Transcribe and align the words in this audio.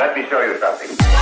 Let 0.00 0.16
me 0.16 0.26
show 0.30 0.40
you 0.40 0.58
something. 0.58 1.19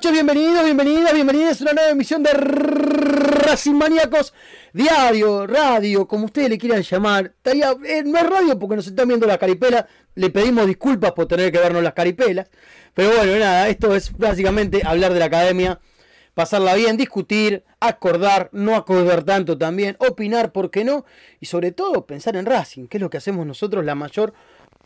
Noches, 0.00 0.12
bienvenidos, 0.12 0.64
bienvenidas, 0.64 1.12
bienvenidas 1.12 1.60
a 1.60 1.64
una 1.64 1.72
nueva 1.74 1.90
emisión 1.90 2.22
de 2.22 2.32
Racing 2.32 3.74
Maníacos 3.74 4.32
Diario, 4.72 5.46
radio, 5.46 6.08
como 6.08 6.24
ustedes 6.24 6.48
le 6.48 6.56
quieran 6.56 6.80
llamar. 6.80 7.34
Eh, 7.44 8.02
no 8.06 8.18
es 8.18 8.30
radio 8.30 8.58
porque 8.58 8.76
nos 8.76 8.86
están 8.86 9.08
viendo 9.08 9.26
las 9.26 9.36
caripelas, 9.36 9.84
le 10.14 10.30
pedimos 10.30 10.66
disculpas 10.66 11.12
por 11.12 11.26
tener 11.26 11.52
que 11.52 11.58
vernos 11.58 11.82
las 11.82 11.92
caripelas. 11.92 12.48
Pero 12.94 13.10
bueno, 13.14 13.36
nada, 13.36 13.68
esto 13.68 13.94
es 13.94 14.16
básicamente 14.16 14.80
hablar 14.86 15.12
de 15.12 15.18
la 15.18 15.26
academia, 15.26 15.78
pasarla 16.32 16.76
bien, 16.76 16.96
discutir, 16.96 17.62
acordar, 17.78 18.48
no 18.52 18.76
acordar 18.76 19.24
tanto 19.24 19.58
también, 19.58 19.96
opinar, 19.98 20.50
¿por 20.50 20.70
qué 20.70 20.82
no? 20.82 21.04
Y 21.40 21.44
sobre 21.44 21.72
todo 21.72 22.06
pensar 22.06 22.36
en 22.36 22.46
Racing, 22.46 22.86
que 22.86 22.96
es 22.96 23.02
lo 23.02 23.10
que 23.10 23.18
hacemos 23.18 23.46
nosotros 23.46 23.84
la 23.84 23.94
mayor 23.94 24.32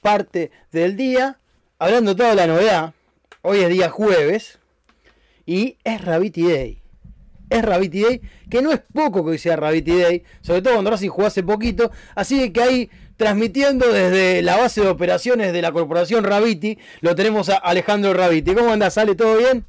parte 0.03 0.51
del 0.73 0.97
día. 0.97 1.39
Hablando 1.79 2.17
toda 2.17 2.35
la 2.35 2.49
novedad, 2.49 2.95
hoy 3.43 3.61
es 3.61 3.69
día 3.69 3.91
jueves 3.91 4.59
y 5.47 5.79
es 5.85 6.05
Rabiti 6.05 6.43
Day. 6.43 6.83
Es 7.51 7.63
Rabiti 7.65 8.03
Day, 8.03 8.21
que 8.51 8.63
no 8.63 8.73
es 8.73 8.81
poco 8.93 9.25
que 9.25 9.33
hoy 9.33 9.39
sea 9.39 9.57
Rabiti 9.57 10.01
Day, 10.01 10.25
sobre 10.41 10.63
todo 10.63 10.75
cuando 10.75 10.91
Racing 10.91 11.11
jugó 11.11 11.27
hace 11.27 11.43
poquito. 11.43 11.91
Así 12.15 12.51
que 12.51 12.63
ahí 12.63 12.91
transmitiendo 13.17 13.93
desde 13.93 14.43
la 14.43 14.57
base 14.57 14.81
de 14.81 14.89
operaciones 14.89 15.53
de 15.53 15.63
la 15.63 15.73
corporación 15.73 16.25
Rabiti, 16.25 16.79
lo 17.01 17.15
tenemos 17.15 17.49
a 17.49 17.57
Alejandro 17.57 18.13
Rabiti. 18.15 18.55
¿Cómo 18.55 18.73
andas, 18.73 18.95
¿Sale 18.95 19.15
todo 19.15 19.37
bien? 19.37 19.65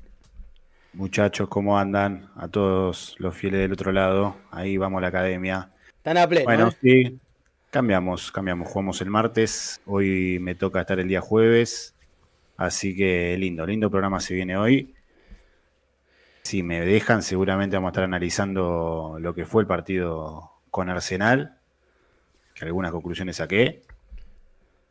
Muchachos, 0.93 1.49
¿cómo 1.49 1.77
andan? 1.77 2.29
A 2.37 2.47
todos 2.47 3.15
los 3.19 3.35
fieles 3.35 3.59
del 3.59 3.73
otro 3.73 3.91
lado. 3.91 4.37
Ahí 4.49 4.77
vamos 4.77 4.99
a 4.99 5.01
la 5.01 5.07
academia. 5.09 5.69
Están 5.97 6.17
a 6.17 6.27
pleno. 6.27 6.45
Bueno, 6.45 6.69
¿eh? 6.69 6.77
sí. 6.81 7.19
Cambiamos, 7.69 8.31
cambiamos. 8.31 8.69
Jugamos 8.69 9.01
el 9.01 9.09
martes. 9.09 9.81
Hoy 9.85 10.39
me 10.39 10.55
toca 10.55 10.79
estar 10.79 10.97
el 10.99 11.09
día 11.09 11.19
jueves. 11.19 11.93
Así 12.55 12.95
que 12.95 13.35
lindo, 13.37 13.65
lindo 13.65 13.91
programa 13.91 14.21
se 14.21 14.33
viene 14.33 14.55
hoy. 14.55 14.94
Si 16.45 16.61
me 16.61 16.79
dejan, 16.81 17.23
seguramente 17.23 17.75
vamos 17.75 17.87
a 17.87 17.91
estar 17.93 18.03
analizando 18.03 19.17
lo 19.19 19.33
que 19.33 19.47
fue 19.47 19.63
el 19.63 19.67
partido 19.67 20.51
con 20.69 20.91
Arsenal. 20.91 21.57
Que 22.53 22.65
algunas 22.65 22.91
conclusiones 22.91 23.37
saqué. 23.37 23.81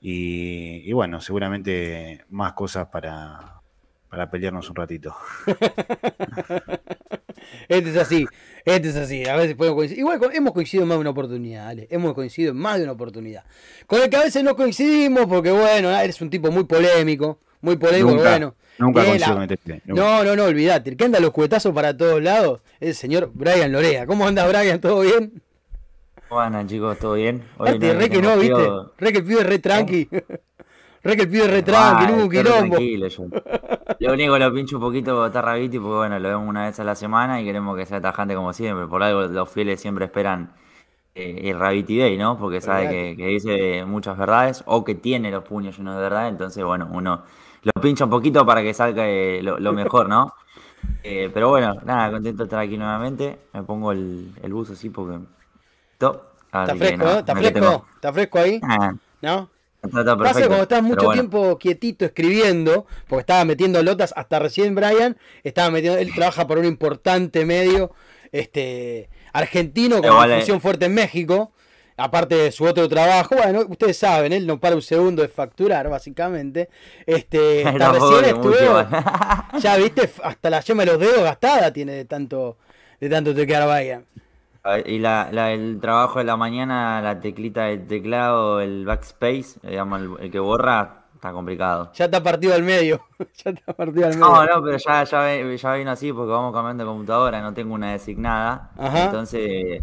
Y, 0.01 0.83
y 0.85 0.93
bueno, 0.95 1.21
seguramente 1.21 2.25
más 2.29 2.55
cosas 2.55 2.89
para, 2.89 3.61
para 4.09 4.29
pelearnos 4.33 4.69
un 4.69 4.75
ratito. 4.75 5.15
Este 7.69 7.91
es 7.91 7.97
así, 7.97 8.27
este 8.65 8.89
es 8.89 8.97
así. 8.97 9.27
A 9.29 9.37
veces 9.37 9.55
podemos 9.55 9.77
coincidir. 9.77 10.01
Igual 10.01 10.19
hemos 10.33 10.53
coincidido 10.55 10.85
en 10.85 10.89
más 10.89 10.97
de 10.97 11.01
una 11.03 11.11
oportunidad, 11.11 11.69
Ale. 11.69 11.87
Hemos 11.91 12.15
coincidido 12.15 12.53
en 12.53 12.59
más 12.59 12.79
de 12.79 12.85
una 12.85 12.93
oportunidad. 12.93 13.45
Con 13.87 14.01
el 14.03 14.09
que 14.09 14.17
a 14.17 14.23
veces 14.23 14.43
no 14.43 14.57
coincidimos 14.57 15.27
porque, 15.27 15.53
bueno, 15.53 15.91
eres 15.91 16.21
un 16.23 16.31
tipo 16.31 16.51
muy 16.51 16.65
polémico. 16.65 17.39
Muy 17.61 17.77
polémico, 17.77 18.13
Nunca, 18.13 18.31
bueno. 18.31 18.55
Nunca 18.79 19.05
consigo 19.05 19.35
la- 19.35 19.41
meterte. 19.41 19.83
nunca. 19.85 20.03
No, 20.03 20.25
no, 20.25 20.37
no, 20.37 20.45
olvídate. 20.45 20.91
El 20.91 20.97
que 20.97 21.05
anda 21.05 21.21
los 21.21 21.31
cuetazos 21.31 21.73
para 21.75 21.97
todos 21.97 22.23
lados 22.23 22.61
es 22.81 22.89
el 22.91 22.95
señor 22.95 23.31
Brian 23.35 23.71
Lorea. 23.73 24.07
¿Cómo 24.07 24.27
anda, 24.27 24.47
Brian? 24.49 24.81
¿Todo 24.81 25.01
bien? 25.01 25.43
Bueno, 26.31 26.67
chicos, 26.67 26.99
¿todo 26.99 27.15
bien? 27.15 27.45
Aparte, 27.55 27.95
re 27.95 28.11
que 28.11 28.21
no, 28.23 28.37
¿viste? 28.37 28.67
Re 28.99 29.13
que 29.13 29.19
el 29.19 29.25
pibe 29.25 29.41
es 29.41 29.47
re 29.47 29.59
tranqui. 29.59 30.09
Re 31.05 31.17
que 31.17 31.23
el 31.25 31.29
pibe 31.29 31.45
es 31.45 31.51
re 31.51 31.63
tranqui, 31.63 32.07
no 32.07 32.17
hubo 32.17 32.31
quilombo. 32.31 32.79
yo. 32.79 33.27
Lo 34.01 34.13
único 34.15 34.33
que 34.33 34.39
lo 34.41 34.55
pincho 34.55 34.77
un 34.77 34.83
poquito 34.83 35.27
está 35.27 35.43
Raviti 35.43 35.79
porque 35.79 35.97
bueno, 35.97 36.19
lo 36.19 36.29
vemos 36.31 36.49
una 36.49 36.65
vez 36.65 36.81
a 36.81 36.85
la 36.85 36.95
semana 36.95 37.43
y 37.43 37.45
queremos 37.45 37.77
que 37.77 37.85
sea 37.85 38.01
tajante 38.01 38.35
como 38.35 38.55
siempre. 38.55 38.87
Por 38.87 39.03
algo 39.03 39.25
los 39.27 39.51
fieles 39.51 39.83
siempre 39.83 40.07
esperan 40.07 40.55
eh, 41.15 41.43
el 41.45 41.59
Raviti 41.59 41.99
Day, 41.99 42.17
¿no? 42.17 42.39
Porque 42.39 42.63
sabe 42.63 42.89
que, 42.89 43.17
que 43.19 43.27
dice 43.27 43.85
muchas 43.85 44.17
verdades 44.17 44.63
o 44.67 44.83
que 44.83 44.95
tiene 44.95 45.31
los 45.31 45.45
puños 45.45 45.77
llenos 45.77 45.95
de 45.97 46.01
verdad. 46.01 46.29
Entonces, 46.29 46.65
bueno, 46.65 46.89
uno 46.91 47.23
lo 47.65 47.73
pincha 47.81 48.05
un 48.05 48.11
poquito 48.11 48.45
para 48.47 48.63
que 48.63 48.73
salga 48.75 49.09
eh, 49.09 49.41
lo, 49.43 49.59
lo 49.59 49.73
mejor, 49.75 50.09
¿no? 50.09 50.35
Eh, 51.03 51.31
pero 51.33 51.49
bueno, 51.49 51.75
nada, 51.85 52.11
contento 52.11 52.43
de 52.43 52.47
estar 52.47 52.61
aquí 52.61 52.77
nuevamente. 52.77 53.39
Me 53.53 53.63
pongo 53.63 53.93
el, 53.93 54.31
el 54.43 54.53
buzo 54.53 54.75
así 54.75 54.91
porque... 54.91 55.19
Está 55.95 56.77
fresco, 56.77 57.07
¿eh? 57.07 57.19
Está 57.19 57.35
fresco. 57.35 57.87
Está 57.95 58.13
fresco 58.13 58.39
ahí, 58.39 58.61
Ah, 58.63 58.95
¿no? 59.23 59.51
está 59.83 60.05
Pasa 60.05 60.15
que 60.17 60.17
perfecto, 60.17 60.49
cuando 60.49 60.63
estás 60.63 60.79
pero 60.79 60.89
mucho 60.89 61.07
bueno. 61.07 61.13
tiempo 61.23 61.59
quietito 61.59 62.05
escribiendo, 62.05 62.87
porque 63.09 63.21
estaba 63.21 63.45
metiendo 63.45 63.83
lotas 63.83 64.13
hasta 64.17 64.39
recién 64.39 64.75
Brian, 64.75 65.17
estaba 65.43 65.71
metiendo, 65.71 65.99
él 65.99 66.15
trabaja 66.15 66.47
por 66.47 66.59
un 66.59 66.65
importante 66.65 67.45
medio 67.45 67.91
este 68.33 69.11
argentino 69.33 70.01
con 70.01 70.31
eh. 70.31 70.35
difusión 70.35 70.61
fuerte 70.61 70.87
en 70.87 70.95
México, 70.95 71.53
aparte 71.97 72.35
de 72.37 72.53
su 72.53 72.65
otro 72.65 72.89
trabajo, 72.89 73.35
bueno, 73.37 73.63
ustedes 73.69 73.97
saben, 73.99 74.33
él 74.33 74.47
no 74.47 74.59
para 74.61 74.75
un 74.77 74.83
segundo 74.83 75.23
de 75.23 75.29
facturar, 75.29 75.89
básicamente. 75.89 76.69
Este, 77.07 77.65
hasta 77.69 77.89
recién 77.89 78.27
mucho, 78.31 78.81
estuvo, 78.81 78.87
ya 79.59 79.77
viste, 79.77 80.11
hasta 80.23 80.51
la 80.51 80.61
yema 80.61 80.85
de 80.85 80.93
los 80.93 81.01
dedos 81.01 81.23
gastada 81.23 81.73
tiene 81.73 81.93
de 81.93 82.05
tanto, 82.05 82.59
de 83.01 83.09
tanto 83.09 83.35
tequear 83.35 83.69
Brian. 83.69 84.07
A 84.63 84.77
ver, 84.77 84.89
Y 84.89 84.99
la, 84.99 85.29
la- 85.33 85.53
el 85.53 85.79
trabajo 85.81 86.19
de 86.19 86.25
la 86.25 86.37
mañana, 86.37 87.01
la 87.03 87.21
teclita 87.21 87.65
del 87.67 87.87
teclado, 87.87 88.61
el 88.61 88.85
backspace, 88.87 89.61
digamos, 89.63 90.01
el, 90.01 90.25
el 90.25 90.31
que 90.31 90.39
borra, 90.39 91.05
está 91.15 91.33
complicado. 91.33 91.93
Ya 91.93 92.07
está 92.07 92.23
partido 92.23 92.55
al 92.55 92.63
medio, 92.63 93.07
ya 93.45 93.51
está 93.51 93.73
partido 93.75 94.07
al 94.07 94.17
medio. 94.17 94.35
No, 94.35 94.45
no, 94.47 94.63
pero 94.63 94.77
ya, 94.79 95.05
ya, 95.05 95.57
ya 95.57 95.75
vino 95.75 95.91
así 95.91 96.13
porque 96.13 96.31
vamos 96.33 96.53
cambiando 96.53 96.85
de 96.85 96.89
computadora, 96.89 97.41
no 97.43 97.53
tengo 97.55 97.75
una 97.75 97.93
designada. 97.93 98.71
Ajá. 98.77 99.05
Entonces, 99.05 99.83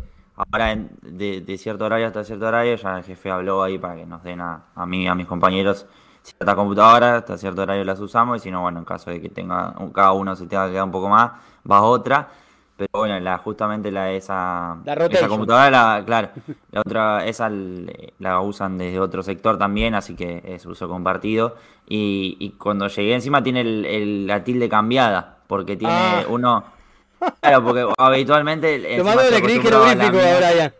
ahora 0.51 0.71
en- 0.71 0.89
de, 1.01 1.41
de 1.41 1.57
cierto 1.57 1.85
horario 1.85 2.07
hasta 2.07 2.23
cierto 2.23 2.47
horario, 2.47 2.75
ya 2.75 2.97
el 2.97 3.03
jefe 3.03 3.29
habló 3.31 3.63
ahí 3.63 3.77
para 3.77 3.95
que 3.95 4.05
nos 4.05 4.23
den 4.23 4.41
a, 4.41 4.63
a 4.75 4.85
mí 4.85 5.03
y 5.03 5.07
a 5.07 5.15
mis 5.15 5.27
compañeros 5.27 5.85
cierta 6.23 6.55
computadora, 6.55 7.17
hasta 7.17 7.37
cierto 7.37 7.63
horario 7.63 7.83
las 7.83 7.99
usamos, 7.99 8.37
y 8.37 8.39
si 8.41 8.51
no, 8.51 8.61
bueno, 8.61 8.79
en 8.79 8.85
caso 8.85 9.09
de 9.09 9.19
que 9.21 9.29
tenga 9.29 9.73
cada 9.93 10.11
uno 10.13 10.35
se 10.35 10.45
tenga 10.47 10.65
que 10.67 10.73
quedar 10.73 10.83
un 10.85 10.91
poco 10.91 11.09
más, 11.09 11.31
va 11.69 11.81
otra. 11.81 12.27
Pero 12.77 12.89
bueno, 12.93 13.19
la, 13.19 13.37
justamente 13.37 13.91
la 13.91 14.11
esa, 14.11 14.77
La 14.85 14.93
esa 14.93 15.27
computadora, 15.27 15.69
la, 15.69 16.03
claro, 16.03 16.29
la 16.71 16.79
otra, 16.81 17.25
esa 17.27 17.47
la 17.49 18.41
usan 18.41 18.77
desde 18.79 18.99
otro 18.99 19.21
sector 19.21 19.57
también, 19.59 19.93
así 19.93 20.15
que 20.15 20.41
es 20.43 20.65
uso 20.65 20.89
compartido. 20.89 21.55
Y, 21.87 22.37
y 22.39 22.51
cuando 22.51 22.87
llegué 22.87 23.13
encima 23.13 23.43
tiene 23.43 23.61
el, 23.61 23.85
el- 23.85 24.25
la 24.27 24.43
tilde 24.43 24.67
cambiada, 24.67 25.37
porque 25.47 25.75
tiene 25.77 25.93
Ah. 25.93 26.23
uno... 26.29 26.63
Claro, 27.41 27.63
porque 27.63 27.85
habitualmente... 27.97 28.75
Acostumbrado 28.99 29.19
a 29.19 29.23
la 29.23 29.31
jeroglífico 29.37 29.77
a 29.77 29.95
mía. 29.95 30.11
Brian. 30.11 30.73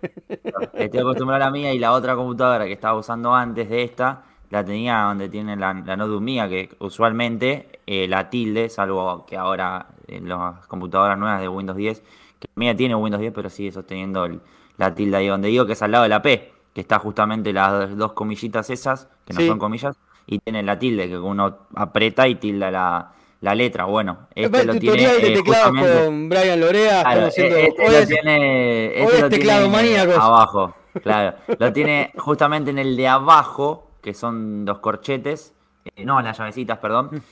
Estoy 0.73 0.99
acostumbrado 0.99 1.43
a 1.43 1.45
la 1.45 1.51
mía 1.51 1.73
y 1.73 1.80
la 1.80 1.91
otra 1.93 2.15
computadora 2.15 2.65
que 2.65 2.73
estaba 2.73 2.97
usando 2.97 3.34
antes 3.34 3.69
de 3.69 3.84
esta, 3.84 4.23
la 4.49 4.63
tenía 4.65 5.01
donde 5.04 5.30
tiene 5.30 5.56
la, 5.56 5.73
la 5.73 5.95
mía, 5.97 6.49
que 6.49 6.69
usualmente 6.80 7.80
eh, 7.86 8.08
la 8.08 8.30
tilde, 8.30 8.69
salvo 8.69 9.25
que 9.25 9.38
ahora 9.38 9.88
en 10.08 10.27
las 10.30 10.65
computadoras 10.67 11.17
nuevas 11.17 11.39
de 11.41 11.47
Windows 11.47 11.77
10, 11.77 11.99
que 12.39 12.47
la 12.56 12.60
mía 12.60 12.75
tiene 12.75 12.95
Windows 12.95 13.21
10, 13.21 13.34
pero 13.34 13.49
sigue 13.49 13.71
sosteniendo 13.71 14.25
el- 14.25 14.41
la 14.77 14.93
tilde 14.95 15.17
ahí 15.17 15.27
donde 15.27 15.47
digo, 15.49 15.65
que 15.65 15.73
es 15.73 15.82
al 15.82 15.91
lado 15.91 16.04
de 16.04 16.10
la 16.10 16.21
P, 16.21 16.51
que 16.73 16.82
está 16.82 16.97
justamente 16.99 17.54
las 17.54 17.95
dos 17.97 18.13
comillitas 18.13 18.69
esas, 18.69 19.08
que 19.25 19.34
no 19.34 19.41
Sí. 19.41 19.47
son 19.47 19.60
comillas, 19.60 19.95
y 20.25 20.39
tiene 20.39 20.63
la 20.63 20.80
tilde, 20.80 21.08
que 21.08 21.17
uno 21.17 21.58
aprieta 21.75 22.27
y 22.27 22.36
tilda 22.36 22.71
la, 22.71 23.12
la 23.41 23.54
letra. 23.56 23.86
Bueno, 23.86 24.27
este 24.36 24.63
lo 24.65 24.75
tiene 24.75 24.97
de 25.08 25.17
eh, 25.34 25.34
teclados 25.36 25.69
justamente- 25.71 26.06
con 26.06 26.30
Brian 26.30 26.60
Lorea. 26.60 27.01
Claro, 27.04 27.27
estamos 27.27 27.30
haciendo- 27.30 27.56
e- 27.58 27.65
este 27.67 27.82
hoy 27.84 27.91
lo 27.91 27.97
es- 27.97 28.08
tiene, 28.08 28.38
hoy 28.38 29.01
este 29.04 29.15
es 29.15 29.21
lo 29.21 29.30
teclado 29.30 29.60
tiene 29.62 29.75
maníacos. 29.75 30.15
abajo, 30.23 30.75
claro. 31.04 31.38
Lo 31.60 31.73
tiene 31.73 32.12
justamente 32.17 32.71
en 32.71 32.80
el 32.80 32.95
de 32.95 33.08
abajo, 33.08 33.88
que 34.01 34.13
son 34.13 34.63
los 34.65 34.80
corchetes, 34.80 35.54
eh, 35.95 36.06
no, 36.06 36.21
las 36.21 36.38
llavecitas, 36.38 36.77
Mm. 36.77 36.82
perdón. 36.82 37.23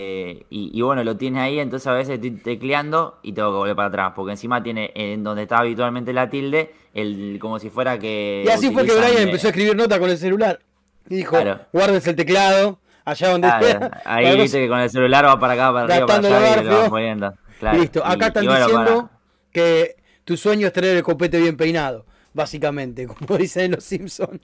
Eh, 0.00 0.44
y, 0.50 0.70
y 0.78 0.80
bueno, 0.82 1.02
lo 1.02 1.16
tiene 1.16 1.40
ahí, 1.40 1.58
entonces 1.58 1.86
a 1.88 1.92
veces 1.92 2.14
estoy 2.14 2.30
tecleando 2.30 3.18
y 3.22 3.32
tengo 3.32 3.50
que 3.50 3.56
volver 3.56 3.74
para 3.74 3.88
atrás, 3.88 4.12
porque 4.14 4.30
encima 4.32 4.62
tiene 4.62 4.92
en 4.94 5.24
donde 5.24 5.42
está 5.42 5.58
habitualmente 5.58 6.12
la 6.12 6.30
tilde, 6.30 6.72
el 6.94 7.38
como 7.40 7.58
si 7.58 7.68
fuera 7.68 7.98
que... 7.98 8.44
Y 8.46 8.48
así 8.48 8.70
fue 8.70 8.84
que 8.86 8.92
Brian 8.92 9.16
eh, 9.18 9.22
empezó 9.22 9.48
a 9.48 9.50
escribir 9.50 9.74
nota 9.74 9.98
con 9.98 10.08
el 10.08 10.16
celular. 10.16 10.60
Y 11.08 11.16
dijo, 11.16 11.32
Claro. 11.32 11.60
el 11.72 12.14
teclado, 12.16 12.78
allá 13.10 13.28
donde 13.30 13.48
claro, 13.48 13.66
esté. 13.66 13.78
ahí 14.04 14.24
Para 14.26 14.42
viste 14.42 14.58
que 14.60 14.68
con 14.68 14.80
el 14.80 14.90
celular 14.90 15.24
va 15.26 15.38
para 15.40 15.52
acá, 15.54 15.72
para 15.72 15.84
arriba, 15.94 16.06
para 16.06 16.18
allá 16.28 16.60
y 16.62 16.64
lo 16.64 16.78
vas 16.80 16.88
poniendo. 16.90 17.34
Claro, 17.58 17.78
Listo, 17.78 18.04
acá 18.04 18.26
y- 18.26 18.28
están 18.28 18.44
y 18.44 18.46
bueno, 18.46 18.66
diciendo 18.66 18.96
para- 19.02 19.18
que 19.52 19.96
tu 20.24 20.36
sueño 20.36 20.66
es 20.66 20.72
tener 20.72 20.96
el 20.96 21.02
copete 21.02 21.38
bien 21.40 21.56
peinado, 21.56 22.04
básicamente, 22.32 23.06
como 23.06 23.18
dicen 23.38 23.64
en 23.66 23.70
Los 23.72 23.84
Simpsons, 23.84 24.40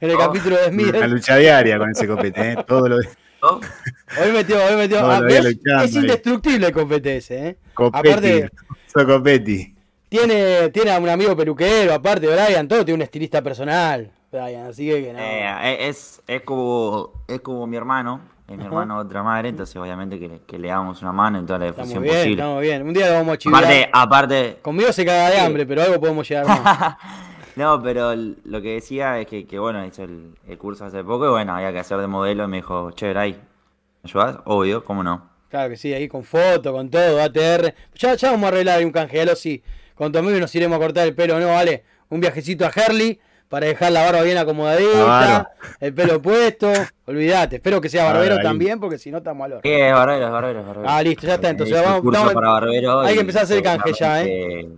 en 0.00 0.10
el 0.10 0.16
Oh. 0.16 0.18
capítulo 0.18 0.56
de 0.56 0.68
Smith. 0.68 0.94
Una 0.96 1.06
lucha 1.06 1.36
diaria 1.36 1.78
con 1.78 1.90
ese 1.90 2.06
copete, 2.06 2.52
¿eh? 2.52 2.56
Todo 2.66 2.88
lo 2.88 2.96
¿Oh? 3.46 3.60
Hoy 4.22 4.32
metió, 4.32 4.56
hoy 4.64 4.74
metió. 4.76 5.02
No, 5.02 5.10
ah, 5.10 5.20
Es 5.28 5.44
ahí. 5.44 5.96
indestructible 5.96 6.68
el 6.68 6.72
copete 6.72 7.18
ese, 7.18 7.48
¿eh? 7.48 7.56
Copetti. 7.74 8.08
Aparte, 8.08 8.50
Soy 8.90 9.04
Copetti. 9.04 9.74
tiene, 10.08 10.70
tiene 10.70 10.92
a 10.92 10.98
un 10.98 11.10
amigo 11.10 11.36
peluquero, 11.36 11.92
aparte, 11.92 12.26
Brian, 12.26 12.66
todo 12.66 12.82
tiene 12.86 12.96
un 12.96 13.02
estilista 13.02 13.42
personal, 13.42 14.10
Brian, 14.42 14.66
así 14.66 14.86
que, 14.88 15.02
que 15.04 15.12
no. 15.12 15.18
Eh, 15.18 15.88
es, 15.88 16.22
es 16.26 16.42
como 16.42 17.12
es 17.28 17.40
como 17.40 17.66
mi 17.66 17.76
hermano, 17.76 18.20
es 18.48 18.56
mi 18.58 18.64
hermano 18.64 18.96
de 18.96 19.06
otra 19.06 19.22
madre, 19.22 19.48
entonces 19.50 19.74
obviamente 19.76 20.18
que, 20.18 20.28
le- 20.28 20.40
que 20.46 20.58
le 20.58 20.68
damos 20.68 21.00
una 21.02 21.12
mano 21.12 21.38
en 21.38 21.46
toda 21.46 21.58
la 21.60 21.66
estamos 21.68 21.88
difusión 21.88 22.02
bien, 22.02 22.14
posible. 22.16 22.34
estamos 22.42 22.60
bien. 22.62 22.82
Un 22.88 22.92
día 22.94 23.08
lo 23.08 23.14
vamos 23.14 23.34
a 23.34 23.38
chivar. 23.38 23.64
Aparte, 23.64 23.90
aparte, 23.92 24.58
Conmigo 24.62 24.92
se 24.92 25.04
caga 25.04 25.30
de 25.30 25.38
hambre, 25.40 25.64
pero 25.66 25.82
algo 25.82 26.00
podemos 26.00 26.28
llegar 26.28 26.46
más. 26.46 26.96
no, 27.56 27.82
pero 27.82 28.14
lo 28.14 28.60
que 28.62 28.74
decía 28.74 29.18
es 29.20 29.26
que, 29.26 29.46
que, 29.46 29.58
bueno, 29.58 29.84
hice 29.86 30.04
el, 30.04 30.34
el 30.48 30.58
curso 30.58 30.84
hace 30.84 31.02
poco 31.04 31.26
y 31.26 31.30
bueno, 31.30 31.54
había 31.54 31.72
que 31.72 31.78
hacer 31.78 31.98
de 31.98 32.06
modelo 32.06 32.44
y 32.44 32.48
me 32.48 32.56
dijo, 32.58 32.90
che, 32.92 33.16
ahí, 33.16 33.32
¿me 34.02 34.10
ayudas? 34.10 34.38
Obvio, 34.44 34.84
¿cómo 34.84 35.02
no? 35.02 35.30
Claro 35.48 35.70
que 35.70 35.76
sí, 35.76 35.94
ahí 35.94 36.08
con 36.08 36.24
foto, 36.24 36.72
con 36.72 36.90
todo, 36.90 37.22
ATR. 37.22 37.72
Ya, 37.94 38.14
ya 38.16 38.30
vamos 38.32 38.44
a 38.46 38.48
arreglar 38.48 38.78
ahí 38.78 38.84
un 38.84 38.90
canjealo, 38.90 39.36
sí. 39.36 39.62
Con 39.94 40.10
tu 40.10 40.18
amigo 40.18 40.36
nos 40.40 40.52
iremos 40.56 40.76
a 40.76 40.80
cortar 40.80 41.06
el 41.06 41.14
pelo, 41.14 41.38
¿no? 41.38 41.46
Vale, 41.46 41.84
un 42.08 42.18
viajecito 42.20 42.66
a 42.66 42.72
Herley 42.74 43.20
para 43.48 43.66
dejar 43.66 43.92
la 43.92 44.04
barba 44.04 44.22
bien 44.22 44.36
acomodadita, 44.38 44.92
Claro. 45.04 45.48
el 45.80 45.94
pelo 45.94 46.20
puesto. 46.20 46.72
Olvídate, 47.06 47.56
espero 47.56 47.80
que 47.80 47.88
sea 47.88 48.04
Claro, 48.04 48.18
barbero 48.20 48.42
también, 48.42 48.80
porque 48.80 48.98
si 48.98 49.10
no 49.10 49.18
estamos 49.18 49.44
al 49.44 49.52
horno. 49.52 49.60
Sí, 49.62 49.70
es 49.70 49.92
barbero, 49.92 50.26
es 50.26 50.32
barbero, 50.32 50.60
es 50.60 50.66
barbero. 50.66 50.88
Ah, 50.88 51.02
listo, 51.02 51.26
ya 51.26 51.34
está, 51.34 51.50
entonces 51.50 51.82
vamos- 51.82 52.00
curso 52.00 52.32
para 52.32 52.48
barbero 52.50 53.00
hay 53.00 53.14
que 53.14 53.20
empezar 53.20 53.42
a 53.42 53.44
hacer 53.44 53.62
canje 53.62 53.92
ya, 53.92 54.22
¿eh? 54.24 54.68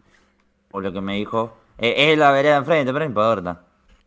Por 0.70 0.82
lo 0.82 0.92
que 0.92 1.00
me 1.00 1.14
dijo, 1.14 1.56
eh, 1.78 2.12
es 2.12 2.18
la 2.18 2.30
vereda 2.32 2.56
enfrente, 2.56 2.92
pero 2.92 3.04
no 3.04 3.08
importa. 3.08 3.60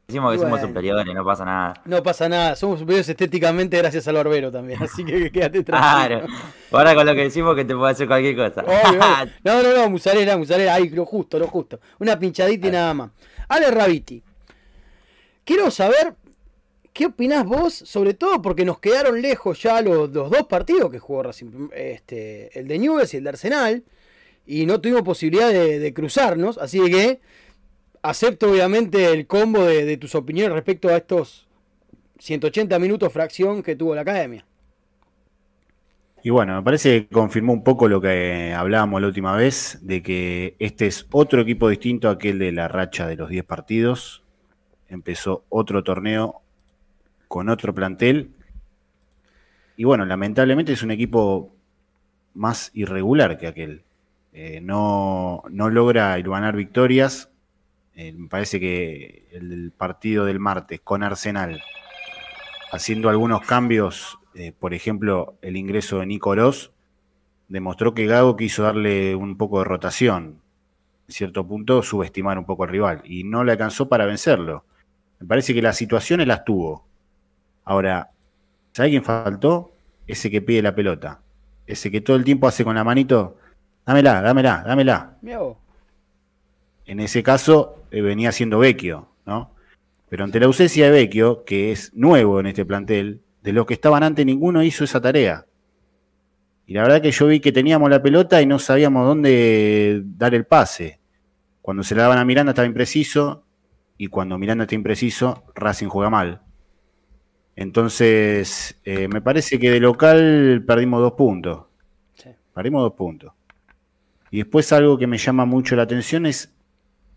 Decimos 0.08 0.34
que 0.34 0.39
somos 0.39 0.60
superiores, 0.60 1.06
no 1.13 1.24
pasa 1.24 1.45
nada. 1.45 1.74
No 1.86 2.02
pasa 2.02 2.28
nada, 2.28 2.56
somos 2.56 2.80
superiores 2.80 3.08
estéticamente 3.10 3.78
gracias 3.78 4.08
al 4.08 4.15
barbero 4.15 4.52
también, 4.52 4.80
así 4.84 5.06
que 5.06 5.32
quédate 5.32 5.63
Claro. 5.63 6.17
tranquilo. 6.22 6.39
Ahora 6.72 6.95
con 6.95 7.06
lo 7.06 7.13
que 7.13 7.22
decimos 7.22 7.56
que 7.56 7.63
te 7.63 7.76
puede 7.76 7.91
hacer 7.91 8.08
cualquier 8.08 8.36
cosa. 8.36 8.62
Obvio, 8.63 9.00
obvio. 9.00 9.32
No, 9.43 9.62
no, 9.63 9.74
no, 9.76 9.89
musarela, 9.89 10.36
musarela, 10.36 10.74
ahí, 10.74 10.89
lo 10.89 11.06
justo, 11.06 11.38
lo 11.38 11.48
justo. 11.48 11.80
Una 12.00 12.17
pinchadita 12.17 12.67
y 12.67 12.72
nada 12.72 12.93
más. 12.95 13.12
Ale 13.48 13.69
Rabiti, 13.69 14.22
quiero 15.49 15.71
saber 15.71 16.13
qué 16.93 17.07
opinás 17.07 17.43
vos, 17.43 17.73
sobre 17.73 18.13
todo 18.13 18.39
porque 18.39 18.63
nos 18.63 18.77
quedaron 18.77 19.19
lejos 19.19 19.59
ya 19.59 19.81
los, 19.81 20.13
dos 20.13 20.45
partidos 20.47 20.91
que 20.91 20.99
jugó 20.99 21.23
este, 21.73 22.59
el 22.59 22.67
de 22.67 22.77
Newell's 22.77 23.15
y 23.15 23.17
el 23.17 23.23
de 23.23 23.29
Arsenal, 23.29 23.83
y 24.45 24.67
no 24.67 24.79
tuvimos 24.79 25.01
posibilidad 25.01 25.49
de, 25.49 25.79
de 25.79 25.91
cruzarnos, 25.91 26.59
así 26.59 26.79
que 26.91 27.19
acepto 28.03 28.51
obviamente 28.51 29.12
el 29.12 29.25
combo 29.25 29.63
de, 29.63 29.85
de 29.85 29.97
tus 29.97 30.13
opiniones 30.13 30.53
respecto 30.53 30.88
a 30.89 30.97
estos 30.97 31.47
180 32.19 32.77
minutos 32.77 33.12
fracción 33.12 33.63
que 33.63 33.75
tuvo 33.75 33.95
la 33.95 34.01
academia. 34.01 34.45
Y 36.21 36.29
bueno, 36.29 36.57
me 36.57 36.62
parece 36.62 37.07
que 37.07 37.07
confirmó 37.07 37.53
un 37.53 37.63
poco 37.63 37.88
lo 37.88 37.99
que 37.99 38.53
hablábamos 38.55 39.01
la 39.01 39.07
última 39.07 39.35
vez, 39.35 39.79
de 39.81 40.03
que 40.03 40.55
este 40.59 40.85
es 40.85 41.07
otro 41.12 41.41
equipo 41.41 41.69
distinto 41.69 42.07
a 42.07 42.12
aquel 42.12 42.38
de 42.38 42.51
la 42.51 42.67
racha 42.67 43.07
de 43.07 43.15
los 43.15 43.29
10 43.29 43.45
partidos. 43.45 44.23
Empezó 44.89 45.45
otro 45.49 45.84
torneo 45.84 46.41
con 47.28 47.49
otro 47.49 47.73
plantel. 47.73 48.32
Y 49.78 49.84
bueno, 49.86 50.06
lamentablemente 50.06 50.73
es 50.73 50.84
un 50.84 50.91
equipo 50.91 51.56
más 52.34 52.71
irregular 52.73 53.38
que 53.38 53.47
aquel. 53.47 53.84
Eh, 54.34 54.60
no, 54.62 55.43
no 55.49 55.69
logra 55.69 56.17
ganar 56.19 56.56
victorias. 56.56 57.30
Eh, 57.95 58.13
me 58.13 58.28
parece 58.28 58.60
que 58.60 59.28
el 59.32 59.71
partido 59.75 60.25
del 60.25 60.39
martes 60.39 60.80
con 60.82 61.04
Arsenal, 61.04 61.62
haciendo 62.71 63.10
algunos 63.10 63.41
cambios, 63.41 64.19
eh, 64.36 64.52
por 64.58 64.73
ejemplo, 64.73 65.36
el 65.41 65.58
ingreso 65.58 65.99
de 65.99 66.06
Nico 66.06 66.34
demostró 67.47 67.93
que 67.93 68.06
Gago 68.06 68.38
quiso 68.38 68.63
darle 68.63 69.15
un 69.15 69.38
poco 69.38 69.60
de 69.60 69.65
rotación. 69.65 70.41
En 71.08 71.13
cierto 71.13 71.45
punto, 71.45 71.82
subestimar 71.82 72.38
un 72.38 72.45
poco 72.45 72.63
al 72.63 72.69
rival. 72.69 73.02
Y 73.04 73.23
no 73.23 73.43
le 73.43 73.52
alcanzó 73.52 73.89
para 73.89 74.06
vencerlo. 74.06 74.63
Me 75.19 75.27
parece 75.27 75.53
que 75.53 75.62
las 75.62 75.77
situaciones 75.77 76.27
las 76.27 76.45
tuvo. 76.45 76.86
Ahora, 77.65 78.10
¿sabe 78.71 78.89
quién 78.89 79.03
faltó? 79.03 79.73
Ese 80.08 80.32
que 80.32 80.41
pide 80.41 80.62
la 80.62 80.73
pelota. 80.73 81.21
Ese 81.67 81.91
que 81.91 82.01
todo 82.01 82.15
el 82.15 82.23
tiempo 82.23 82.47
hace 82.47 82.63
con 82.63 82.75
la 82.75 82.84
manito. 82.84 83.38
Dámela, 83.86 84.21
dámela, 84.21 84.63
dámela. 84.65 85.17
En 86.86 86.99
ese 86.99 87.21
caso 87.21 87.84
eh, 87.91 88.01
venía 88.01 88.32
siendo 88.32 88.60
Vecchio, 88.60 89.10
¿no? 89.25 89.51
Pero 90.10 90.23
ante 90.23 90.39
la 90.39 90.47
ausencia 90.47 90.86
de 90.86 90.91
Vecchio, 90.91 91.43
que 91.43 91.71
es 91.71 91.93
nuevo 91.93 92.39
en 92.39 92.47
este 92.47 92.65
plantel, 92.65 93.21
de 93.43 93.53
los 93.53 93.65
que 93.65 93.75
estaban 93.75 94.03
antes 94.03 94.25
ninguno 94.25 94.63
hizo 94.63 94.84
esa 94.84 94.99
tarea. 94.99 95.45
Y 96.65 96.73
la 96.73 96.84
verdad 96.84 97.01
que 97.01 97.12
yo 97.12 97.27
vi 97.27 97.39
que 97.39 97.51
teníamos 97.51 97.89
la 97.89 98.01
pelota 98.01 98.41
y 98.41 98.45
no 98.45 98.58
sabíamos 98.58 99.05
dónde 99.05 100.01
dar 100.05 100.34
el 100.34 100.45
pase. 100.45 100.99
Cuando 101.62 101.84
se 101.84 101.93
la 101.93 102.03
daban 102.03 102.17
a 102.17 102.25
Miranda 102.25 102.51
estaba 102.51 102.67
impreciso 102.67 103.43
y 103.99 104.07
cuando 104.07 104.38
Miranda 104.39 104.63
está 104.63 104.75
impreciso, 104.75 105.43
Racing 105.55 105.89
juega 105.89 106.09
mal. 106.09 106.41
Entonces, 107.57 108.79
eh, 108.85 109.09
me 109.09 109.19
parece 109.19 109.59
que 109.59 109.69
de 109.69 109.81
local 109.81 110.63
perdimos 110.65 111.01
dos 111.01 111.12
puntos. 111.12 111.65
Sí. 112.13 112.29
Perdimos 112.55 112.81
dos 112.81 112.93
puntos. 112.93 113.33
Y 114.31 114.38
después 114.38 114.71
algo 114.71 114.97
que 114.97 115.05
me 115.05 115.17
llama 115.17 115.43
mucho 115.43 115.75
la 115.75 115.83
atención 115.83 116.25
es 116.25 116.55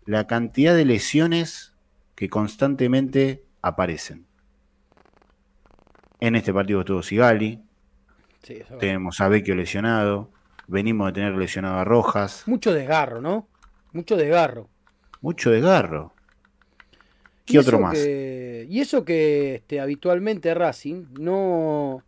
la 0.05 0.27
cantidad 0.27 0.75
de 0.75 0.83
lesiones 0.83 1.73
que 2.15 2.29
constantemente 2.29 3.45
aparecen. 3.61 4.25
En 6.19 6.35
este 6.35 6.53
partido 6.53 6.81
estuvo 6.81 7.01
Sigali, 7.01 7.61
Sí, 8.41 8.55
eso 8.55 8.75
tenemos 8.77 9.21
a 9.21 9.29
Vecchio 9.29 9.55
lesionado, 9.55 10.29
venimos 10.67 11.07
de 11.07 11.13
tener 11.13 11.37
lesionado 11.37 11.77
a 11.77 11.85
Rojas, 11.85 12.43
Mucho 12.45 12.73
desgarro, 12.73 13.21
¿no? 13.21 13.47
Mucho 13.93 14.17
desgarro. 14.17 14.67
mucho 15.21 15.49
desgarro. 15.49 16.12
Y 17.45 17.53
¿Qué 17.53 17.59
otro 17.59 17.77
eso 17.77 17.83
más? 17.85 17.93
que- 17.93 18.67
y 18.69 18.79
eso 18.79 19.03
que 19.03 19.55
este, 19.55 19.79
habitualmente 19.79 20.53
Racing 20.53 21.05
no. 21.19 22.03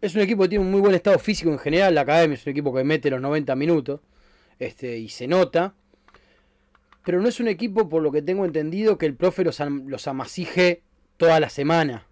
Es 0.00 0.14
un 0.14 0.20
equipo 0.20 0.42
que 0.42 0.50
tiene 0.50 0.64
un 0.64 0.70
muy 0.70 0.80
buen 0.80 0.94
estado 0.94 1.18
físico 1.18 1.50
en 1.50 1.58
general. 1.58 1.94
La 1.94 2.00
academia 2.02 2.34
es 2.34 2.46
un 2.46 2.50
equipo 2.50 2.74
que 2.74 2.82
mete 2.84 3.10
los 3.10 3.20
90 3.20 3.54
minutos. 3.56 4.00
Este, 4.58 4.98
y 4.98 5.08
se 5.08 5.26
nota. 5.26 5.74
Pero 7.04 7.20
no 7.20 7.28
es 7.28 7.40
un 7.40 7.48
equipo, 7.48 7.88
por 7.88 8.02
lo 8.02 8.12
que 8.12 8.22
tengo 8.22 8.44
entendido, 8.44 8.98
que 8.98 9.06
el 9.06 9.14
profe 9.14 9.42
los, 9.44 9.60
am- 9.60 9.86
los 9.88 10.06
amasije 10.06 10.82
toda 11.16 11.40
la 11.40 11.50
semana. 11.50 12.06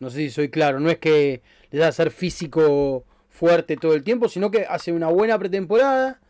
No 0.00 0.10
sé 0.10 0.18
si 0.18 0.30
soy 0.30 0.50
claro. 0.50 0.80
No 0.80 0.90
es 0.90 0.98
que 0.98 1.40
les 1.70 1.80
da 1.80 1.88
a 1.88 1.92
ser 1.92 2.10
físico 2.10 3.04
fuerte 3.30 3.76
todo 3.76 3.94
el 3.94 4.02
tiempo, 4.04 4.28
sino 4.28 4.50
que 4.50 4.64
hace 4.68 4.92
una 4.92 5.08
buena 5.08 5.38
pretemporada 5.38 6.20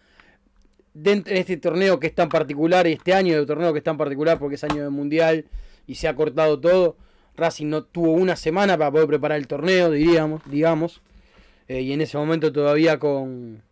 dentro 0.94 1.34
en 1.34 1.40
este 1.40 1.56
torneo 1.56 2.00
que 2.00 2.06
es 2.06 2.14
tan 2.14 2.28
particular, 2.28 2.86
y 2.86 2.92
este 2.92 3.12
año 3.12 3.38
de 3.38 3.44
torneo 3.44 3.72
que 3.72 3.78
es 3.78 3.84
tan 3.84 3.98
particular 3.98 4.38
porque 4.38 4.54
es 4.54 4.64
año 4.64 4.82
de 4.82 4.90
mundial 4.90 5.44
y 5.86 5.96
se 5.96 6.08
ha 6.08 6.14
cortado 6.14 6.58
todo, 6.58 6.96
Racing 7.36 7.66
no 7.66 7.82
tuvo 7.82 8.12
una 8.12 8.36
semana 8.36 8.78
para 8.78 8.92
poder 8.92 9.08
preparar 9.08 9.38
el 9.38 9.48
torneo, 9.48 9.90
diríamos, 9.90 10.42
digamos, 10.46 11.02
eh, 11.68 11.80
y 11.80 11.92
en 11.92 12.00
ese 12.00 12.16
momento 12.16 12.52
todavía 12.52 12.98
con, 12.98 13.62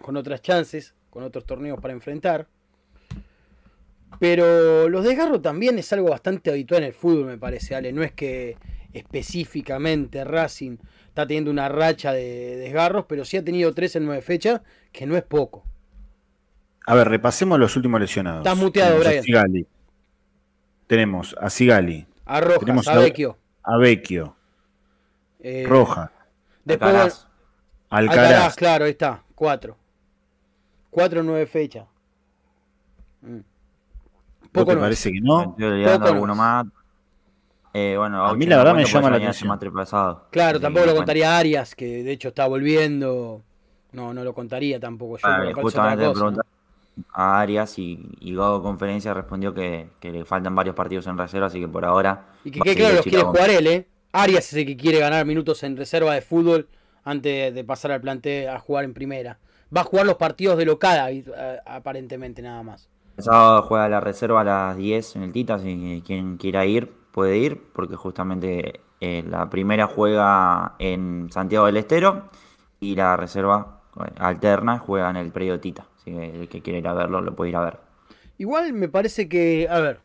con 0.00 0.16
otras 0.16 0.42
chances, 0.42 0.94
con 1.10 1.22
otros 1.22 1.46
torneos 1.46 1.80
para 1.80 1.94
enfrentar. 1.94 2.48
Pero 4.18 4.88
los 4.88 5.04
desgarros 5.04 5.40
también 5.42 5.78
es 5.78 5.92
algo 5.92 6.10
bastante 6.10 6.50
habitual 6.50 6.82
en 6.82 6.88
el 6.88 6.92
fútbol, 6.92 7.26
me 7.26 7.38
parece, 7.38 7.74
Ale. 7.74 7.92
No 7.92 8.02
es 8.02 8.12
que 8.12 8.56
específicamente 8.92 10.22
Racing 10.24 10.76
está 11.06 11.26
teniendo 11.26 11.50
una 11.50 11.68
racha 11.68 12.12
de 12.12 12.56
desgarros, 12.56 13.06
pero 13.08 13.24
sí 13.24 13.36
ha 13.36 13.44
tenido 13.44 13.72
tres 13.74 13.96
en 13.96 14.04
nueve 14.04 14.22
fechas, 14.22 14.60
que 14.92 15.06
no 15.06 15.16
es 15.16 15.22
poco. 15.22 15.64
A 16.86 16.94
ver, 16.94 17.08
repasemos 17.08 17.58
los 17.58 17.76
últimos 17.76 18.00
lesionados. 18.00 18.38
Estás 18.40 18.56
muteado, 18.58 18.98
Tenemos 19.00 19.06
a 19.06 19.10
Brian. 19.10 19.24
Sigali. 19.24 19.66
Tenemos 20.86 21.36
a 21.40 21.48
Sigali, 21.50 22.06
A 22.26 22.40
Rojas, 22.40 22.58
Tenemos 22.60 22.88
a 22.88 22.92
a- 22.92 22.98
Vecchio. 22.98 23.38
a 23.62 23.76
Vecchio, 23.78 24.36
eh, 25.40 25.64
Rojas, 25.66 26.10
Después, 26.64 26.90
Alcaraz. 26.90 27.26
Alcaraz. 27.90 28.26
Alcaraz. 28.28 28.56
claro, 28.56 28.84
ahí 28.84 28.90
está. 28.90 29.22
Cuatro. 29.34 29.76
Cuatro 30.90 31.22
nueve 31.22 31.46
fechas. 31.46 31.86
Mm. 33.22 33.36
¿Vos 33.36 34.50
Poco 34.52 34.66
te 34.66 34.74
no. 34.74 34.80
parece 34.82 35.10
que 35.12 35.20
no? 35.20 35.56
Poco 35.56 36.06
alguno 36.06 36.34
más. 36.34 36.66
Eh, 37.72 37.94
bueno, 37.96 38.26
A 38.26 38.34
mí 38.34 38.44
la 38.44 38.58
verdad 38.58 38.74
me 38.74 38.84
llama 38.84 39.08
la 39.08 39.16
atención. 39.16 39.58
Claro, 40.30 40.60
tampoco 40.60 40.84
lo 40.86 40.94
contaría 40.94 41.38
Arias, 41.38 41.74
que 41.74 42.02
de 42.02 42.12
hecho 42.12 42.28
está 42.28 42.46
volviendo. 42.46 43.42
No, 43.92 44.12
no 44.12 44.24
lo 44.24 44.34
contaría 44.34 44.78
tampoco 44.78 45.16
yo. 45.18 45.26
Ah, 45.26 45.50
justamente 45.54 46.04
a 47.12 47.40
Arias 47.40 47.78
y, 47.78 48.08
y 48.20 48.34
Gago 48.34 48.62
Conferencia 48.62 49.14
respondió 49.14 49.54
que, 49.54 49.88
que 50.00 50.12
le 50.12 50.24
faltan 50.24 50.54
varios 50.54 50.74
partidos 50.74 51.06
en 51.06 51.18
reserva, 51.18 51.46
así 51.46 51.60
que 51.60 51.68
por 51.68 51.84
ahora. 51.84 52.26
Y 52.44 52.50
que 52.50 52.60
seguir 52.60 52.76
claro, 52.76 52.94
los 52.96 53.04
quiere 53.04 53.24
jugar 53.24 53.50
él, 53.50 53.66
¿eh? 53.66 53.88
Arias 54.12 54.52
es 54.52 54.54
el 54.54 54.66
que 54.66 54.76
quiere 54.76 54.98
ganar 54.98 55.24
minutos 55.24 55.62
en 55.62 55.76
reserva 55.76 56.14
de 56.14 56.20
fútbol 56.20 56.68
antes 57.04 57.54
de 57.54 57.64
pasar 57.64 57.92
al 57.92 58.00
plantel 58.00 58.48
a 58.48 58.58
jugar 58.58 58.84
en 58.84 58.94
primera. 58.94 59.38
Va 59.74 59.80
a 59.80 59.84
jugar 59.84 60.06
los 60.06 60.16
partidos 60.16 60.58
de 60.58 60.64
eh, 60.64 61.58
aparentemente, 61.64 62.42
nada 62.42 62.62
más. 62.62 62.88
El 63.16 63.24
sábado 63.24 63.62
juega 63.62 63.88
la 63.88 64.00
reserva 64.00 64.42
a 64.42 64.44
las 64.44 64.76
10 64.76 65.16
en 65.16 65.22
el 65.22 65.32
Tita, 65.32 65.54
así 65.54 65.78
que 65.78 66.02
quien 66.04 66.36
quiera 66.36 66.66
ir 66.66 66.92
puede 67.10 67.38
ir, 67.38 67.62
porque 67.72 67.96
justamente 67.96 68.80
eh, 69.00 69.24
la 69.26 69.48
primera 69.50 69.86
juega 69.86 70.74
en 70.78 71.28
Santiago 71.30 71.66
del 71.66 71.76
Estero 71.76 72.30
y 72.80 72.94
la 72.96 73.16
reserva 73.16 73.80
eh, 73.96 74.12
alterna 74.18 74.78
juega 74.78 75.10
en 75.10 75.16
el 75.16 75.32
predio 75.32 75.58
Tita. 75.60 75.86
Así 76.02 76.10
que 76.10 76.24
el 76.24 76.48
que 76.48 76.60
quiera 76.60 76.78
ir 76.80 76.88
a 76.88 76.94
verlo 76.94 77.20
lo 77.20 77.34
puede 77.36 77.50
ir 77.50 77.56
a 77.56 77.64
ver. 77.64 77.78
Igual 78.38 78.72
me 78.72 78.88
parece 78.88 79.28
que, 79.28 79.68
a 79.70 79.78
ver, 79.78 80.00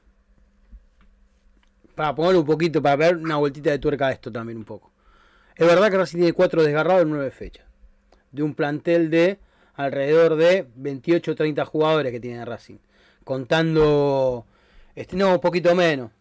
para 1.96 2.14
poner 2.14 2.36
un 2.36 2.46
poquito, 2.46 2.82
para 2.84 2.96
ver 2.96 3.18
una 3.18 3.38
vueltita 3.38 3.72
de 3.72 3.80
tuerca 3.80 4.08
a 4.08 4.12
esto 4.12 4.32
también 4.32 4.60
un 4.60 4.66
poco. 4.66 4.92
Es 5.56 5.66
verdad 5.66 5.90
que 5.90 5.98
Racing 5.98 6.18
tiene 6.18 6.34
cuatro 6.34 6.62
desgarrados 6.62 7.02
en 7.02 7.10
nueve 7.10 7.32
fechas. 7.32 7.66
De 8.32 8.44
un 8.44 8.54
plantel 8.54 9.10
de 9.10 9.40
alrededor 9.74 10.36
de 10.36 10.68
28 10.76 11.32
o 11.32 11.36
30 11.36 11.66
jugadores 11.66 12.12
que 12.12 12.20
tiene 12.20 12.46
Racing. 12.46 12.78
Contando, 13.24 14.46
este, 14.94 15.16
no, 15.16 15.34
un 15.34 15.42
poquito 15.42 15.74
menos. 15.74 16.12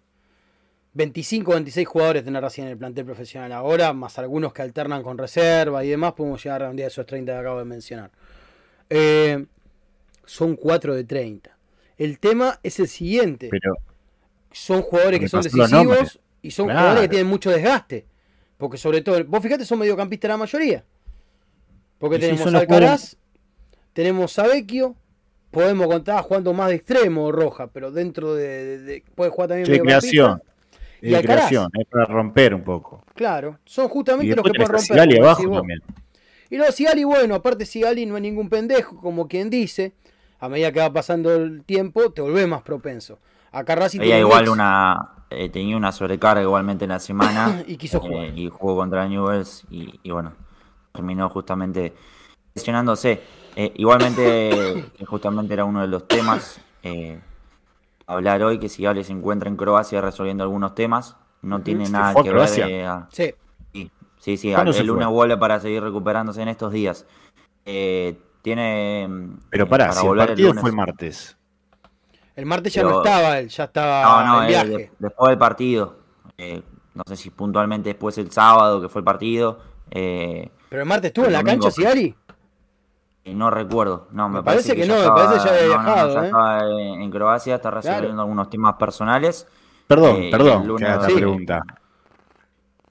25 0.95 1.51
o 1.51 1.55
26 1.55 1.87
jugadores 1.87 2.23
tiene 2.23 2.41
Racing 2.41 2.63
en 2.63 2.69
el 2.69 2.79
plantel 2.79 3.05
profesional 3.05 3.53
ahora, 3.53 3.93
más 3.93 4.19
algunos 4.19 4.55
que 4.55 4.63
alternan 4.63 5.03
con 5.03 5.19
reserva 5.19 5.85
y 5.85 5.91
demás, 5.91 6.15
podemos 6.15 6.43
llegar 6.43 6.63
a 6.63 6.71
un 6.71 6.77
día 6.77 6.87
de 6.87 6.91
esos 6.91 7.05
30 7.05 7.31
que 7.31 7.39
acabo 7.39 7.59
de 7.59 7.67
mencionar. 7.67 8.11
Eh, 8.89 9.45
son 10.27 10.57
4 10.57 10.95
de 10.95 11.05
30. 11.05 11.57
El 11.97 12.19
tema 12.19 12.61
es 12.63 12.79
el 12.79 12.89
siguiente. 12.89 13.49
Pero 13.51 13.75
son 14.53 14.83
jugadores 14.83 15.19
que 15.21 15.29
son 15.29 15.41
decisivos 15.43 16.21
y 16.43 16.51
son 16.51 16.67
Claro. 16.67 16.81
jugadores 16.81 17.03
que 17.05 17.09
tienen 17.09 17.27
mucho 17.27 17.51
desgaste. 17.51 18.07
Porque 18.59 18.77
sobre 18.77 19.01
todo, 19.03 19.25
vos 19.25 19.43
fíjate, 19.43 19.65
son 19.65 19.79
mediocampistas 19.79 20.29
la 20.29 20.37
mayoría. 20.37 20.85
Porque 21.99 22.19
tenemos 22.19 22.45
los 22.53 22.55
Alcaraz, 22.61 23.17
tenemos 23.93 24.39
a 24.39 24.47
Vecchio, 24.47 24.95
podemos 25.51 25.87
contar 25.87 26.23
jugando 26.23 26.53
más 26.53 26.69
de 26.69 26.75
extremo 26.77 27.33
Roja, 27.33 27.69
pero 27.69 27.91
dentro 27.91 28.35
de, 28.35 28.47
de- 28.65 28.79
de- 28.79 29.05
puede 29.15 29.31
jugar 29.31 29.49
también 29.49 29.71
de 29.71 29.81
creación. 29.81 30.43
Y 31.01 31.11
De 31.11 31.17
Alcaraz. 31.17 31.49
creación, 31.49 31.71
es 31.79 31.87
para 31.89 32.05
romper 32.07 32.55
un 32.55 32.65
poco. 32.65 33.05
Claro, 33.15 33.59
son 33.65 33.89
justamente 33.89 34.35
los 34.37 34.45
que 34.45 34.51
pueden 34.51 34.67
romper. 34.69 34.81
Sigali 34.87 35.19
abajo 35.19 35.51
también. 35.51 35.81
Y 36.51 36.57
no, 36.57 36.71
Sigali, 36.71 37.05
bueno, 37.05 37.35
aparte 37.35 37.65
Sigali 37.67 38.07
no 38.07 38.17
es 38.17 38.23
ningún 38.23 38.49
pendejo, 38.49 38.97
como 39.01 39.27
quien 39.29 39.49
dice. 39.51 39.93
A 40.41 40.49
medida 40.49 40.71
que 40.73 40.81
va 40.81 40.93
pasando 40.93 41.35
el 41.35 41.65
tiempo, 41.65 42.11
te 42.11 42.21
volvés 42.21 42.47
más 42.47 42.63
propenso. 42.63 43.19
Acá 43.53 43.75
Racing 43.75 44.01
un 44.01 44.21
igual 44.21 44.49
una. 44.51 45.11
eh, 45.31 45.49
tenía 45.49 45.77
una 45.77 45.93
sobrecarga 45.93 46.43
igualmente 46.43 46.85
en 46.85 46.91
la 46.91 46.99
semana. 47.01 47.63
Y 47.67 47.77
quiso 47.77 47.99
eh, 47.99 48.01
jugar. 48.01 48.39
y 48.39 48.49
jugó 48.51 48.77
contra 48.77 49.09
Newells 49.09 49.65
y, 49.71 49.99
y 50.03 50.11
bueno, 50.11 50.33
terminó 50.93 51.29
justamente 51.31 51.95
lesionándose. 52.55 53.23
Eh, 53.57 53.73
igualmente, 53.77 54.91
justamente 55.07 55.55
era 55.55 55.65
uno 55.65 55.81
de 55.81 55.89
los 55.89 56.07
temas. 56.07 56.61
eh, 56.83 57.19
hablar 58.07 58.43
hoy 58.43 58.59
que 58.59 58.69
Sigali 58.69 59.03
se 59.05 59.13
encuentra 59.13 59.49
en 59.49 59.57
Croacia 59.57 60.01
resolviendo 60.01 60.45
algunos 60.45 60.75
temas. 60.75 61.17
No 61.43 61.63
tiene 61.63 61.87
¿Se 61.87 61.93
nada 61.93 62.15
que 62.23 62.31
ver. 62.33 62.71
Eh, 62.71 62.87
a- 62.87 63.09
Sí, 63.11 63.35
Sí, 63.73 63.91
sí, 64.19 64.37
sí, 64.37 64.53
¿Cuándo 64.53 64.71
el 64.71 64.77
fue? 65.09 65.15
vuelve 65.15 65.37
para 65.37 65.61
seguir 65.61 65.83
recuperándose 65.83 66.43
en 66.43 66.49
estos 66.49 66.73
días. 66.73 67.07
Eh, 67.65 68.19
tiene. 68.47 69.09
Pero 69.51 69.65
eh, 69.65 69.67
pará, 69.67 69.93
si 69.93 70.01
el 70.03 70.07
volver 70.07 70.29
partido 70.29 70.49
lunes. 70.51 70.61
fue 70.61 70.71
el 70.71 70.77
martes. 70.77 71.37
el 72.37 72.47
martes 72.47 72.73
ya 72.75 72.83
Pero- 72.83 72.95
no 72.95 73.03
estaba 73.05 73.39
él, 73.41 73.49
ya 73.49 73.65
estaba 73.65 74.03
No, 74.03 74.27
no, 74.27 74.39
en 74.43 74.45
eh, 74.45 74.49
viaje. 74.49 74.69
de- 74.69 74.91
después 75.01 75.29
del 75.31 75.39
partido. 75.39 75.99
eh, 76.39 76.63
no 76.95 77.03
sé 77.07 77.17
si 77.17 77.31
puntualmente 77.31 77.89
después 77.91 78.17
el 78.19 78.31
sábado 78.31 78.81
que 78.81 78.89
fue 78.89 79.01
el 79.01 79.05
partido. 79.05 79.59
eh, 79.91 80.51
Pero 80.71 80.83
el 80.83 80.89
martes 80.89 81.09
estuvo 81.09 81.25
en 81.27 81.31
El 81.31 81.33
la 81.33 81.39
domingo 81.43 81.71
cancha. 81.71 81.95
Y 83.25 83.35
no 83.35 83.51
recuerdo. 83.51 84.07
No, 84.13 84.29
me, 84.29 84.37
Me 84.39 84.43
parece 84.45 84.77
que 84.77 84.87
no, 84.87 84.95
me 84.95 85.01
ya 85.03 85.15
parece 85.15 85.33
que 85.35 85.45
ya 85.45 85.51
había 85.65 85.67
no, 85.67 85.75
no, 85.75 85.77
no, 85.77 85.85
viajado, 85.85 86.15
ya 86.15 86.21
¿eh? 86.23 86.27
estaba 86.27 86.61
en 87.03 87.11
Croacia, 87.11 87.55
está 87.57 87.71
resolviendo 87.73 88.09
Claro. 88.09 88.21
algunos 88.23 88.51
temas 88.51 88.75
personales. 88.75 89.47
Perdón, 89.89 90.17
Eh, 90.23 90.29
perdón, 90.31 90.63
el 90.63 90.69
lunes 90.69 90.87
que 90.89 90.93
haga 90.95 91.07
Sí. 91.09 91.15
pregunta. 91.15 91.63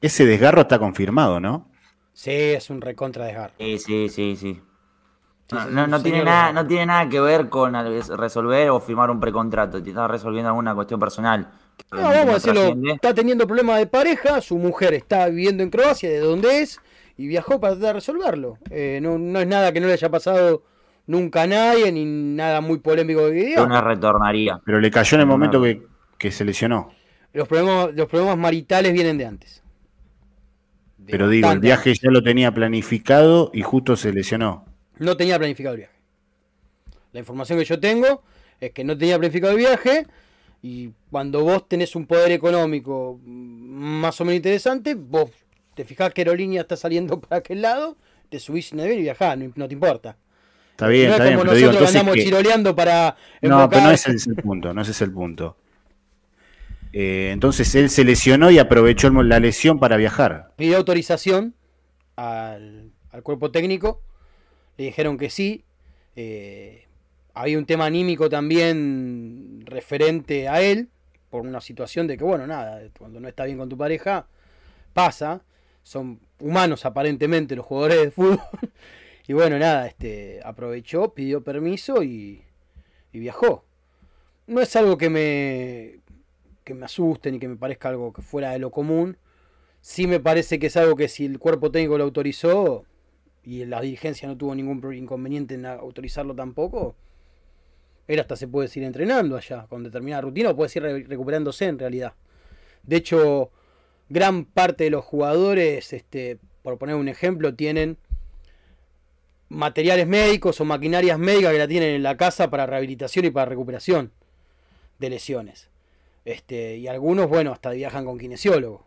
Ese 0.01 0.25
desgarro 0.25 0.61
está 0.61 0.77
confirmado, 0.77 1.39
¿no? 1.39 1.69
Sí, 2.13 2.31
es 2.31 2.69
un 2.69 2.81
recontra 2.81 3.25
desgarro. 3.25 3.53
Sí, 3.57 3.77
sí, 3.79 4.09
sí, 4.09 4.35
sí. 4.35 4.61
No, 5.51 5.85
no, 5.87 6.01
tiene 6.01 6.23
nada, 6.23 6.51
no 6.51 6.65
tiene 6.65 6.87
nada 6.87 7.07
que 7.07 7.19
ver 7.19 7.49
con 7.49 7.73
resolver 8.17 8.69
o 8.71 8.79
firmar 8.79 9.11
un 9.11 9.19
precontrato. 9.19 9.81
Te 9.81 9.89
está 9.89 10.07
resolviendo 10.07 10.49
alguna 10.49 10.73
cuestión 10.73 10.99
personal. 10.99 11.47
No, 11.91 12.01
vamos 12.01 12.29
a 12.29 12.33
decirlo, 12.33 12.61
trasciende. 12.61 12.91
está 12.93 13.13
teniendo 13.13 13.45
problemas 13.45 13.77
de 13.77 13.85
pareja, 13.85 14.41
su 14.41 14.57
mujer 14.57 14.95
está 14.95 15.27
viviendo 15.27 15.61
en 15.61 15.69
Croacia, 15.69 16.09
de 16.09 16.19
donde 16.19 16.61
es, 16.61 16.79
y 17.17 17.27
viajó 17.27 17.59
para 17.59 17.73
tratar 17.73 17.89
de 17.89 17.93
resolverlo. 17.93 18.57
Eh, 18.71 18.99
no, 19.03 19.19
no 19.19 19.39
es 19.39 19.47
nada 19.47 19.71
que 19.71 19.79
no 19.79 19.87
le 19.87 19.93
haya 19.93 20.09
pasado 20.09 20.63
nunca 21.05 21.43
a 21.43 21.47
nadie, 21.47 21.91
ni 21.91 22.05
nada 22.05 22.61
muy 22.61 22.79
polémico 22.79 23.27
que 23.29 23.41
Yo 23.41 23.45
diga. 23.45 23.67
no 23.67 23.81
retornaría. 23.81 24.59
Pero 24.65 24.79
le 24.79 24.89
cayó 24.89 25.15
en 25.15 25.21
el 25.21 25.27
momento 25.27 25.61
que, 25.61 25.83
que 26.17 26.31
se 26.31 26.43
lesionó. 26.43 26.89
Los 27.33 27.47
problemas, 27.47 27.93
los 27.93 28.07
problemas 28.07 28.37
maritales 28.37 28.93
vienen 28.93 29.17
de 29.17 29.25
antes. 29.27 29.63
De 30.97 31.11
Pero 31.11 31.29
digo, 31.29 31.51
el 31.51 31.59
viaje 31.59 31.89
antes. 31.89 32.01
ya 32.01 32.09
lo 32.09 32.23
tenía 32.23 32.51
planificado 32.51 33.51
y 33.53 33.61
justo 33.61 33.95
se 33.95 34.11
lesionó. 34.11 34.65
No 34.99 35.15
tenía 35.17 35.37
planificado 35.37 35.73
el 35.75 35.79
viaje. 35.81 35.95
La 37.11 37.19
información 37.19 37.59
que 37.59 37.65
yo 37.65 37.79
tengo 37.79 38.23
es 38.59 38.71
que 38.71 38.83
no 38.83 38.97
tenía 38.97 39.17
planificado 39.17 39.53
el 39.53 39.59
viaje 39.59 40.05
y 40.61 40.91
cuando 41.11 41.43
vos 41.43 41.67
tenés 41.67 41.95
un 41.95 42.05
poder 42.05 42.31
económico 42.31 43.19
más 43.25 44.19
o 44.21 44.25
menos 44.25 44.37
interesante, 44.37 44.95
vos 44.95 45.29
te 45.75 45.83
fijás 45.85 46.13
que 46.13 46.21
aerolínea 46.21 46.61
está 46.61 46.75
saliendo 46.75 47.19
para 47.21 47.37
aquel 47.37 47.61
lado, 47.61 47.97
te 48.29 48.39
subís 48.39 48.71
en 48.73 48.79
el 48.79 48.85
avión 48.85 48.99
y 48.99 49.03
viajás, 49.03 49.37
no, 49.37 49.51
no 49.55 49.67
te 49.67 49.73
importa. 49.73 50.17
Está 50.71 50.87
bien, 50.87 51.07
no 51.07 51.11
está 51.13 51.23
es 51.23 51.29
bien, 51.29 51.39
como 51.39 51.43
pero 51.51 51.55
digo, 51.57 51.67
nosotros 51.67 51.89
entonces 51.89 51.95
andamos 52.01 52.15
que- 52.15 52.23
chiroleando 52.23 52.75
para 52.75 53.15
No, 53.41 53.69
pero 53.69 53.81
no 53.83 53.91
ese 53.91 54.11
es 54.11 54.27
el 54.27 54.35
punto, 54.35 54.73
no 54.73 54.81
ese 54.81 54.91
es 54.91 55.01
el 55.01 55.11
punto. 55.11 55.57
Eh, 56.93 57.29
entonces 57.33 57.73
él 57.75 57.89
se 57.89 58.03
lesionó 58.03 58.51
y 58.51 58.59
aprovechó 58.59 59.09
la 59.09 59.39
lesión 59.39 59.79
para 59.79 59.97
viajar. 59.97 60.53
pidió 60.55 60.77
autorización 60.77 61.53
al, 62.15 62.91
al 63.11 63.21
cuerpo 63.23 63.51
técnico, 63.51 64.01
le 64.77 64.85
dijeron 64.85 65.17
que 65.17 65.29
sí. 65.29 65.63
eh, 66.15 66.85
había 67.33 67.57
un 67.57 67.65
tema 67.65 67.85
anímico 67.85 68.29
también 68.29 69.63
referente 69.65 70.47
a 70.47 70.61
él, 70.61 70.89
por 71.29 71.41
una 71.41 71.59
situación 71.61 72.07
de 72.07 72.17
que, 72.17 72.23
bueno, 72.23 72.47
nada, 72.47 72.81
cuando 72.97 73.19
no 73.19 73.27
está 73.27 73.43
bien 73.45 73.57
con 73.57 73.69
tu 73.69 73.77
pareja, 73.77 74.27
pasa. 74.93 75.41
Son 75.83 76.19
humanos 76.39 76.85
aparentemente 76.85 77.55
los 77.55 77.65
jugadores 77.65 77.99
de 77.99 78.11
fútbol. 78.11 78.39
Y 79.27 79.33
bueno, 79.33 79.57
nada, 79.57 79.87
este, 79.87 80.39
aprovechó, 80.43 81.15
pidió 81.15 81.43
permiso 81.43 82.03
y, 82.03 82.43
y 83.11 83.19
viajó. 83.19 83.65
No 84.45 84.61
es 84.61 84.75
algo 84.75 84.99
que 84.99 85.09
me, 85.09 85.99
que 86.63 86.75
me 86.75 86.85
asuste 86.85 87.31
ni 87.31 87.39
que 87.39 87.47
me 87.47 87.55
parezca 87.55 87.89
algo 87.89 88.13
que 88.13 88.21
fuera 88.21 88.51
de 88.51 88.59
lo 88.59 88.69
común. 88.69 89.17
Sí 89.81 90.05
me 90.05 90.19
parece 90.19 90.59
que 90.59 90.67
es 90.67 90.77
algo 90.77 90.95
que 90.95 91.07
si 91.07 91.25
el 91.25 91.39
cuerpo 91.39 91.71
técnico 91.71 91.97
lo 91.97 92.03
autorizó 92.03 92.85
y 93.45 93.65
la 93.65 93.81
dirigencia 93.81 94.27
no 94.27 94.35
tuvo 94.35 94.55
ningún 94.55 94.93
inconveniente 94.93 95.55
en 95.55 95.65
autorizarlo 95.65 96.35
tampoco, 96.35 96.95
él 98.07 98.19
hasta 98.19 98.35
se 98.35 98.47
puede 98.47 98.67
seguir 98.67 98.87
entrenando 98.87 99.37
allá 99.37 99.65
con 99.67 99.83
determinada 99.83 100.21
rutina 100.21 100.51
o 100.51 100.55
puede 100.55 100.79
re- 100.79 101.03
recuperándose 101.03 101.65
en 101.65 101.79
realidad. 101.79 102.13
De 102.83 102.97
hecho, 102.97 103.51
gran 104.09 104.45
parte 104.45 104.85
de 104.85 104.89
los 104.91 105.03
jugadores, 105.03 105.91
este, 105.93 106.37
por 106.61 106.77
poner 106.77 106.95
un 106.95 107.07
ejemplo, 107.07 107.55
tienen 107.55 107.97
materiales 109.49 110.07
médicos 110.07 110.59
o 110.61 110.65
maquinarias 110.65 111.17
médicas 111.17 111.51
que 111.51 111.59
la 111.59 111.67
tienen 111.67 111.95
en 111.95 112.03
la 112.03 112.17
casa 112.17 112.49
para 112.49 112.65
rehabilitación 112.65 113.25
y 113.25 113.31
para 113.31 113.45
recuperación 113.45 114.11
de 114.99 115.09
lesiones. 115.09 115.69
Este, 116.25 116.77
y 116.77 116.87
algunos, 116.87 117.27
bueno, 117.27 117.51
hasta 117.51 117.71
viajan 117.71 118.05
con 118.05 118.17
kinesiólogo. 118.17 118.84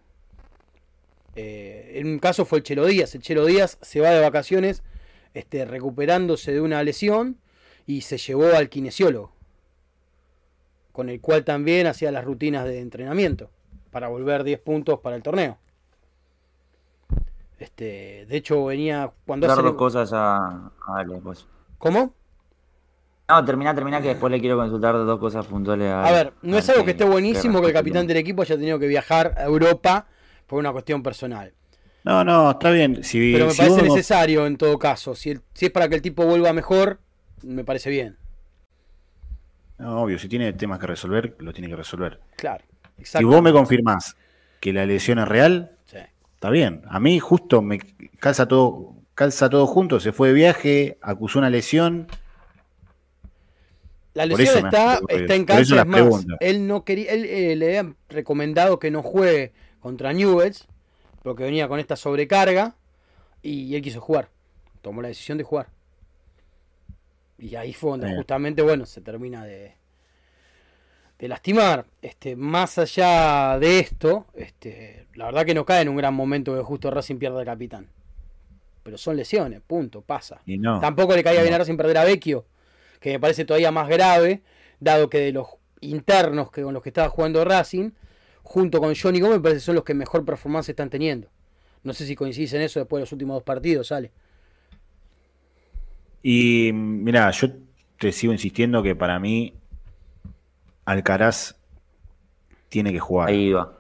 Eh, 1.41 2.01
en 2.01 2.09
un 2.09 2.19
caso 2.19 2.45
fue 2.45 2.59
el 2.59 2.65
Chelo 2.65 2.85
Díaz. 2.85 3.15
El 3.15 3.23
Chelo 3.23 3.47
Díaz 3.47 3.79
se 3.81 4.01
va 4.01 4.11
de 4.11 4.21
vacaciones 4.21 4.83
este, 5.35 5.65
recuperándose 5.65 6.53
de 6.53 6.61
una 6.61 6.83
lesión 6.83 7.39
y 7.87 8.01
se 8.01 8.19
llevó 8.19 8.57
al 8.57 8.69
kinesiólogo. 8.69 9.31
Con 10.91 11.09
el 11.11 11.21
cual 11.21 11.45
también 11.45 11.87
hacía 11.87 12.11
las 12.11 12.25
rutinas 12.25 12.65
de 12.65 12.81
entrenamiento 12.81 13.51
para 13.93 14.09
volver 14.09 14.43
10 14.43 14.59
puntos 14.59 14.99
para 14.99 15.15
el 15.15 15.23
torneo. 15.23 15.59
Este, 17.61 18.27
de 18.29 18.37
hecho, 18.37 18.65
venía 18.65 19.13
cuando 19.25 19.47
Dar 19.47 19.59
hace- 19.59 19.69
dos 19.69 19.77
cosas 19.77 20.13
a, 20.13 20.37
a 20.87 20.97
Ale, 20.97 21.21
pues. 21.23 21.47
¿Cómo? 21.79 22.15
No, 23.29 23.45
termina, 23.45 23.75
termina 23.77 24.01
que 24.03 24.09
después 24.09 24.31
le 24.33 24.41
quiero 24.41 24.57
consultar 24.57 24.95
dos 24.95 25.21
cosas 25.21 25.47
puntuales 25.47 25.89
a 25.89 26.05
A 26.05 26.11
ver, 26.11 26.33
no 26.43 26.57
es 26.59 26.69
algo 26.69 26.85
que 26.85 26.93
esté 26.93 27.05
buenísimo 27.05 27.61
que 27.61 27.69
el 27.69 27.73
capitán 27.75 28.07
del 28.09 28.17
equipo 28.17 28.43
haya 28.43 28.57
tenido 28.57 28.79
que 28.81 28.87
viajar 28.89 29.35
a 29.37 29.45
Europa 29.45 30.07
por 30.49 30.59
una 30.59 30.73
cuestión 30.73 31.03
personal. 31.05 31.53
No, 32.03 32.25
no, 32.25 32.51
está 32.53 32.71
bien. 32.73 33.05
Si, 33.05 33.33
Pero 33.33 33.47
me 33.47 33.53
si 33.53 33.59
parece 33.59 33.83
necesario 33.83 34.47
en 34.47 34.57
todo 34.57 34.79
caso. 34.79 35.15
Si, 35.15 35.31
el- 35.31 35.43
si 35.55 35.67
es 35.67 35.71
para 35.71 35.89
que 35.89 35.95
el 35.95 36.03
tipo 36.03 36.25
vuelva 36.25 36.53
mejor, 36.53 36.99
me 37.43 37.65
parece 37.65 37.91
bien. 37.91 38.17
no, 39.79 40.03
obvio, 40.03 40.19
si 40.19 40.29
tiene 40.29 40.53
temas 40.55 40.81
que 40.81 40.89
resolver, 40.89 41.37
lo 41.39 41.53
tiene 41.53 41.69
que 41.69 41.77
resolver. 41.77 42.19
Claro. 42.37 42.65
Si 43.01 43.23
vos 43.23 43.41
me 43.41 43.53
confirmás 43.53 44.17
que 44.59 44.73
la 44.73 44.85
lesión 44.87 45.21
es 45.21 45.29
real, 45.29 45.77
Sí. 45.87 45.99
está 46.35 46.51
bien. 46.51 46.83
A 46.89 46.99
mí 46.99 47.21
justo 47.21 47.63
me 47.63 47.79
calza 48.19 48.49
todo, 48.49 48.95
calza 49.15 49.49
todo 49.49 49.69
junto, 49.69 50.01
se 50.01 50.11
fue 50.11 50.29
de 50.29 50.35
viaje, 50.35 50.99
acusó 51.01 51.39
una 51.39 51.49
lesión. 51.51 52.09
La 54.15 54.27
lesión 54.27 54.49
eso 54.49 54.63
me- 54.63 54.69
está, 54.69 55.01
está 55.09 55.35
en 55.37 55.89
más. 55.89 56.27
Él 56.41 56.67
no 56.67 56.85
quería, 56.85 57.13
él 57.13 57.25
eh, 57.27 57.55
le 57.55 57.67
habían 57.67 57.97
recomendado 58.09 58.81
que 58.81 58.91
no 58.91 59.03
juegue 59.03 59.53
contra 59.81 60.13
Newells, 60.13 60.67
porque 61.23 61.45
venía 61.45 61.69
con 61.69 61.81
esta 61.81 61.97
sobrecarga, 61.97 62.75
y 63.43 63.75
él 63.75 63.83
quiso 63.83 64.01
jugar. 64.01 64.29
Tomó 64.83 65.03
la 65.03 65.09
decisión 65.09 65.39
de 65.39 65.45
jugar. 65.45 65.69
Y 67.39 67.55
ahí 67.55 67.73
fue 67.73 67.93
donde 67.93 68.15
justamente, 68.17 68.63
bueno, 68.63 68.85
se 68.85 69.01
termina 69.01 69.45
de, 69.45 69.75
de 71.19 71.29
lastimar. 71.29 71.87
Este, 72.03 72.35
más 72.35 72.79
allá 72.79 73.59
de 73.61 73.79
esto, 73.79 74.27
este, 74.35 75.07
la 75.15 75.27
verdad 75.27 75.47
que 75.47 75.55
no 75.55 75.65
cae 75.65 75.83
en 75.83 75.89
un 75.89 75.97
gran 75.97 76.15
momento 76.15 76.57
que 76.57 76.63
justo 76.63 76.91
Racing 76.91 77.17
pierda 77.19 77.39
al 77.39 77.47
capitán. 77.47 77.87
Pero 78.83 78.99
son 78.99 79.17
lesiones, 79.17 79.61
punto, 79.61 80.01
pasa. 80.01 80.41
Y 80.47 80.59
no. 80.59 80.81
Tampoco 80.81 81.15
le 81.15 81.23
caía 81.23 81.43
bien 81.43 81.55
a. 81.55 81.59
Racing 81.59 81.77
perder 81.77 81.99
a 81.99 82.05
Vecchio, 82.05 82.47
que 83.01 83.13
me 83.13 83.21
parece 83.21 83.45
todavía 83.45 83.71
más 83.71 83.89
grave, 83.89 84.43
dado 84.81 85.09
que 85.09 85.19
de 85.19 85.33
los 85.33 85.47
internos 85.81 86.51
que 86.51 86.63
con 86.63 86.75
los 86.75 86.83
que 86.83 86.89
estaba 86.89 87.09
jugando 87.09 87.45
Racing, 87.45 87.91
junto 88.49 88.81
con 88.81 88.95
Johnny 88.95 89.21
Gómez, 89.21 89.37
me 89.37 89.43
parece 89.43 89.59
que 89.59 89.65
son 89.67 89.75
los 89.75 89.85
que 89.85 89.93
mejor 89.93 90.25
performance 90.25 90.71
están 90.71 90.89
teniendo. 90.89 91.29
No 91.85 91.93
sé 91.93 92.07
si 92.07 92.17
coincidís 92.17 92.55
en 92.55 92.63
eso 92.63 92.81
después 92.81 92.99
de 92.99 93.03
los 93.03 93.13
últimos 93.13 93.37
dos 93.37 93.43
partidos, 93.43 93.89
sale. 93.89 94.11
Y 96.23 96.71
mira, 96.73 97.31
yo 97.31 97.49
te 97.99 98.11
sigo 98.11 98.33
insistiendo 98.33 98.83
que 98.83 98.97
para 98.97 99.19
mí 99.19 99.53
Alcaraz 100.87 101.57
tiene 102.71 102.91
que 102.91 102.99
jugar. 102.99 103.29
Ahí 103.29 103.49
iba. 103.49 103.73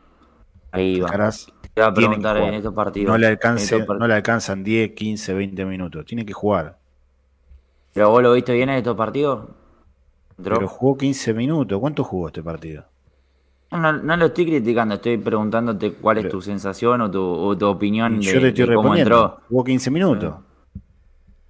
Ahí 0.71 0.97
iba. 0.97 1.07
Alcaraz 1.07 1.47
Te 1.73 1.81
iba 1.81 1.87
a 1.87 1.95
preguntar 1.95 2.37
en 2.37 2.55
estos 2.55 2.75
partidos. 2.75 3.11
no 3.11 3.17
le, 3.17 3.27
alcance, 3.27 3.75
estos 3.75 3.99
no 3.99 4.07
le 4.07 4.15
alcanzan 4.15 4.63
10, 4.63 4.93
15, 4.93 5.33
20 5.33 5.65
minutos. 5.65 6.05
Tiene 6.05 6.27
que 6.27 6.35
jugar. 6.35 6.79
¿Pero 7.95 8.11
vos 8.11 8.23
lo 8.23 8.35
viste 8.35 8.53
bien 8.53 8.69
en 8.69 8.77
estos 8.77 8.97
partidos? 8.97 9.49
Pero 10.43 10.69
jugó 10.69 10.99
15 10.99 11.33
minutos. 11.33 11.81
¿Cuánto 11.81 12.05
jugó 12.05 12.27
este 12.27 12.43
partido? 12.43 12.85
No, 13.71 13.79
no, 13.79 13.93
no 13.93 14.17
lo 14.17 14.27
estoy 14.27 14.47
criticando, 14.47 14.95
estoy 14.95 15.19
preguntándote 15.19 15.93
cuál 15.95 16.19
es 16.19 16.29
tu 16.29 16.41
sensación 16.41 17.01
o 17.03 17.11
tu, 17.11 17.23
o 17.23 17.57
tu 17.57 17.67
opinión 17.67 18.19
de, 18.19 18.25
yo 18.25 18.41
te 18.41 18.49
estoy 18.49 18.67
de 18.69 18.75
cómo 18.75 18.95
entró. 18.95 19.41
Jugó 19.49 19.65
15 19.65 19.91
minutos. 19.91 20.35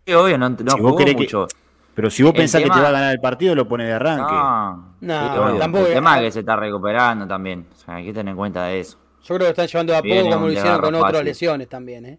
Sí, 0.06 0.12
obvio, 0.14 0.36
no, 0.38 0.48
no 0.50 0.56
Si 0.58 0.64
vos 0.64 0.92
jugó 0.92 0.96
que- 0.96 1.14
mucho. 1.14 1.46
Pero 1.94 2.10
si 2.10 2.22
vos 2.22 2.30
El 2.30 2.36
pensás 2.38 2.62
que 2.62 2.70
te 2.70 2.80
va 2.80 2.88
a 2.88 2.92
ganar 2.92 3.12
el 3.12 3.20
partido, 3.20 3.54
lo 3.56 3.66
pone 3.66 3.84
de 3.84 3.92
arranque. 3.92 4.32
No, 4.32 4.94
No, 5.00 5.32
sí, 5.32 5.38
obvio. 5.38 5.58
tampoco- 5.58 5.86
El 5.86 5.94
tema 5.94 6.16
es 6.18 6.22
que 6.26 6.30
se 6.32 6.40
está 6.40 6.54
recuperando 6.56 7.26
también. 7.26 7.66
O 7.72 7.74
sea, 7.76 7.94
hay 7.96 8.04
que 8.04 8.12
tener 8.12 8.30
en 8.32 8.36
cuenta 8.36 8.64
de 8.66 8.80
eso. 8.80 8.98
Yo 9.24 9.34
creo 9.34 9.46
que 9.46 9.50
están 9.50 9.66
llevando 9.66 9.92
de 9.92 9.98
a 9.98 10.02
poco 10.02 10.30
como 10.34 10.46
lo 10.46 10.52
hicieron 10.52 10.80
con 10.80 10.94
otras 10.94 11.24
lesiones 11.24 11.68
también, 11.68 12.06
¿eh? 12.06 12.18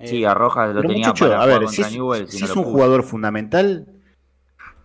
Sí, 0.00 0.22
Eh, 0.22 0.26
a 0.26 0.34
Rojas 0.34 0.68
lo 0.74 0.82
Pero 0.82 0.88
tenía 0.88 1.08
muchacho, 1.08 1.28
para 1.30 1.42
a 1.42 1.46
ver, 1.46 1.68
si 1.68 1.80
es, 1.82 1.92
Newell's 1.92 2.34
y 2.34 2.36
si 2.38 2.44
no 2.44 2.50
es 2.50 2.54
lo 2.56 2.60
un 2.62 2.72
jugador 2.72 3.02
fundamental, 3.04 3.86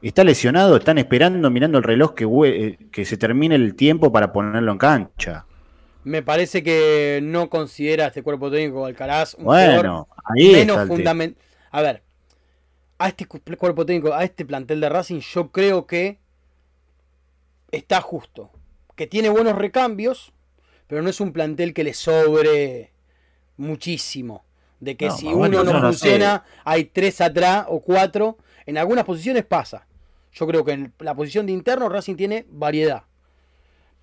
está 0.01 0.23
lesionado, 0.23 0.77
están 0.77 0.97
esperando, 0.97 1.49
mirando 1.49 1.77
el 1.77 1.83
reloj 1.83 2.13
que, 2.13 2.25
eh, 2.45 2.77
que 2.91 3.05
se 3.05 3.17
termine 3.17 3.55
el 3.55 3.75
tiempo 3.75 4.11
para 4.11 4.31
ponerlo 4.31 4.71
en 4.71 4.77
cancha. 4.77 5.45
Me 6.03 6.23
parece 6.23 6.63
que 6.63 7.19
no 7.21 7.49
considera 7.49 8.07
este 8.07 8.23
cuerpo 8.23 8.49
técnico 8.49 8.85
Alcaraz 8.85 9.33
un 9.35 9.43
Bueno, 9.45 10.07
ahí 10.23 10.53
menos 10.53 10.87
fundamental. 10.87 11.43
A 11.71 11.81
ver, 11.81 12.03
a 12.97 13.09
este 13.09 13.25
cu- 13.25 13.41
cuerpo 13.57 13.85
técnico, 13.85 14.13
a 14.13 14.23
este 14.23 14.45
plantel 14.45 14.79
de 14.79 14.89
Racing, 14.89 15.19
yo 15.19 15.51
creo 15.51 15.85
que 15.85 16.19
está 17.71 18.01
justo. 18.01 18.51
Que 18.95 19.07
tiene 19.07 19.29
buenos 19.29 19.55
recambios, 19.57 20.33
pero 20.87 21.01
no 21.01 21.09
es 21.09 21.19
un 21.21 21.31
plantel 21.33 21.73
que 21.73 21.83
le 21.83 21.93
sobre 21.93 22.91
muchísimo. 23.57 24.43
De 24.79 24.95
que 24.95 25.07
No, 25.07 25.11
si 25.17 25.27
uno 25.27 25.63
no 25.63 25.81
funciona, 25.81 26.45
hay 26.63 26.85
tres 26.85 27.19
atrás 27.21 27.65
o 27.67 27.81
cuatro. 27.81 28.37
En 28.65 28.77
algunas 28.77 29.03
posiciones 29.03 29.45
pasa. 29.45 29.85
Yo 30.39 30.47
creo 30.47 30.63
que 30.63 30.71
en 30.71 30.93
la 30.99 31.13
posición 31.15 31.47
de 31.47 31.51
interno 31.51 31.89
Racing 31.89 32.15
tiene 32.15 32.45
variedad. 32.49 33.03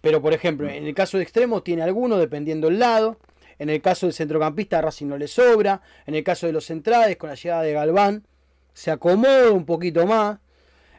Pero 0.03 0.21
por 0.21 0.35
ejemplo, 0.35 0.69
en 0.69 0.87
el 0.87 0.95
caso 0.95 1.17
de 1.17 1.23
extremos 1.23 1.65
tiene 1.65 1.83
alguno 1.83 2.19
dependiendo 2.19 2.69
del 2.69 2.79
lado. 2.79 3.19
En 3.59 3.71
el 3.71 3.81
caso 3.81 4.05
del 4.05 4.13
centrocampista 4.13 4.83
Racing 4.83 5.07
no 5.07 5.17
le 5.17 5.29
sobra. 5.29 5.81
En 6.05 6.15
el 6.15 6.23
caso 6.23 6.47
de 6.47 6.53
los 6.53 6.67
centrales, 6.67 7.17
con 7.17 7.31
la 7.31 7.37
llegada 7.37 7.63
de 7.63 7.73
Galván, 7.73 8.27
se 8.75 8.91
acomoda 8.91 9.51
un 9.51 9.65
poquito 9.65 10.07
más. 10.07 10.39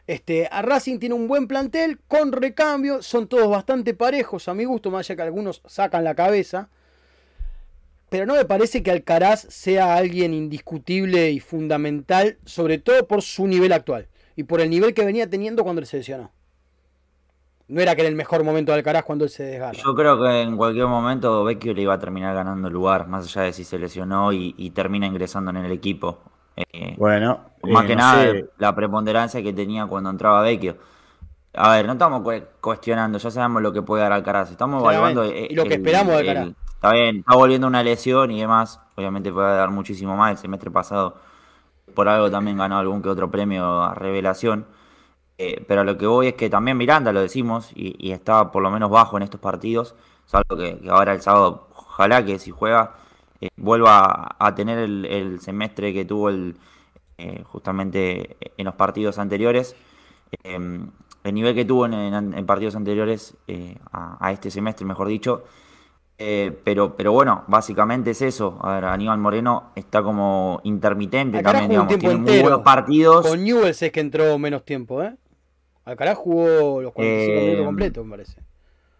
Este, 0.08 0.48
a 0.50 0.60
Racing 0.60 0.98
tiene 0.98 1.14
un 1.14 1.28
buen 1.28 1.46
plantel 1.46 2.00
con 2.08 2.32
recambio. 2.32 3.00
Son 3.00 3.28
todos 3.28 3.48
bastante 3.48 3.94
parejos 3.94 4.48
a 4.48 4.54
mi 4.54 4.64
gusto, 4.64 4.90
más 4.90 5.06
allá 5.06 5.14
que 5.14 5.22
algunos 5.22 5.62
sacan 5.66 6.02
la 6.02 6.16
cabeza. 6.16 6.68
Pero 8.08 8.26
no 8.26 8.34
me 8.34 8.44
parece 8.44 8.82
que 8.82 8.90
Alcaraz 8.90 9.46
sea 9.50 9.94
alguien 9.94 10.34
indiscutible 10.34 11.30
y 11.30 11.38
fundamental, 11.38 12.38
sobre 12.44 12.78
todo 12.78 13.06
por 13.06 13.22
su 13.22 13.46
nivel 13.46 13.72
actual 13.72 14.08
y 14.38 14.44
por 14.44 14.60
el 14.60 14.70
nivel 14.70 14.94
que 14.94 15.04
venía 15.04 15.28
teniendo 15.28 15.64
cuando 15.64 15.80
él 15.80 15.86
se 15.86 15.96
lesionó. 15.98 16.30
No 17.66 17.80
era 17.80 17.94
que 17.94 18.02
era 18.02 18.08
el 18.08 18.14
mejor 18.14 18.44
momento 18.44 18.70
de 18.72 18.78
Alcaraz 18.78 19.02
cuando 19.04 19.24
él 19.24 19.30
se 19.30 19.42
desgarra. 19.42 19.72
Yo 19.72 19.94
creo 19.94 20.18
que 20.22 20.42
en 20.42 20.56
cualquier 20.56 20.86
momento 20.86 21.42
Vecchio 21.44 21.74
le 21.74 21.82
iba 21.82 21.94
a 21.94 21.98
terminar 21.98 22.34
ganando 22.34 22.68
el 22.68 22.72
lugar, 22.74 23.08
más 23.08 23.24
allá 23.26 23.42
de 23.42 23.52
si 23.52 23.64
se 23.64 23.78
lesionó 23.78 24.32
y, 24.32 24.54
y 24.56 24.70
termina 24.70 25.06
ingresando 25.06 25.50
en 25.50 25.56
el 25.58 25.72
equipo. 25.72 26.18
Eh, 26.56 26.94
Bueno, 26.96 27.40
más 27.64 27.84
eh, 27.84 27.86
que 27.88 27.96
no 27.96 28.00
nada 28.02 28.22
sé. 28.22 28.46
la 28.58 28.74
preponderancia 28.74 29.42
que 29.42 29.52
tenía 29.52 29.86
cuando 29.86 30.08
entraba 30.10 30.40
Vecchio. 30.42 30.76
A 31.54 31.72
ver, 31.72 31.86
no 31.86 31.92
estamos 31.92 32.22
cu- 32.22 32.44
cuestionando, 32.60 33.18
ya 33.18 33.30
sabemos 33.30 33.60
lo 33.60 33.72
que 33.72 33.82
puede 33.82 34.02
dar 34.04 34.12
Alcaraz. 34.12 34.50
Estamos 34.52 34.80
evaluando. 34.82 35.24
y 35.26 35.54
lo 35.54 35.64
que 35.64 35.74
esperamos 35.74 36.12
de 36.14 36.18
Alcaraz. 36.20 36.48
está 36.74 36.92
bien, 36.92 37.16
está 37.18 37.34
volviendo 37.34 37.66
una 37.66 37.82
lesión 37.82 38.30
y 38.30 38.40
demás. 38.40 38.80
Obviamente 38.96 39.32
puede 39.32 39.56
dar 39.56 39.70
muchísimo 39.70 40.16
más. 40.16 40.30
El 40.30 40.38
semestre 40.38 40.70
pasado, 40.70 41.16
por 41.94 42.08
algo 42.08 42.30
también 42.30 42.58
ganó 42.58 42.78
algún 42.78 43.02
que 43.02 43.08
otro 43.08 43.30
premio 43.30 43.82
a 43.82 43.94
revelación. 43.94 44.66
Eh, 45.38 45.64
pero 45.68 45.84
lo 45.84 45.96
que 45.96 46.06
voy 46.06 46.28
es 46.28 46.34
que 46.34 46.50
también 46.50 46.76
Miranda, 46.76 47.12
lo 47.12 47.20
decimos, 47.20 47.70
y, 47.74 48.10
está 48.12 48.50
por 48.50 48.62
lo 48.62 48.70
menos 48.70 48.90
bajo 48.90 49.16
en 49.16 49.22
estos 49.22 49.40
partidos. 49.40 49.94
Salvo 50.26 50.56
que, 50.56 50.80
ahora 50.90 51.12
el 51.12 51.22
sábado, 51.22 51.68
ojalá 51.74 52.24
que 52.24 52.38
si 52.38 52.50
juega, 52.50 52.96
eh, 53.40 53.48
vuelva 53.56 54.36
a, 54.38 54.54
tener 54.54 54.78
el, 54.78 55.40
semestre 55.40 55.92
que 55.92 56.04
tuvo 56.04 56.28
el, 56.28 56.56
eh, 57.18 57.42
justamente 57.44 58.36
en 58.56 58.64
los 58.66 58.74
partidos 58.74 59.18
anteriores. 59.18 59.76
Eh, 60.44 60.58
el 61.24 61.34
nivel 61.34 61.54
que 61.54 61.64
tuvo 61.64 61.86
en, 61.86 62.46
partidos 62.46 62.76
anteriores 62.76 63.36
eh, 63.48 63.76
a 63.92 64.32
este 64.32 64.50
semestre, 64.50 64.86
mejor 64.86 65.08
dicho. 65.08 65.44
Eh, 66.20 66.58
pero, 66.64 66.96
pero 66.96 67.12
bueno, 67.12 67.44
básicamente 67.46 68.10
es 68.10 68.22
eso. 68.22 68.58
A 68.60 68.74
ver, 68.74 68.86
Aníbal 68.86 69.18
Moreno 69.18 69.70
está 69.76 70.02
como 70.02 70.60
intermitente 70.64 71.38
Alcaraz 71.38 71.60
también, 71.62 71.82
digamos, 71.86 71.98
tiene 71.98 72.14
muy 72.16 72.18
entero. 72.28 72.42
buenos 72.42 72.60
partidos. 72.62 73.26
Con 73.26 73.44
Newell's 73.44 73.80
es 73.82 73.92
que 73.92 74.00
entró 74.00 74.36
menos 74.38 74.64
tiempo, 74.64 75.00
¿eh? 75.02 75.14
Alcaraz 75.84 76.18
jugó 76.18 76.82
los 76.82 76.92
45 76.92 77.00
Eh, 77.02 77.44
minutos 77.44 77.66
completos, 77.66 78.04
me 78.04 78.10
parece. 78.10 78.42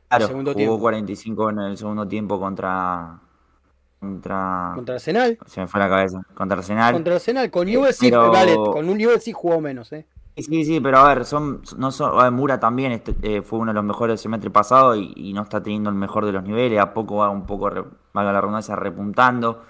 Claro, 0.08 0.26
segundo 0.28 0.52
jugó 0.52 0.56
tiempo. 0.58 0.78
45 0.80 1.50
en 1.50 1.58
el 1.58 1.76
segundo 1.76 2.06
tiempo 2.08 2.38
contra. 2.40 3.18
Contra. 3.98 4.72
Contra 4.76 4.94
Arsenal. 4.94 5.38
Se 5.44 5.60
me 5.60 5.66
fue 5.66 5.80
la 5.80 5.88
cabeza. 5.88 6.22
Contra 6.34 6.58
Arsenal. 6.58 6.92
Contra 6.94 7.14
Arsenal, 7.16 7.50
con 7.50 7.66
Newell's 7.66 7.96
sí, 7.96 8.10
pero- 8.10 8.30
vale, 8.30 8.54
con 8.54 8.88
un 8.88 8.96
Newell's 8.96 9.24
sí 9.24 9.32
jugó 9.32 9.60
menos, 9.60 9.92
¿eh? 9.92 10.06
Sí, 10.38 10.64
Sí, 10.64 10.80
pero 10.80 10.98
a 10.98 11.08
ver, 11.14 11.24
son, 11.24 11.62
no 11.78 11.90
son, 11.90 12.20
a 12.24 12.30
Mura 12.30 12.60
también 12.60 12.92
este, 12.92 13.14
eh, 13.22 13.42
fue 13.42 13.58
uno 13.58 13.72
de 13.72 13.74
los 13.74 13.84
mejores 13.84 14.12
del 14.12 14.18
semestre 14.18 14.50
pasado 14.50 14.94
y, 14.94 15.32
no 15.34 15.42
está 15.42 15.60
teniendo 15.62 15.90
el 15.90 15.96
mejor 15.96 16.24
de 16.26 16.32
los 16.32 16.44
niveles. 16.44 16.78
A 16.78 16.94
poco 16.94 17.16
va 17.16 17.28
un 17.30 17.44
poco, 17.44 17.68
valga 18.12 18.32
la 18.32 18.40
redundancia, 18.40 18.76
repuntando. 18.76 19.64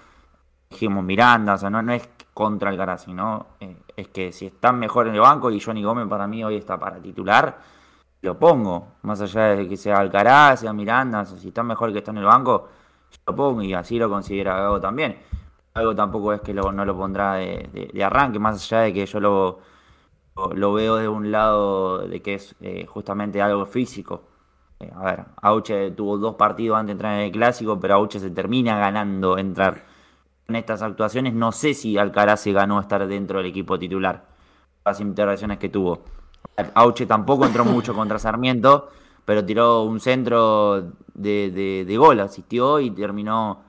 Dijimos 0.71 1.05
Miranda, 1.05 1.55
o 1.55 1.59
sea, 1.59 1.71
no, 1.71 1.83
no 1.83 1.93
es 1.93 2.09
contra 2.35 2.71
Alcaraz, 2.71 3.05
sino 3.05 3.47
eh, 3.61 3.77
es 3.97 4.09
que 4.09 4.33
si 4.33 4.47
están 4.47 4.79
mejor 4.79 5.09
en 5.09 5.15
el 5.15 5.21
banco 5.23 5.51
y 5.51 5.61
Johnny 5.61 5.85
Gómez 5.85 6.09
para 6.09 6.27
mí 6.29 6.45
hoy 6.45 6.57
está 6.57 6.79
para 6.79 7.01
titular, 7.01 7.59
lo 8.23 8.39
pongo. 8.39 8.89
Más 9.03 9.21
allá 9.21 9.43
de 9.57 9.69
que 9.69 9.77
sea 9.77 9.99
Alcaraz, 10.01 10.61
sea 10.61 10.73
Miranda, 10.73 11.23
o 11.23 11.25
sea, 11.27 11.39
si 11.39 11.49
están 11.49 11.67
mejor 11.67 11.93
que 11.93 11.99
está 11.99 12.11
en 12.13 12.19
el 12.19 12.25
banco, 12.25 12.69
lo 13.27 13.35
pongo 13.37 13.63
y 13.63 13.75
así 13.75 13.99
lo 13.99 14.09
considera 14.11 14.57
Gago 14.57 14.81
también. 14.81 15.19
Algo 15.75 15.95
tampoco 15.95 16.33
es 16.33 16.41
que 16.41 16.55
lo- 16.55 16.73
no 16.73 16.85
lo 16.85 16.97
pondrá 16.97 17.35
de 17.35 18.05
arranque, 18.05 18.39
más 18.39 18.63
allá 18.65 18.83
de 18.83 18.93
que 18.93 19.07
yo 19.07 19.21
lo, 19.21 19.61
lo- 20.55 20.73
veo 20.73 20.97
de 20.97 21.09
un 21.09 21.31
lado 21.33 21.99
de 22.07 22.23
que 22.23 22.35
es 22.35 22.55
eh, 22.61 22.87
justamente 22.87 23.43
algo 23.43 23.67
físico. 23.67 24.23
Eh, 24.81 24.91
a 24.95 25.05
ver, 25.05 25.25
Auche 25.43 25.91
tuvo 25.93 26.19
dos 26.19 26.37
partidos 26.37 26.77
antes 26.79 26.89
de 26.89 26.93
entrar 26.93 27.15
en 27.15 27.27
el 27.27 27.33
clásico, 27.33 27.79
pero 27.81 27.95
Auche 27.95 28.21
se 28.21 28.31
termina 28.31 28.79
ganando 28.79 29.39
entrar 29.39 29.85
en 30.49 30.57
estas 30.57 30.83
actuaciones. 30.83 31.35
No 31.35 31.53
sé 31.53 31.75
si 31.75 31.99
Alcaraz 31.99 32.41
se 32.43 32.53
ganó 32.53 32.81
estar 32.81 33.07
dentro 33.07 33.39
del 33.39 33.47
equipo 33.49 33.79
titular. 33.79 34.25
Las 34.85 35.01
interacciones 35.01 35.59
que 35.59 35.69
tuvo. 35.69 36.03
Auche 36.75 37.07
tampoco 37.07 37.45
entró 37.47 37.65
mucho 37.65 37.95
contra 37.95 38.19
Sarmiento, 38.19 38.91
pero 39.25 39.45
tiró 39.45 39.83
un 39.85 40.01
centro 40.01 40.93
de, 41.15 41.51
de- 41.51 41.85
de 41.87 41.97
gol, 41.97 42.21
asistió 42.21 42.81
y 42.81 42.91
terminó 42.91 43.63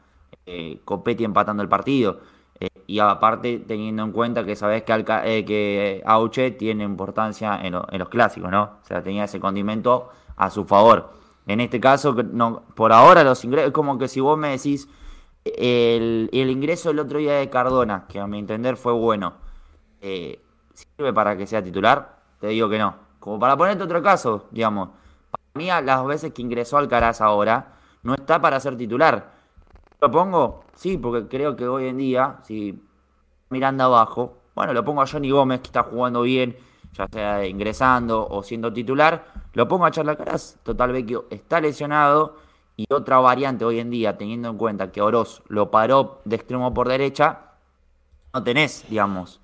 eh, 0.46 0.80
Copetti 0.86 1.24
empatando 1.24 1.62
el 1.64 1.70
partido. 1.70 2.20
Y 2.88 3.00
aparte, 3.00 3.60
teniendo 3.60 4.04
en 4.04 4.12
cuenta 4.12 4.44
que 4.46 4.56
sabes 4.56 4.84
que, 4.84 4.92
Alca- 4.94 5.26
eh, 5.26 5.46
que 5.46 6.02
Auche 6.06 6.52
tiene 6.52 6.84
importancia 6.84 7.60
en, 7.62 7.74
lo- 7.74 7.86
en 7.92 8.00
los 8.00 8.10
clásicos, 8.10 8.52
¿no? 8.52 8.64
O 8.84 8.86
sea, 8.86 9.02
tenía 9.04 9.26
ese 9.26 9.40
condimento 9.40 10.10
a 10.36 10.50
su 10.50 10.66
favor. 10.66 11.14
En 11.48 11.62
este 11.62 11.80
caso, 11.80 12.14
no, 12.14 12.64
por 12.76 12.92
ahora 12.92 13.24
los 13.24 13.44
ingresos, 13.46 13.68
es 13.70 13.74
como 13.74 13.98
que 13.98 14.08
si 14.08 14.20
vos 14.20 14.38
me 14.38 14.50
decís, 14.50 14.88
el, 15.46 16.30
el 16.34 16.50
ingreso 16.50 16.90
el 16.92 17.00
otro 17.00 17.20
día 17.20 17.36
de 17.36 17.50
Cardona, 17.50 18.06
que 18.10 18.20
a 18.20 18.28
mi 18.28 18.40
entender 18.40 18.76
fue 18.78 18.94
bueno, 18.94 19.34
eh, 20.02 20.42
¿sirve 20.74 21.14
para 21.14 21.38
que 21.38 21.48
sea 21.48 21.64
titular? 21.64 22.20
Te 22.40 22.48
digo 22.48 22.70
que 22.70 22.78
no. 22.80 22.96
Como 23.20 23.40
para 23.40 23.58
ponerte 23.58 23.84
otro 23.84 24.02
caso, 24.02 24.48
digamos, 24.52 24.90
para 25.32 25.44
mí 25.56 25.68
las 25.86 26.06
veces 26.06 26.34
que 26.34 26.42
ingresó 26.42 26.78
Alcaraz 26.78 27.22
ahora, 27.22 27.74
no 28.04 28.14
está 28.16 28.42
para 28.42 28.60
ser 28.60 28.78
titular. 28.78 29.39
¿Lo 30.02 30.10
pongo? 30.10 30.64
Sí, 30.76 30.98
porque 30.98 31.28
creo 31.28 31.56
que 31.56 31.68
hoy 31.68 31.88
en 31.88 31.98
día, 31.98 32.38
si 32.44 32.82
Miranda 33.50 33.86
abajo, 33.86 34.38
bueno, 34.56 34.74
lo 34.74 34.84
pongo 34.86 35.02
a 35.02 35.08
Johnny 35.08 35.30
Gómez, 35.30 35.60
que 35.60 35.68
está 35.68 35.84
jugando 35.84 36.22
bien, 36.22 36.56
ya 36.94 37.08
sea 37.12 37.46
ingresando 37.46 38.26
o 38.28 38.42
siendo 38.42 38.72
titular, 38.72 39.26
lo 39.54 39.68
pongo 39.68 39.86
a 39.86 39.92
Charla 39.92 40.16
Caraz, 40.16 40.58
total 40.64 40.94
Vecchio 40.94 41.26
está 41.30 41.60
lesionado, 41.60 42.38
y 42.78 42.86
otra 42.94 43.18
variante 43.20 43.66
hoy 43.66 43.80
en 43.80 43.90
día, 43.90 44.18
teniendo 44.18 44.50
en 44.50 44.58
cuenta 44.58 44.90
que 44.90 45.02
Oroz 45.02 45.44
lo 45.50 45.70
paró 45.70 46.22
de 46.24 46.38
extremo 46.38 46.74
por 46.74 46.88
derecha, 46.88 47.52
no 48.34 48.42
tenés, 48.42 48.86
digamos, 48.90 49.42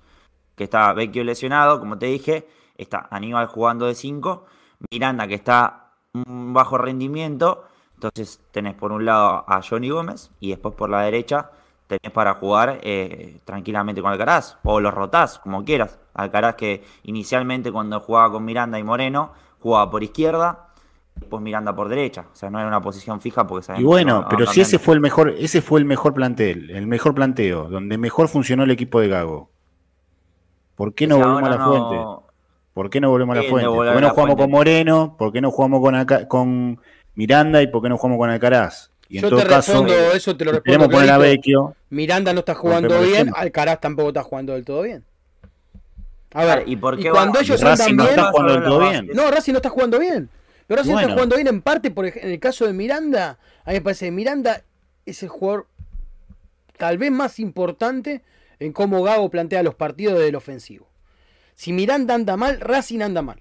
que 0.54 0.64
está 0.64 0.90
Vecchio 0.94 1.22
lesionado, 1.22 1.78
como 1.80 1.98
te 1.98 2.06
dije, 2.06 2.48
está 2.78 3.06
Aníbal 3.10 3.46
jugando 3.46 3.84
de 3.84 3.94
5, 3.94 4.46
Miranda 4.90 5.26
que 5.26 5.34
está 5.34 5.92
un 6.14 6.54
bajo 6.54 6.78
rendimiento, 6.78 7.64
entonces 7.96 8.40
tenés 8.52 8.74
por 8.74 8.92
un 8.92 9.04
lado 9.04 9.44
a 9.48 9.60
Johnny 9.68 9.90
Gómez 9.90 10.30
y 10.40 10.50
después 10.50 10.74
por 10.74 10.88
la 10.90 11.02
derecha 11.02 11.50
tenés 11.86 12.12
para 12.12 12.34
jugar 12.34 12.78
eh, 12.82 13.38
tranquilamente 13.44 14.02
con 14.02 14.10
Alcaraz, 14.12 14.58
o 14.64 14.80
los 14.80 14.92
rotás, 14.92 15.38
como 15.38 15.64
quieras. 15.64 15.98
Alcaraz 16.14 16.54
que 16.56 16.84
inicialmente 17.04 17.70
cuando 17.72 18.00
jugaba 18.00 18.32
con 18.32 18.44
Miranda 18.44 18.78
y 18.78 18.82
Moreno, 18.82 19.32
jugaba 19.60 19.90
por 19.90 20.02
izquierda, 20.02 20.68
después 21.14 21.40
Miranda 21.42 21.74
por 21.76 21.88
derecha, 21.88 22.26
o 22.32 22.36
sea, 22.36 22.50
no 22.50 22.58
era 22.58 22.68
una 22.68 22.80
posición 22.82 23.20
fija 23.20 23.46
porque 23.46 23.72
Y 23.78 23.84
bueno, 23.84 24.26
pero 24.28 24.46
si 24.46 24.60
ese 24.60 24.78
fue 24.78 24.94
el 24.94 25.00
mejor, 25.00 25.30
ese 25.38 25.62
fue 25.62 25.78
el 25.80 25.86
mejor 25.86 26.12
plantel, 26.12 26.70
el 26.70 26.86
mejor 26.86 27.14
planteo, 27.14 27.64
donde 27.68 27.98
mejor 27.98 28.28
funcionó 28.28 28.64
el 28.64 28.70
equipo 28.72 29.00
de 29.00 29.08
Gago. 29.08 29.50
¿Por 30.74 30.94
qué 30.94 31.06
no 31.06 31.16
O 31.16 31.18
sea, 31.18 31.26
volvemos 31.28 31.50
a 31.52 31.56
la 31.58 31.64
fuente? 31.64 31.94
no- 31.96 32.22
¿Por 32.74 32.90
qué 32.90 33.00
no 33.00 33.08
volvemos 33.08 33.32
a 33.34 33.36
la 33.36 33.42
no 33.44 33.48
fuente? 33.48 33.68
¿Por 33.70 33.86
qué 33.94 34.00
no 34.00 34.10
jugamos 34.10 34.14
fuente. 34.14 34.42
con 34.42 34.50
Moreno? 34.50 35.14
¿Por 35.16 35.32
qué 35.32 35.40
no 35.40 35.50
jugamos 35.50 35.80
con, 35.80 35.94
Aca- 35.94 36.28
con 36.28 36.80
Miranda 37.16 37.60
y 37.62 37.66
por 37.66 37.82
qué 37.82 37.88
no 37.88 37.98
jugamos 37.98 38.18
con 38.18 38.30
Alcaraz? 38.30 38.90
Y 39.08 39.18
en 39.18 39.22
Yo 39.24 39.30
todo 39.30 39.40
te 39.40 39.46
caso, 39.48 39.72
respondo, 39.72 39.94
eso 40.12 40.36
te 40.36 40.44
lo 40.44 40.52
si 40.52 40.60
respondo. 40.60 40.88
poner 40.90 41.10
a. 41.10 41.18
Vecchio, 41.18 41.74
Miranda 41.90 42.32
no 42.32 42.40
está 42.40 42.54
jugando 42.54 42.98
el 43.00 43.06
bien. 43.08 43.32
Alcaraz 43.34 43.80
tampoco 43.80 44.08
está 44.08 44.22
jugando 44.22 44.52
del 44.54 44.64
todo 44.64 44.82
bien. 44.82 45.04
A 46.34 46.44
ver, 46.44 46.64
¿Y 46.66 46.76
por 46.76 46.98
qué 46.98 47.10
cuando 47.10 47.34
va- 47.38 47.40
ellos 47.42 47.60
Racing 47.60 47.92
andan 47.92 47.96
no 47.96 48.02
bien, 48.04 48.18
está 48.18 48.30
jugando 48.30 48.52
del 48.52 48.62
todo 48.64 48.80
No, 48.80 48.90
bien. 48.90 49.10
No, 49.14 49.30
Racing 49.30 49.52
no 49.52 49.58
está 49.58 49.70
jugando 49.70 49.98
bien. 49.98 50.28
Pero 50.66 50.78
Racing 50.78 50.92
Bueno. 50.92 51.06
está 51.06 51.14
jugando 51.14 51.36
bien 51.36 51.46
en 51.48 51.62
parte, 51.62 51.90
por 51.90 52.06
en 52.06 52.30
el 52.30 52.40
caso 52.40 52.66
de 52.66 52.72
Miranda, 52.72 53.38
a 53.64 53.70
mí 53.70 53.74
me 53.76 53.80
parece 53.80 54.06
que 54.06 54.10
Miranda 54.10 54.62
es 55.06 55.22
el 55.22 55.28
jugador 55.28 55.66
tal 56.76 56.98
vez 56.98 57.10
más 57.12 57.38
importante 57.38 58.22
en 58.58 58.72
cómo 58.72 59.02
Gago 59.02 59.30
plantea 59.30 59.62
los 59.62 59.76
partidos 59.76 60.18
del 60.18 60.34
ofensivo. 60.34 60.88
Si 61.54 61.72
Miranda 61.72 62.14
anda 62.14 62.36
mal, 62.36 62.60
Racing 62.60 63.00
anda 63.00 63.22
mal. 63.22 63.40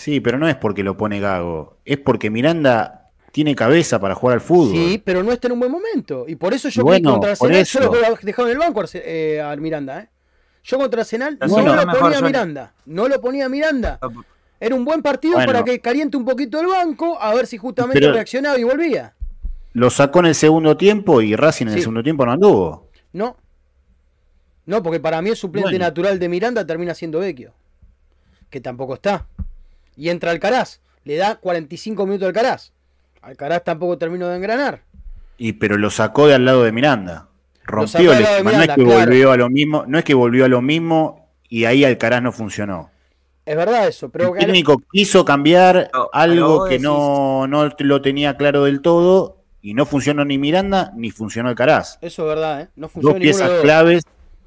Sí, 0.00 0.20
pero 0.20 0.38
no 0.38 0.48
es 0.48 0.56
porque 0.56 0.82
lo 0.82 0.96
pone 0.96 1.20
Gago, 1.20 1.76
es 1.84 1.98
porque 1.98 2.30
Miranda 2.30 3.10
tiene 3.32 3.54
cabeza 3.54 4.00
para 4.00 4.14
jugar 4.14 4.36
al 4.36 4.40
fútbol. 4.40 4.74
Sí, 4.74 5.02
pero 5.04 5.22
no 5.22 5.30
está 5.30 5.48
en 5.48 5.52
un 5.52 5.60
buen 5.60 5.70
momento. 5.70 6.24
Y 6.26 6.36
por 6.36 6.54
eso 6.54 6.70
yo 6.70 6.82
Bueno, 6.82 7.12
contra 7.12 7.32
Arsenal, 7.32 7.64
yo 7.64 7.80
lo 7.80 8.16
dejado 8.22 8.48
en 8.48 8.52
el 8.52 8.58
banco 8.58 8.82
eh, 8.94 9.42
a 9.42 9.54
Miranda, 9.56 10.00
¿eh? 10.00 10.08
Yo 10.64 10.78
contra 10.78 11.02
Arsenal 11.02 11.36
Bueno, 11.46 11.74
no 11.74 11.76
lo 11.76 11.86
mejor 11.86 12.00
ponía 12.00 12.18
a 12.18 12.22
Miranda. 12.22 12.72
No 12.86 13.08
lo 13.08 13.20
ponía 13.20 13.44
a 13.44 13.48
Miranda. 13.50 14.00
Era 14.58 14.74
un 14.74 14.86
buen 14.86 15.02
partido 15.02 15.34
Bueno. 15.34 15.52
para 15.52 15.64
que 15.64 15.80
caliente 15.80 16.16
un 16.16 16.24
poquito 16.24 16.58
el 16.60 16.66
banco, 16.68 17.20
a 17.20 17.34
ver 17.34 17.46
si 17.46 17.58
justamente 17.58 18.10
reaccionaba 18.10 18.58
y 18.58 18.64
volvía. 18.64 19.12
Lo 19.74 19.90
sacó 19.90 20.20
en 20.20 20.26
el 20.26 20.34
segundo 20.34 20.78
tiempo 20.78 21.20
y 21.20 21.36
Racing 21.36 21.66
en 21.66 21.74
el 21.74 21.80
segundo 21.80 22.02
tiempo 22.02 22.24
no 22.24 22.32
anduvo. 22.32 22.88
No, 23.12 23.36
No, 24.64 24.82
porque 24.82 24.98
para 25.00 25.20
mí 25.20 25.28
el 25.28 25.36
suplente 25.36 25.72
Bueno. 25.72 25.84
natural 25.84 26.18
de 26.18 26.28
Miranda 26.30 26.66
termina 26.66 26.94
siendo 26.94 27.18
Vecchio. 27.18 27.52
Que 28.48 28.60
tampoco 28.62 28.94
está. 28.94 29.26
Y 29.96 30.08
entra 30.08 30.30
Alcaraz. 30.30 30.80
Le 31.04 31.16
da 31.16 31.36
45 31.36 32.06
minutos 32.06 32.24
a 32.26 32.28
Alcaraz. 32.28 32.72
Alcaraz 33.22 33.64
tampoco 33.64 33.98
terminó 33.98 34.28
de 34.28 34.36
engranar. 34.36 34.82
Y 35.38 35.54
pero 35.54 35.76
lo 35.76 35.90
sacó 35.90 36.26
de 36.26 36.34
al 36.34 36.44
lado 36.44 36.62
de 36.64 36.72
Miranda. 36.72 37.28
Rompió 37.64 38.12
el 38.12 38.22
esquema. 38.22 38.52
No 38.52 38.62
es 38.62 38.68
que 38.68 38.74
claro. 38.84 39.00
volvió 39.06 39.32
a 39.32 39.36
lo 39.36 39.48
mismo, 39.50 39.84
no 39.86 39.98
es 39.98 40.04
que 40.04 40.14
volvió 40.14 40.44
a 40.44 40.48
lo 40.48 40.60
mismo 40.60 41.28
y 41.48 41.64
ahí 41.64 41.84
Alcaraz 41.84 42.22
no 42.22 42.32
funcionó. 42.32 42.90
Es 43.46 43.56
verdad 43.56 43.88
eso, 43.88 44.10
pero 44.10 44.34
el 44.36 44.46
técnico 44.46 44.80
quiso 44.92 45.24
cambiar 45.24 45.90
algo 46.12 46.66
que 46.66 46.78
decís- 46.78 46.82
no, 46.82 47.46
no 47.46 47.68
lo 47.78 48.02
tenía 48.02 48.36
claro 48.36 48.64
del 48.64 48.80
todo 48.80 49.38
y 49.62 49.74
no 49.74 49.86
funcionó 49.86 50.24
ni 50.24 50.38
Miranda 50.38 50.92
ni 50.94 51.10
funcionó 51.10 51.48
Alcaraz. 51.48 51.98
eso 52.00 52.22
es 52.22 52.28
verdad, 52.28 52.60
¿eh? 52.62 52.68
No 52.76 52.88
funciona 52.88 53.12
Dos 53.14 53.14
de 53.14 53.20
piezas 53.20 53.50
claves 53.62 54.02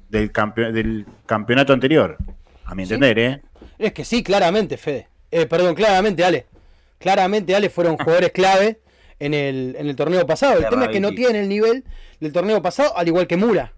del, 0.08 0.32
campe- 0.32 0.72
del 0.72 1.06
campeonato 1.26 1.72
anterior. 1.72 2.16
A 2.64 2.74
mi 2.74 2.86
Sí. 2.86 2.94
entender, 2.94 3.18
¿eh? 3.18 3.42
Es 3.78 3.92
que 3.92 4.04
sí, 4.04 4.22
claramente, 4.22 4.76
Fede. 4.76 5.08
Eh, 5.36 5.46
perdón, 5.46 5.74
claramente, 5.74 6.24
Ale. 6.24 6.46
Claramente, 6.98 7.54
Ale 7.56 7.68
fueron 7.70 7.96
jugadores 7.98 8.30
clave 8.30 8.78
en 9.18 9.34
el, 9.34 9.74
en 9.78 9.88
el 9.88 9.96
torneo 9.96 10.24
pasado. 10.26 10.58
El 10.58 10.68
tema 10.68 10.84
es 10.84 10.90
que 10.90 11.00
no 11.00 11.08
tienen 11.16 11.42
el 11.42 11.48
nivel 11.48 11.84
del 12.20 12.32
torneo 12.32 12.62
pasado, 12.62 12.96
al 12.96 13.08
igual 13.08 13.26
que 13.26 13.36
Mura. 13.36 13.72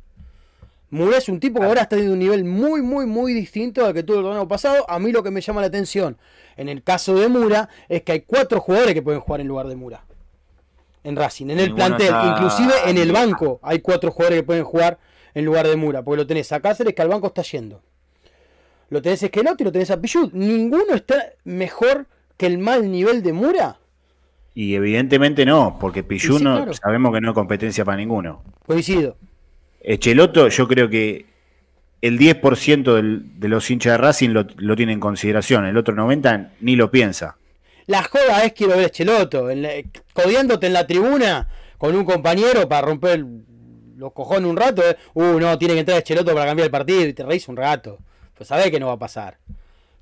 Mura 0.90 1.16
es 1.16 1.28
un 1.28 1.40
tipo 1.40 1.58
que 1.60 1.66
ahora 1.66 1.80
está 1.82 1.96
teniendo 1.96 2.12
un 2.12 2.18
nivel 2.20 2.44
muy, 2.44 2.80
muy, 2.82 3.06
muy 3.06 3.32
distinto 3.32 3.84
al 3.86 3.94
que 3.94 4.02
tuvo 4.02 4.18
el 4.18 4.22
torneo 4.24 4.46
pasado. 4.46 4.84
A 4.88 4.98
mí 4.98 5.10
lo 5.12 5.22
que 5.22 5.30
me 5.30 5.40
llama 5.40 5.62
la 5.62 5.66
atención 5.68 6.18
en 6.56 6.68
el 6.68 6.82
caso 6.82 7.14
de 7.14 7.28
Mura 7.28 7.68
es 7.88 8.02
que 8.02 8.12
hay 8.12 8.20
cuatro 8.20 8.60
jugadores 8.60 8.92
que 8.94 9.02
pueden 9.02 9.20
jugar 9.20 9.40
en 9.40 9.48
lugar 9.48 9.66
de 9.66 9.76
Mura. 9.76 10.04
En 11.04 11.16
Racing, 11.16 11.46
en 11.46 11.58
el 11.58 11.68
Ninguno 11.70 11.76
plantel, 11.86 12.06
está- 12.08 12.34
inclusive 12.34 12.72
en 12.86 12.98
el 12.98 13.12
banco 13.12 13.60
hay 13.62 13.78
cuatro 13.80 14.10
jugadores 14.10 14.40
que 14.40 14.44
pueden 14.46 14.64
jugar 14.64 14.98
en 15.34 15.44
lugar 15.44 15.66
de 15.66 15.76
Mura. 15.76 16.02
Porque 16.02 16.18
lo 16.18 16.26
tenés 16.26 16.52
a 16.52 16.60
Cáceres 16.60 16.94
que 16.94 17.02
al 17.02 17.08
banco 17.08 17.28
está 17.28 17.42
yendo. 17.42 17.80
Lo 18.90 19.02
tenés 19.02 19.22
a 19.22 19.26
Esqueloto 19.26 19.62
y 19.62 19.64
lo 19.64 19.72
tenés 19.72 19.90
a 19.90 20.00
Pichut. 20.00 20.32
Ninguno 20.32 20.94
está 20.94 21.16
mejor 21.44 22.06
que 22.36 22.46
el 22.46 22.58
mal 22.58 22.90
nivel 22.90 23.22
de 23.22 23.32
Mura. 23.32 23.78
Y 24.54 24.74
evidentemente 24.74 25.44
no, 25.44 25.76
porque 25.80 26.02
Pichu 26.02 26.34
Y 26.36 26.38
sí, 26.38 26.44
no 26.44 26.56
claro. 26.56 26.72
sabemos 26.74 27.12
que 27.12 27.20
no 27.20 27.30
es 27.30 27.34
competencia 27.34 27.84
para 27.84 27.96
ninguno. 27.98 28.42
Coincido. 28.66 29.16
Echeloto, 29.80 30.48
yo 30.48 30.66
creo 30.68 30.88
que 30.88 31.26
el 32.00 32.18
10% 32.18 32.94
del- 32.94 33.38
de 33.40 33.48
los 33.48 33.70
hinchas 33.70 33.92
de 33.92 33.98
Racing 33.98 34.30
lo, 34.30 34.46
lo 34.56 34.76
tiene 34.76 34.92
en 34.92 35.00
consideración, 35.00 35.66
el 35.66 35.76
otro 35.76 35.94
90% 35.94 36.50
ni 36.60 36.76
lo 36.76 36.90
piensa. 36.90 37.36
La 37.86 38.02
joda 38.02 38.44
es 38.44 38.52
quiero 38.52 38.76
ver 38.76 38.86
a 38.86 38.90
Cheloto, 38.90 39.48
codiándote 40.12 40.66
en 40.66 40.72
la 40.72 40.86
tribuna 40.86 41.48
con 41.78 41.94
un 41.94 42.04
compañero 42.04 42.68
para 42.68 42.86
romper 42.86 43.24
los 43.96 44.12
cojones 44.12 44.50
un 44.50 44.56
rato. 44.56 44.82
eh. 44.88 44.96
Uh, 45.14 45.38
no, 45.38 45.56
tiene 45.58 45.74
que 45.74 45.80
entrar 45.80 46.02
Cheloto 46.02 46.34
para 46.34 46.46
cambiar 46.46 46.66
el 46.66 46.70
partido 46.72 47.02
y 47.06 47.12
te 47.12 47.22
reís 47.24 47.46
un 47.48 47.56
rato. 47.56 47.98
Pues 48.36 48.48
sabés 48.48 48.70
que 48.70 48.78
no 48.80 48.86
va 48.88 48.92
a 48.94 48.98
pasar. 48.98 49.38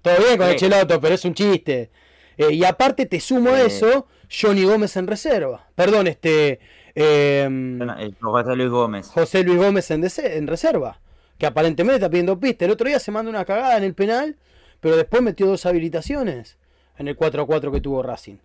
Todo 0.03 0.17
bien 0.19 0.37
con 0.37 0.47
Sí. 0.49 0.53
el 0.53 0.59
Cheloto, 0.59 1.01
pero 1.01 1.15
es 1.15 1.25
un 1.25 1.35
chiste. 1.35 1.91
Eh, 2.37 2.53
y 2.53 2.65
aparte 2.65 3.07
te 3.07 3.21
sumo 3.21 3.51
a 3.51 3.63
Eh. 3.63 3.67
eso, 3.67 4.07
Johnny 4.31 4.65
Gómez 4.65 4.97
en 4.97 5.07
reserva. 5.07 5.67
Perdón, 5.75 6.07
este... 6.09 6.59
eh, 6.95 7.45
El 7.45 8.17
José 8.21 8.57
Luis 8.57 8.71
Gómez. 8.71 9.09
José 9.09 9.43
Luis 9.45 9.59
Gómez 9.59 9.91
en, 9.91 10.05
en 10.05 10.47
reserva, 10.47 11.01
que 11.39 11.47
aparentemente 11.47 11.97
está 11.97 12.11
pidiendo 12.11 12.39
pista. 12.39 12.65
El 12.65 12.73
otro 12.73 12.87
día 12.89 12.99
se 12.99 13.11
mandó 13.11 13.31
una 13.31 13.45
cagada 13.45 13.77
en 13.77 13.85
el 13.85 13.95
penal, 13.95 14.37
pero 14.81 14.97
después 14.97 15.23
metió 15.23 15.47
dos 15.47 15.65
habilitaciones 15.67 16.57
en 16.99 17.09
el 17.09 17.17
4-4 17.17 17.73
que 17.73 17.81
tuvo 17.81 18.03
Racing. 18.03 18.37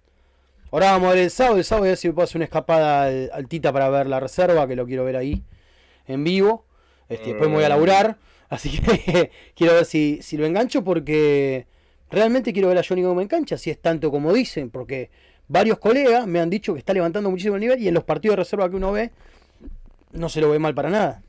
Ahora 0.72 0.92
vamos 0.92 1.10
a 1.10 1.14
ver 1.16 1.24
el 1.24 1.30
sábado, 1.32 1.58
el 1.58 1.64
sábado 1.64 1.82
voy 1.82 1.88
a 1.90 1.92
ver 1.92 1.98
si 1.98 2.08
me 2.08 2.14
puedo 2.14 2.24
hacer 2.26 2.38
una 2.38 2.46
escapada 2.46 3.04
al, 3.06 3.30
al 3.34 3.48
Tita 3.48 3.74
para 3.74 3.90
ver 3.90 4.06
la 4.08 4.20
reserva, 4.20 4.68
que 4.68 4.76
lo 4.76 4.86
quiero 4.86 5.04
ver 5.04 5.16
ahí 5.16 5.44
en 6.08 6.24
vivo. 6.24 6.66
Este, 7.10 7.30
Después 7.30 7.50
me 7.50 7.56
voy 7.56 7.64
a 7.64 7.68
Eh. 7.68 7.70
laburar, 7.70 8.18
así 8.50 8.80
que 8.80 9.32
quiero 9.56 9.74
ver 9.74 9.86
si, 9.86 10.20
si 10.22 10.38
lo 10.38 10.46
engancho 10.46 10.84
porque 10.84 11.68
realmente 12.10 12.54
quiero 12.54 12.70
ver 12.70 12.78
a 12.78 12.84
Johnny 12.88 13.04
Gómez 13.04 13.24
en 13.24 13.30
cancha, 13.30 13.58
si 13.58 13.70
es 13.70 13.80
tanto 13.80 14.12
como 14.12 14.34
dicen, 14.34 14.70
porque 14.70 15.10
varios 15.48 15.80
colegas 15.80 16.28
me 16.28 16.40
han 16.40 16.50
dicho 16.50 16.74
que 16.74 16.80
está 16.80 16.94
levantando 16.94 17.30
muchísimo 17.30 17.56
el 17.56 17.62
nivel 17.62 17.82
y 17.82 17.88
en 17.88 17.94
los 17.94 18.04
partidos 18.04 18.34
de 18.34 18.44
reserva 18.44 18.70
que 18.70 18.76
uno 18.76 18.92
ve 18.92 19.12
no 20.12 20.30
se 20.30 20.42
lo 20.42 20.50
ve 20.50 20.60
mal 20.60 20.74
para 20.74 20.90
nada. 20.90 21.22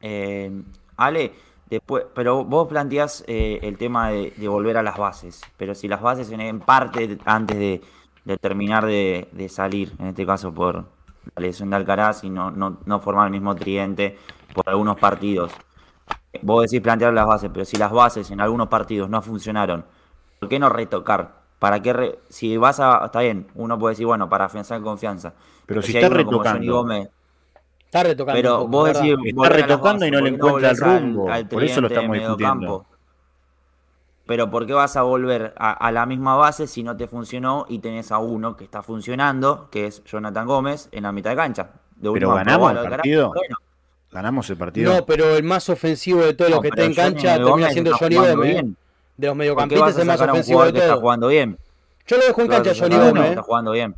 Eh, 0.00 0.50
Ale, 0.96 1.32
después, 1.68 2.04
pero 2.14 2.44
vos 2.44 2.68
planteás 2.68 3.24
eh, 3.26 3.58
el 3.62 3.76
tema 3.76 4.10
de, 4.10 4.32
volver 4.48 4.76
a 4.76 4.82
las 4.82 4.96
bases, 4.96 5.40
pero 5.56 5.74
si 5.74 5.88
las 5.88 6.00
bases 6.00 6.30
en, 6.30 6.40
en 6.40 6.60
parte 6.60 7.18
antes 7.24 7.58
de, 7.58 7.80
terminar 8.38 8.86
de, 8.86 9.28
de 9.32 9.48
salir, 9.48 9.92
en 9.98 10.08
este 10.08 10.24
caso 10.26 10.52
por 10.52 10.86
la 11.34 11.40
lesión 11.40 11.70
de 11.70 11.76
Alcaraz 11.76 12.22
y 12.24 12.30
no, 12.30 12.50
no, 12.50 12.78
no 12.84 13.00
formar 13.00 13.26
el 13.26 13.32
mismo 13.32 13.54
tridente 13.54 14.16
por 14.54 14.68
algunos 14.68 14.96
partidos. 14.98 15.52
Vos 16.42 16.62
decís 16.62 16.80
plantear 16.80 17.12
las 17.14 17.26
bases, 17.26 17.50
pero 17.52 17.64
si 17.64 17.76
las 17.76 17.92
bases 17.92 18.30
en 18.30 18.40
algunos 18.40 18.68
partidos 18.68 19.08
no 19.08 19.22
funcionaron, 19.22 19.84
¿por 20.40 20.48
qué 20.48 20.58
no 20.58 20.68
retocar? 20.68 21.42
¿Para 21.58 21.80
qué 21.80 21.92
re- 21.92 22.18
si 22.28 22.56
vas 22.56 22.80
a. 22.80 23.04
Está 23.06 23.20
bien, 23.20 23.46
uno 23.54 23.78
puede 23.78 23.92
decir, 23.92 24.06
bueno, 24.06 24.28
para 24.28 24.46
afianzar 24.46 24.80
confianza. 24.82 25.34
Pero 25.66 25.80
si 25.82 25.96
hay 25.96 26.04
está 26.04 26.14
retocando. 26.14 26.72
Gómez, 26.74 27.08
Está 27.86 28.02
retocando. 28.02 28.36
pero 28.36 28.56
poco, 28.58 28.68
vos 28.68 28.92
decís, 28.92 29.14
Está 29.24 29.48
retocando 29.48 30.06
y 30.06 30.10
no 30.10 30.20
le 30.20 30.30
¿por 30.30 30.30
qué 30.30 30.34
encuentra 30.36 30.70
el 30.70 30.76
volvés 30.76 30.82
al- 30.82 31.02
rumbo? 31.02 31.30
al 31.30 31.48
Por 31.48 31.64
eso 31.64 31.80
lo 31.80 31.86
estamos 31.88 32.16
discutiendo. 32.16 32.76
mediocampo? 32.76 32.86
Pero 34.26 34.50
¿por 34.50 34.66
qué 34.66 34.72
vas 34.72 34.96
a 34.96 35.02
volver 35.02 35.54
a, 35.58 35.72
a 35.72 35.92
la 35.92 36.06
misma 36.06 36.34
base 36.36 36.66
si 36.66 36.82
no 36.82 36.96
te 36.96 37.06
funcionó 37.06 37.66
y 37.68 37.78
tenés 37.80 38.10
a 38.10 38.18
uno 38.18 38.56
que 38.56 38.64
está 38.64 38.82
funcionando, 38.82 39.68
que 39.70 39.86
es 39.86 40.02
Jonathan 40.04 40.46
Gómez, 40.46 40.88
en 40.92 41.02
la 41.02 41.12
mitad 41.12 41.30
de 41.30 41.36
cancha? 41.36 41.70
De 41.96 42.10
Pero 42.10 42.30
ganamos 42.34 42.70
el 42.72 42.78
partido. 42.88 43.28
bueno. 43.34 43.56
Ganamos 44.14 44.48
el 44.48 44.56
partido. 44.56 44.94
No, 44.94 45.04
pero 45.04 45.36
el 45.36 45.42
más 45.42 45.68
ofensivo 45.68 46.22
de 46.22 46.32
todos 46.34 46.50
los 46.50 46.58
No, 46.58 46.62
que 46.62 46.68
está 46.68 46.84
en 46.84 46.94
cancha 46.94 47.36
termina 47.36 47.70
siendo 47.70 47.90
está 47.90 48.04
Johnny 48.04 48.14
jugando 48.16 48.36
Gómez. 48.38 48.50
¿eh? 48.50 48.52
bien. 48.54 48.76
De 49.16 49.26
los 49.26 49.34
¿Por 49.36 49.36
qué 49.36 49.36
vas 49.36 49.36
mediocampistas 49.36 49.90
es 49.90 49.98
el 49.98 50.06
más 50.06 50.20
ofensivo 50.20 50.64
de 50.64 50.72
que 50.72 50.78
está 50.78 50.88
todos. 50.90 51.00
jugando 51.02 51.28
bien? 51.28 51.58
Yo 52.06 52.16
lo 52.16 52.22
dejo 52.26 52.40
en 52.40 52.46
¿Qué 52.48 52.50
vas 52.54 52.62
cancha 52.62 52.70
a 52.84 52.88
Johnny 52.88 52.96
Gómez. 52.96 53.22
que 53.22 53.26
¿eh? 53.26 53.30
está 53.30 53.42
jugando 53.42 53.72
bien. 53.72 53.94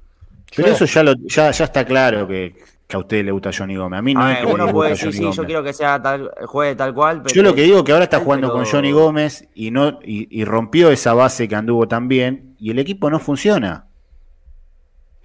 Pero 0.56 0.68
Yo- 0.68 0.74
eso 0.74 0.84
ya, 0.86 1.02
lo, 1.02 1.14
ya, 1.26 1.50
ya 1.50 1.64
está 1.64 1.84
claro 1.84 2.26
que, 2.28 2.54
que 2.86 2.96
a 2.96 2.98
usted 2.98 3.24
le 3.24 3.30
gusta 3.30 3.50
Johnny 3.56 3.76
Gómez. 3.76 3.98
A 3.98 4.02
mí 4.02 4.14
no 4.14 4.22
A 4.22 4.32
es 4.32 4.38
ver, 4.38 4.46
que 4.48 4.54
uno 4.54 4.66
me 4.66 4.72
puede 4.72 4.90
gusta 4.92 5.06
decir, 5.06 5.20
Johnny 5.22 5.32
sí, 5.32 5.36
yo 5.38 5.44
quiero 5.44 5.62
que 5.62 5.72
sea 5.74 6.00
tal, 6.02 6.30
juegue 6.46 6.74
tal 6.76 6.94
cual. 6.94 7.22
Pero 7.22 7.34
Yo 7.34 7.42
lo 7.42 7.54
que 7.54 7.62
digo 7.62 7.78
es 7.78 7.84
que 7.84 7.92
ahora 7.92 8.04
está 8.04 8.20
jugando 8.20 8.50
con 8.52 8.64
Johnny 8.64 8.92
Gómez 8.92 9.46
y 9.54 9.70
no 9.70 9.98
y, 10.02 10.28
y 10.40 10.44
rompió 10.46 10.90
esa 10.90 11.12
base 11.12 11.46
que 11.48 11.56
anduvo 11.56 11.86
tan 11.88 12.08
bien 12.08 12.54
y 12.58 12.70
el 12.70 12.78
equipo 12.78 13.10
no 13.10 13.18
funciona. 13.18 13.84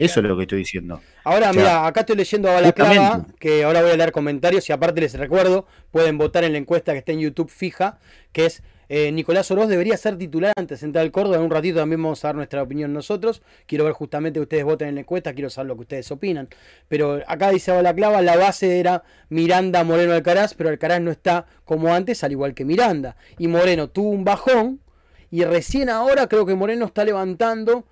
Eso 0.06 0.20
es 0.20 0.26
lo 0.26 0.36
que 0.36 0.44
estoy 0.44 0.60
diciendo. 0.60 1.02
Ahora, 1.24 1.52
O 1.52 1.54
sea, 1.54 1.62
mira, 1.62 1.86
acá 1.86 2.00
estoy 2.02 2.16
leyendo 2.16 2.50
a 2.50 2.54
Balaclava, 2.54 3.26
que 3.40 3.64
ahora 3.64 3.82
voy 3.82 3.92
a 3.92 3.98
leer 3.98 4.12
comentarios 4.12 4.68
y 4.70 4.74
aparte 4.74 5.00
les 5.00 5.14
recuerdo, 5.14 5.68
pueden 5.92 6.18
votar 6.18 6.44
en 6.44 6.54
la 6.54 6.58
encuesta 6.58 6.94
que 6.94 7.00
está 7.00 7.12
en 7.12 7.20
YouTube 7.20 7.50
fija, 7.50 8.00
que 8.32 8.46
es 8.46 8.64
eh, 8.94 9.10
Nicolás 9.14 9.50
Oroz 9.52 9.70
debería 9.70 9.96
ser 9.96 10.18
titular 10.18 10.52
ante 10.58 10.76
Central 10.76 11.12
Córdoba. 11.12 11.38
En 11.38 11.44
un 11.44 11.50
ratito 11.50 11.80
también 11.80 12.04
vamos 12.04 12.26
a 12.26 12.28
dar 12.28 12.36
nuestra 12.36 12.62
opinión 12.62 12.92
nosotros. 12.92 13.42
Quiero 13.66 13.86
ver 13.86 13.94
justamente 13.94 14.38
que 14.40 14.42
ustedes 14.42 14.66
voten 14.66 14.90
en 14.90 14.96
la 14.96 15.02
encuesta, 15.02 15.34
quiero 15.34 15.50
saber 15.50 15.70
lo 15.70 15.76
que 15.76 15.82
ustedes 15.84 16.12
opinan. 16.12 16.50
Pero 16.90 17.22
acá 17.26 17.52
dice 17.52 17.72
Balaclava, 17.72 18.22
la 18.22 18.36
base 18.36 18.82
era 18.82 19.04
Miranda, 19.30 19.86
Moreno, 19.86 20.12
Alcaraz, 20.12 20.56
pero 20.56 20.70
Alcaraz 20.70 21.00
no 21.00 21.10
está 21.10 21.46
como 21.64 21.94
antes, 21.94 22.22
al 22.26 22.34
igual 22.34 22.54
que 22.54 22.66
Miranda. 22.66 23.16
Y 23.38 23.48
Moreno 23.48 23.88
tuvo 23.88 24.10
un 24.10 24.26
bajón 24.26 24.82
y 25.30 25.46
recién 25.46 25.90
ahora 25.90 26.28
creo 26.28 26.46
que 26.46 26.56
Moreno 26.56 26.86
está 26.86 27.06
levantando, 27.06 27.86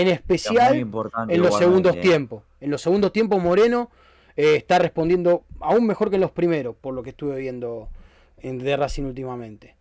en 0.00 0.08
especial 0.08 0.74
en 1.28 1.42
los 1.42 1.56
segundos 1.58 2.00
tiempos. 2.00 2.42
En 2.60 2.70
los 2.70 2.80
segundos 2.82 3.12
tiempos 3.12 3.42
Moreno 3.42 3.90
eh, 4.36 4.56
está 4.56 4.78
respondiendo 4.78 5.44
aún 5.60 5.86
mejor 5.86 6.10
que 6.10 6.16
en 6.16 6.22
los 6.22 6.30
primeros, 6.32 6.74
por 6.80 6.94
lo 6.94 7.02
que 7.02 7.10
estuve 7.10 7.38
viendo 7.38 7.88
en 8.38 8.58
de 8.58 8.76
Racing 8.76 9.04
últimamente. 9.04 9.76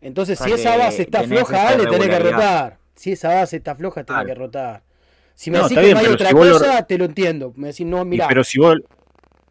Entonces, 0.00 0.40
O 0.40 0.44
si 0.44 0.50
sea 0.50 0.58
esa 0.58 0.76
base 0.76 1.02
está 1.02 1.22
floja, 1.24 1.68
Ale, 1.68 1.86
tenés 1.86 2.08
que 2.08 2.18
rotar. 2.18 2.78
Si 2.94 3.12
esa 3.12 3.34
base 3.34 3.56
está 3.56 3.74
floja, 3.74 4.04
tenés 4.04 4.22
Claro. 4.22 4.26
que 4.26 4.34
rotar. 4.34 4.82
Si 5.34 5.50
me 5.50 5.58
No, 5.58 5.64
decís 5.64 5.78
que 5.78 5.84
bien, 5.84 5.94
no 5.94 6.00
hay 6.00 6.06
otra 6.06 6.28
si 6.28 6.34
vos 6.34 6.46
lo- 6.46 6.58
cosa, 6.58 6.86
te 6.86 6.98
lo 6.98 7.06
entiendo. 7.06 7.52
Me 7.56 7.68
decís, 7.68 7.86
no, 7.86 8.04
mira, 8.04 8.28
pero 8.28 8.44
si 8.44 8.58
vos 8.58 8.76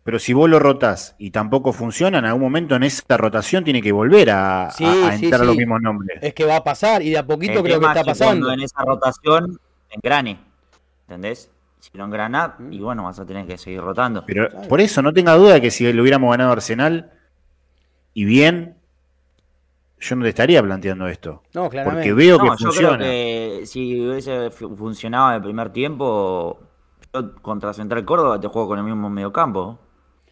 pero 0.03 0.19
si 0.19 0.33
vos 0.33 0.49
lo 0.49 0.59
rotás 0.59 1.15
y 1.17 1.31
tampoco 1.31 1.71
funciona, 1.73 2.19
en 2.19 2.25
algún 2.25 2.41
momento 2.41 2.75
en 2.75 2.83
esa 2.83 3.15
rotación 3.17 3.63
tiene 3.63 3.81
que 3.81 3.91
volver 3.91 4.29
a, 4.31 4.69
Sí, 4.71 4.83
a 4.85 5.17
sí, 5.17 5.25
entrar 5.25 5.41
sí. 5.41 5.47
los 5.47 5.55
mismos 5.55 5.81
nombres. 5.81 6.19
es 6.21 6.33
que 6.33 6.45
va 6.45 6.57
a 6.57 6.63
pasar 6.63 7.01
y 7.01 7.09
de 7.11 7.17
a 7.17 7.25
poquito 7.25 7.53
El 7.59 7.63
creo 7.63 7.79
que 7.79 7.85
está 7.87 8.03
pasando. 8.03 8.51
en 8.51 8.59
esa 8.61 8.83
rotación 8.83 9.59
engrane. 9.89 10.39
¿Entendés? 11.07 11.49
Si 11.79 11.89
no 11.97 12.05
engrana, 12.05 12.55
Mm. 12.59 12.73
y 12.73 12.79
bueno, 12.79 13.03
vas 13.03 13.19
a 13.19 13.25
tener 13.25 13.45
que 13.45 13.57
seguir 13.57 13.81
rotando. 13.81 14.25
Pero 14.25 14.49
por 14.69 14.79
eso 14.81 15.01
no 15.01 15.11
tenga 15.13 15.35
duda 15.35 15.59
que 15.59 15.69
si 15.71 15.91
lo 15.91 16.01
hubiéramos 16.01 16.31
ganado 16.31 16.51
Arsenal 16.53 17.11
y 18.13 18.25
bien, 18.25 18.77
yo 19.99 20.15
no 20.17 20.23
te 20.23 20.29
estaría 20.29 20.61
planteando 20.61 21.07
esto. 21.07 21.43
No, 21.53 21.69
claramente. 21.69 22.09
Porque 22.09 22.13
veo 22.13 22.37
No, 22.37 22.43
que 22.43 22.49
yo 22.63 22.67
funciona. 22.71 22.97
creo 22.97 23.09
que 23.59 23.65
si 23.65 24.01
hubiese 24.01 24.49
fu- 24.51 24.75
funcionado 24.75 25.29
en 25.29 25.35
el 25.35 25.41
primer 25.41 25.69
tiempo, 25.71 26.59
yo 27.13 27.35
contra 27.41 27.73
Central 27.73 28.03
Córdoba 28.05 28.39
te 28.39 28.47
juego 28.47 28.67
con 28.69 28.79
el 28.79 28.85
mismo 28.85 29.09
mediocampo. 29.09 29.79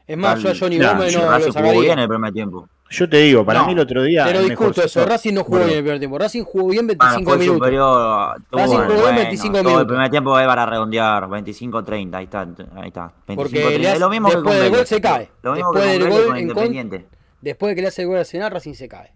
Es 0.08 0.18
más, 0.18 0.42
yo 0.42 0.50
a 0.50 0.54
Johnny 0.60 0.78
Claro, 0.78 0.98
Gómez 0.98 1.16
no 1.16 1.30
Racing 1.32 1.52
lo 1.54 1.54
jugó 1.70 1.82
bien 1.82 2.00
el 2.00 2.08
primer 2.10 2.34
tiempo. 2.34 2.70
Yo 2.90 3.08
te 3.10 3.18
digo, 3.18 3.46
para 3.46 3.62
No, 3.62 3.68
mí 3.68 3.72
el 3.74 3.80
otro 3.80 4.04
día. 4.04 4.26
Pero 4.26 4.40
el 4.40 4.50
discuto 4.50 4.84
eso, 4.84 5.06
Racing 5.06 5.34
no 5.34 5.44
jugó 5.46 5.60
Bueno, 5.60 5.68
bien 5.68 5.78
el 5.78 5.84
primer 5.84 6.00
tiempo. 6.00 6.18
Racing 6.18 6.44
jugó 6.44 6.68
bien 6.70 6.88
Bueno, 6.88 7.00
25 7.00 7.30
fue 7.30 7.38
minutos. 7.40 7.58
superior. 7.60 8.42
tuvo, 8.50 8.60
Racing 8.60 8.76
jugó 8.76 8.88
bien 8.88 9.02
bueno, 9.02 9.16
25 9.18 9.54
todo 9.54 9.64
minutos. 9.64 9.82
El 9.82 9.88
primer 9.88 10.10
tiempo 10.12 10.40
es 10.40 10.48
para 10.48 10.66
redondear, 10.66 11.28
25-30, 11.30 12.18
ahí 12.18 12.24
está, 12.26 12.42
ahí 12.42 12.88
está. 12.88 13.14
25, 13.28 13.36
Porque 13.36 13.60
30. 13.62 13.80
le 13.80 13.88
hace- 13.88 13.94
es 13.96 14.00
lo 14.02 14.10
mismo 14.10 14.30
después 14.30 14.60
del 14.60 14.70
gol 14.72 14.86
se 14.88 15.02
cae. 15.02 15.30
Lo 15.42 15.54
mismo 15.54 15.72
Después 15.72 15.86
que 15.86 16.00
del 16.00 16.10
gol 16.10 16.10
con 16.12 16.22
en 16.22 16.28
con- 16.28 16.40
Independiente. 16.66 17.06
Después 17.40 17.70
de 17.72 17.76
que 17.76 17.82
le 17.82 17.88
hace 17.88 18.02
el 18.02 18.08
gol 18.10 18.18
a 18.18 18.20
Arsenal, 18.20 18.52
Racing 18.52 18.74
se 18.74 18.88
cae. 18.90 19.14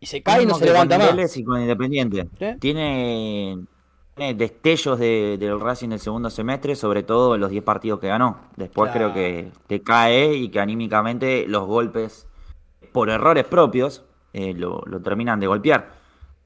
Y 0.00 0.06
se 0.06 0.18
Lo 0.18 0.22
cae 0.24 0.42
y 0.42 0.46
no 0.46 0.54
se 0.56 0.64
levanta 0.66 0.98
más. 0.98 1.36
Y 1.36 1.44
con 1.44 1.60
Independiente. 1.62 2.26
Tiene, 2.36 2.58
tiene 2.58 3.58
destellos 4.16 4.98
de- 4.98 5.36
del 5.38 5.58
Racing 5.60 5.88
del 5.88 5.98
segundo 5.98 6.28
semestre, 6.30 6.76
sobre 6.76 7.02
todo 7.02 7.34
en 7.34 7.40
los 7.40 7.50
10 7.50 7.62
partidos 7.64 7.98
que 8.00 8.08
ganó. 8.08 8.38
Después 8.56 8.92
Claro. 8.92 9.12
creo 9.12 9.14
que, 9.14 9.52
que 9.68 9.82
cae 9.82 10.34
y 10.34 10.48
que 10.50 10.60
anímicamente 10.60 11.46
los 11.48 11.66
golpes, 11.66 12.26
por 12.92 13.08
errores 13.08 13.44
propios, 13.44 14.04
eh, 14.34 14.52
lo, 14.54 14.82
lo 14.86 15.00
terminan 15.00 15.40
de 15.40 15.46
golpear. 15.46 15.90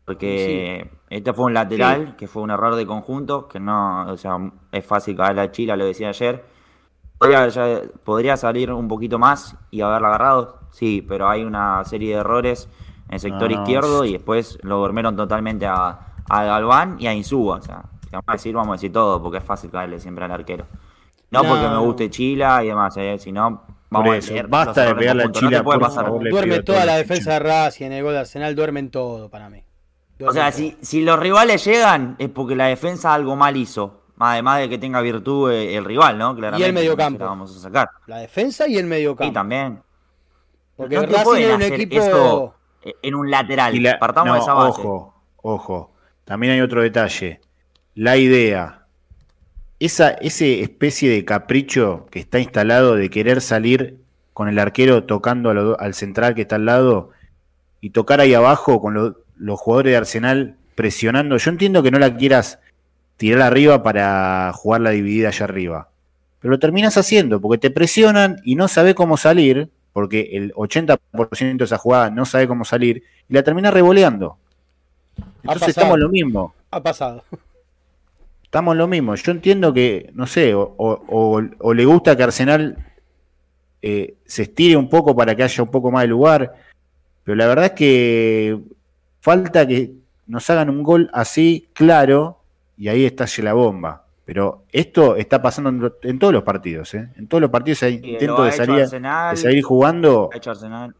Porque 0.04 0.88
este 1.10 1.32
fue 1.32 1.46
un 1.46 1.54
lateral, 1.54 2.14
que 2.16 2.28
fue 2.28 2.42
un 2.42 2.50
error 2.52 2.76
de 2.76 2.86
conjunto, 2.86 3.48
que 3.48 3.58
no, 3.58 4.06
o 4.12 4.16
sea, 4.16 4.36
es 4.70 4.86
fácil 4.86 5.16
caer 5.16 5.34
la 5.34 5.50
chila, 5.50 5.74
lo 5.76 5.84
decía 5.84 6.10
ayer. 6.10 6.44
Podría, 7.18 7.48
ya- 7.48 7.80
podría 8.04 8.36
salir 8.36 8.70
un 8.72 8.86
poquito 8.86 9.18
más 9.18 9.56
y 9.72 9.80
haberla 9.80 10.08
agarrado, 10.08 10.60
sí, 10.70 11.04
pero 11.06 11.28
hay 11.28 11.42
una 11.42 11.82
serie 11.84 12.14
de 12.14 12.20
errores 12.20 12.68
en 13.08 13.14
el 13.14 13.20
sector 13.20 13.50
no. 13.50 13.58
izquierdo 13.62 14.04
y 14.04 14.12
después 14.12 14.58
lo 14.62 14.78
dormieron 14.78 15.16
totalmente 15.16 15.66
a, 15.66 16.12
a 16.28 16.44
Galván 16.44 16.96
y 16.98 17.06
a 17.06 17.14
Insúa. 17.14 17.56
O 17.58 17.62
sea, 17.62 17.82
si 18.02 18.10
vamos 18.12 18.24
a 18.28 18.32
decir, 18.32 18.54
vamos 18.54 18.68
a 18.70 18.72
decir 18.76 18.92
todo, 18.92 19.22
porque 19.22 19.38
es 19.38 19.44
fácil 19.44 19.70
caerle 19.70 19.98
siempre 20.00 20.24
al 20.24 20.32
arquero. 20.32 20.66
No, 21.30 21.42
No. 21.42 21.48
porque 21.48 21.68
me 21.68 21.78
guste 21.78 22.10
Chila 22.10 22.62
y 22.64 22.68
demás, 22.68 22.96
eh, 22.96 23.16
sino 23.18 23.42
vamos 23.90 24.06
Por 24.08 24.16
a 24.16 24.18
leer 24.20 24.46
basta 24.48 24.82
de 24.84 24.94
pegarle 24.94 25.22
a 25.24 25.26
no 25.26 25.32
Chila, 25.32 25.58
te 25.58 25.64
puede 25.64 25.78
por 25.80 25.88
pasar. 25.88 26.04
favor. 26.04 26.28
Duerme 26.30 26.62
toda 26.62 26.84
la 26.84 26.96
el 26.96 27.02
defensa 27.06 27.32
de 27.32 27.38
Racing, 27.40 27.86
en 27.86 27.92
el 27.92 28.02
gol 28.04 28.12
de 28.12 28.20
Arsenal, 28.20 28.54
duermen 28.54 28.90
todo 28.90 29.28
para 29.28 29.48
mí. 29.50 29.62
O 30.24 30.32
sea, 30.32 30.50
si, 30.52 30.76
si 30.80 31.02
los 31.02 31.18
rivales 31.18 31.64
llegan 31.64 32.16
es 32.18 32.30
porque 32.30 32.56
la 32.56 32.66
defensa 32.66 33.12
algo 33.12 33.36
mal 33.36 33.56
hizo. 33.56 34.02
Además 34.18 34.60
de 34.60 34.70
que 34.70 34.78
tenga 34.78 35.02
virtud 35.02 35.50
eh, 35.52 35.76
el 35.76 35.84
rival, 35.84 36.16
¿no? 36.16 36.34
Claramente, 36.34 36.72
mediocampo. 36.72 37.10
no 37.12 37.18
se 37.18 37.24
la 37.24 37.28
vamos 37.30 37.56
a 37.56 37.60
sacar. 37.60 37.90
La 38.06 38.16
defensa 38.18 38.66
y 38.66 38.78
el 38.78 38.86
Y 38.86 38.88
mediocampo. 38.88 39.32
también. 39.34 39.82
Porque 40.74 40.94
no 40.96 41.02
te 41.02 41.08
Racing 41.08 41.24
pueden 41.24 41.44
era 41.44 41.56
un 41.56 41.62
hacer 41.62 41.72
equipo. 41.80 42.02
eso 42.02 42.54
en 43.02 43.14
un 43.14 43.30
lateral. 43.30 43.74
Y 43.74 43.80
la- 43.80 43.98
Partamos 43.98 44.28
no, 44.28 44.34
de 44.34 44.40
esa 44.40 44.54
base. 44.54 44.80
Ojo, 44.80 45.14
ojo. 45.42 45.90
También 46.26 46.52
hay 46.52 46.60
otro 46.60 46.82
detalle. 46.82 47.40
La 47.94 48.18
idea. 48.18 48.82
Esa 49.78 50.10
ese 50.10 50.60
especie 50.62 51.08
de 51.10 51.24
capricho 51.24 52.06
que 52.10 52.18
está 52.18 52.38
instalado 52.38 52.94
de 52.96 53.08
querer 53.08 53.40
salir 53.40 53.96
con 54.34 54.48
el 54.48 54.58
arquero 54.58 55.04
tocando 55.04 55.50
al 55.78 55.94
central 55.94 56.34
que 56.34 56.42
está 56.42 56.56
al 56.56 56.66
lado 56.66 57.10
y 57.80 57.90
tocar 57.90 58.20
ahí 58.20 58.34
abajo 58.34 58.80
con 58.82 58.92
lo- 58.94 59.16
los 59.38 59.58
jugadores 59.58 59.92
de 59.92 59.96
Arsenal 59.96 60.56
presionando. 60.74 61.36
Yo 61.38 61.50
entiendo 61.50 61.82
que 61.82 61.90
no 61.90 61.98
la 61.98 62.14
quieras 62.16 62.58
tirar 63.16 63.40
arriba 63.42 63.82
para 63.82 64.52
jugar 64.54 64.80
la 64.82 64.90
dividida 64.90 65.28
allá 65.28 65.44
arriba. 65.44 65.88
Pero 66.40 66.50
lo 66.52 66.58
terminas 66.58 66.98
haciendo 66.98 67.40
porque 67.40 67.58
te 67.58 67.70
presionan 67.70 68.40
y 68.44 68.56
no 68.56 68.68
sabe 68.68 68.94
cómo 68.94 69.16
salir, 69.16 69.70
porque 69.92 70.30
el 70.32 70.52
80% 70.54 71.64
de 71.64 71.64
esa 71.64 71.78
jugada 71.78 72.10
no 72.10 72.26
sabe 72.26 72.46
cómo 72.48 72.64
salir, 72.64 73.04
y 73.28 73.34
la 73.34 73.42
termina 73.42 73.70
revoleando. 73.70 74.36
Entonces 75.42 75.68
estamos 75.68 75.94
en 75.96 76.00
lo 76.02 76.08
mismo. 76.08 76.54
Ha 76.70 76.82
pasado. 76.82 77.22
Estamos 78.42 78.72
en 78.72 78.78
lo 78.78 78.86
mismo. 78.88 79.14
Yo 79.14 79.32
entiendo 79.32 79.72
que, 79.72 80.10
no 80.14 80.26
sé, 80.26 80.54
o, 80.54 80.74
o- 80.76 81.02
o- 81.08 81.42
o 81.58 81.74
le 81.74 81.84
gusta 81.84 82.16
que 82.16 82.22
Arsenal 82.22 82.76
eh, 83.82 84.14
se 84.24 84.42
estire 84.42 84.76
un 84.76 84.88
poco 84.88 85.14
para 85.14 85.34
que 85.36 85.42
haya 85.42 85.62
un 85.62 85.70
poco 85.70 85.90
más 85.90 86.02
de 86.02 86.08
lugar, 86.08 86.54
pero 87.24 87.36
la 87.36 87.46
verdad 87.46 87.66
es 87.66 87.72
que 87.72 88.58
falta 89.20 89.66
que 89.66 89.92
nos 90.26 90.48
hagan 90.50 90.70
un 90.70 90.82
gol 90.82 91.10
así 91.12 91.68
claro 91.72 92.40
y 92.76 92.88
ahí 92.88 93.04
estalle 93.04 93.42
la 93.42 93.52
bomba. 93.52 94.04
Pero 94.24 94.64
esto 94.72 95.14
está 95.16 95.40
pasando 95.40 95.68
en, 95.70 95.92
en 96.10 96.18
todos 96.18 96.32
los 96.32 96.42
partidos, 96.42 96.92
¿eh? 96.94 97.10
En 97.16 97.28
todos 97.28 97.40
los 97.40 97.50
partidos 97.50 97.82
hay 97.84 98.00
intento 98.02 98.42
de 98.42 98.50
salir, 98.52 98.82
Arsenal, 98.82 99.36
de 99.36 99.40
salir 99.42 99.62
jugando. 99.62 100.30
ha 100.32 100.36
hecho 100.36 100.50
Arsenal. 100.50 100.94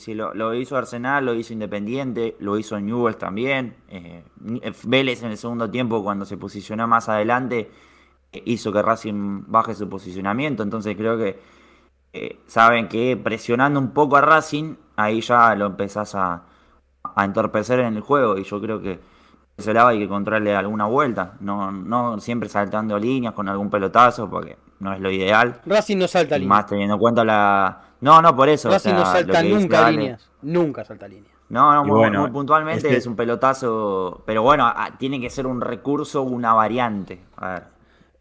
Sí, 0.00 0.14
lo, 0.14 0.54
hizo 0.54 0.78
Arsenal, 0.78 1.26
lo 1.26 1.34
hizo 1.34 1.52
Independiente, 1.52 2.34
lo 2.40 2.56
hizo 2.56 2.80
Newell's 2.80 3.18
también. 3.18 3.76
eh, 3.88 4.24
Vélez 4.84 5.22
en 5.22 5.30
el 5.32 5.36
segundo 5.36 5.70
tiempo, 5.70 6.02
cuando 6.02 6.24
se 6.24 6.38
posicionó 6.38 6.88
más 6.88 7.10
adelante, 7.10 7.70
eh, 8.32 8.42
hizo 8.46 8.72
que 8.72 8.80
Racing 8.80 9.44
baje 9.46 9.74
su 9.74 9.90
posicionamiento. 9.90 10.62
Entonces 10.62 10.96
creo 10.96 11.18
que 11.18 11.38
eh, 12.14 12.40
saben 12.46 12.88
que 12.88 13.16
presionando 13.22 13.78
un 13.78 13.90
poco 13.92 14.16
a 14.16 14.22
Racing, 14.22 14.76
ahí 14.96 15.20
ya 15.20 15.54
lo 15.54 15.66
empezás 15.66 16.14
a, 16.14 16.44
a 17.02 17.24
entorpecer 17.24 17.80
en 17.80 17.96
el 17.96 18.00
juego. 18.00 18.38
Y 18.38 18.44
yo 18.44 18.58
creo 18.58 18.80
que 18.80 19.00
ese 19.58 19.74
lado 19.74 19.88
hay 19.88 19.98
que 19.98 20.04
encontrarle 20.04 20.56
alguna 20.56 20.86
vuelta. 20.86 21.36
No, 21.40 21.70
no 21.72 22.18
siempre 22.20 22.48
saltando 22.48 22.98
líneas 22.98 23.34
con 23.34 23.48
algún 23.50 23.68
pelotazo, 23.68 24.30
porque 24.30 24.56
no 24.80 24.92
es 24.92 25.00
lo 25.00 25.10
ideal. 25.10 25.60
Racing 25.64 25.96
no 25.98 26.08
salta 26.08 26.36
líneas. 26.36 26.48
más 26.48 26.66
teniendo 26.66 26.94
en 26.94 27.00
cuenta 27.00 27.24
la. 27.24 27.80
No, 28.00 28.20
no, 28.20 28.34
por 28.34 28.48
eso. 28.48 28.68
o 28.68 28.72
Racing 28.72 28.94
no 28.94 29.04
salta 29.06 29.40
dice 29.42 29.54
nunca 29.54 29.90
líneas. 29.90 30.30
Nunca 30.42 30.84
salta 30.84 31.06
líneas. 31.06 31.32
No, 31.50 31.74
no, 31.74 31.84
muy, 31.84 31.98
bueno, 31.98 32.20
muy 32.22 32.30
puntualmente 32.30 32.86
este- 32.86 32.96
es 32.98 33.06
un 33.06 33.16
pelotazo. 33.16 34.22
Pero 34.26 34.42
bueno, 34.42 34.66
a- 34.66 34.90
tiene 34.98 35.20
que 35.20 35.28
ser 35.30 35.46
un 35.46 35.60
recurso, 35.60 36.22
una 36.22 36.54
variante. 36.54 37.20
A 37.36 37.48
ver. 37.48 37.62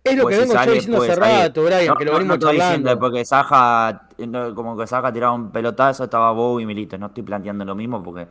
Es 0.03 0.15
lo 0.15 0.23
Pues 0.23 0.37
que 0.37 0.41
si 0.43 0.47
vengo 0.47 0.53
yo 0.53 0.59
sale, 0.59 0.71
diciendo 0.73 0.97
puede 0.97 1.11
hace 1.11 1.21
salir. 1.21 1.37
rato, 1.43 1.63
Brian, 1.63 1.87
No, 1.87 1.95
que 1.95 2.05
lo 2.05 2.11
no, 2.11 2.17
venimos 2.17 2.27
no 2.39 2.45
estoy 2.49 2.55
diciendo 2.55 2.87
charlando. 2.89 2.99
porque 2.99 3.25
Saja, 3.25 4.01
como 4.55 4.77
que 4.77 4.87
Saja 4.87 5.11
tiraba 5.13 5.33
un 5.33 5.51
pelotazo, 5.51 6.05
estaba 6.05 6.31
Bow 6.31 6.59
y 6.59 6.65
Milito. 6.65 6.97
No 6.97 7.07
estoy 7.07 7.23
planteando 7.23 7.65
lo 7.65 7.75
mismo 7.75 8.01
porque 8.01 8.27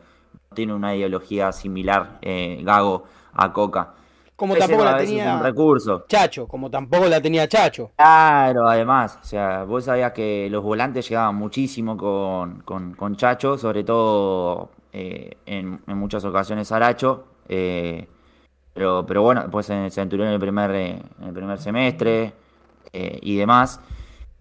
tiene 0.55 0.75
una 0.75 0.97
ideología 0.97 1.53
similar, 1.53 2.19
eh, 2.23 2.61
Gago, 2.65 3.05
a 3.35 3.53
Coca. 3.53 3.91
Como 4.39 4.55
Ese 4.55 4.61
tampoco 4.69 4.85
la 4.85 4.93
un 4.93 4.99
tenía 4.99 5.43
recurso. 5.43 6.05
Chacho, 6.07 6.47
como 6.47 6.71
tampoco 6.71 7.07
la 7.07 7.21
tenía 7.21 7.49
Chacho. 7.49 7.91
Claro, 7.97 8.69
además, 8.69 9.19
o 9.21 9.25
sea, 9.25 9.65
vos 9.65 9.87
sabías 9.87 10.13
que 10.13 10.47
los 10.49 10.63
volantes 10.63 11.09
llegaban 11.09 11.35
muchísimo 11.35 11.97
con, 11.97 12.61
con, 12.61 12.95
con 12.95 13.17
Chacho, 13.17 13.59
sobre 13.59 13.83
todo 13.83 14.71
eh, 14.93 15.33
en, 15.45 15.81
en 15.85 15.99
muchas 15.99 16.25
ocasiones 16.25 16.71
Aracho, 16.71 17.25
eh, 17.49 18.07
pero, 18.73 19.05
pero 19.05 19.23
bueno, 19.23 19.41
después 19.43 19.69
en 19.71 19.79
el 19.79 19.91
Centurión 19.91 20.29
en 20.29 20.35
el 20.35 20.41
primer, 20.41 20.71
eh, 20.71 21.03
en 21.21 21.27
el 21.27 21.35
primer 21.35 21.59
semestre 21.59 22.33
eh, 22.93 23.19
y 23.21 23.35
demás, 23.39 23.81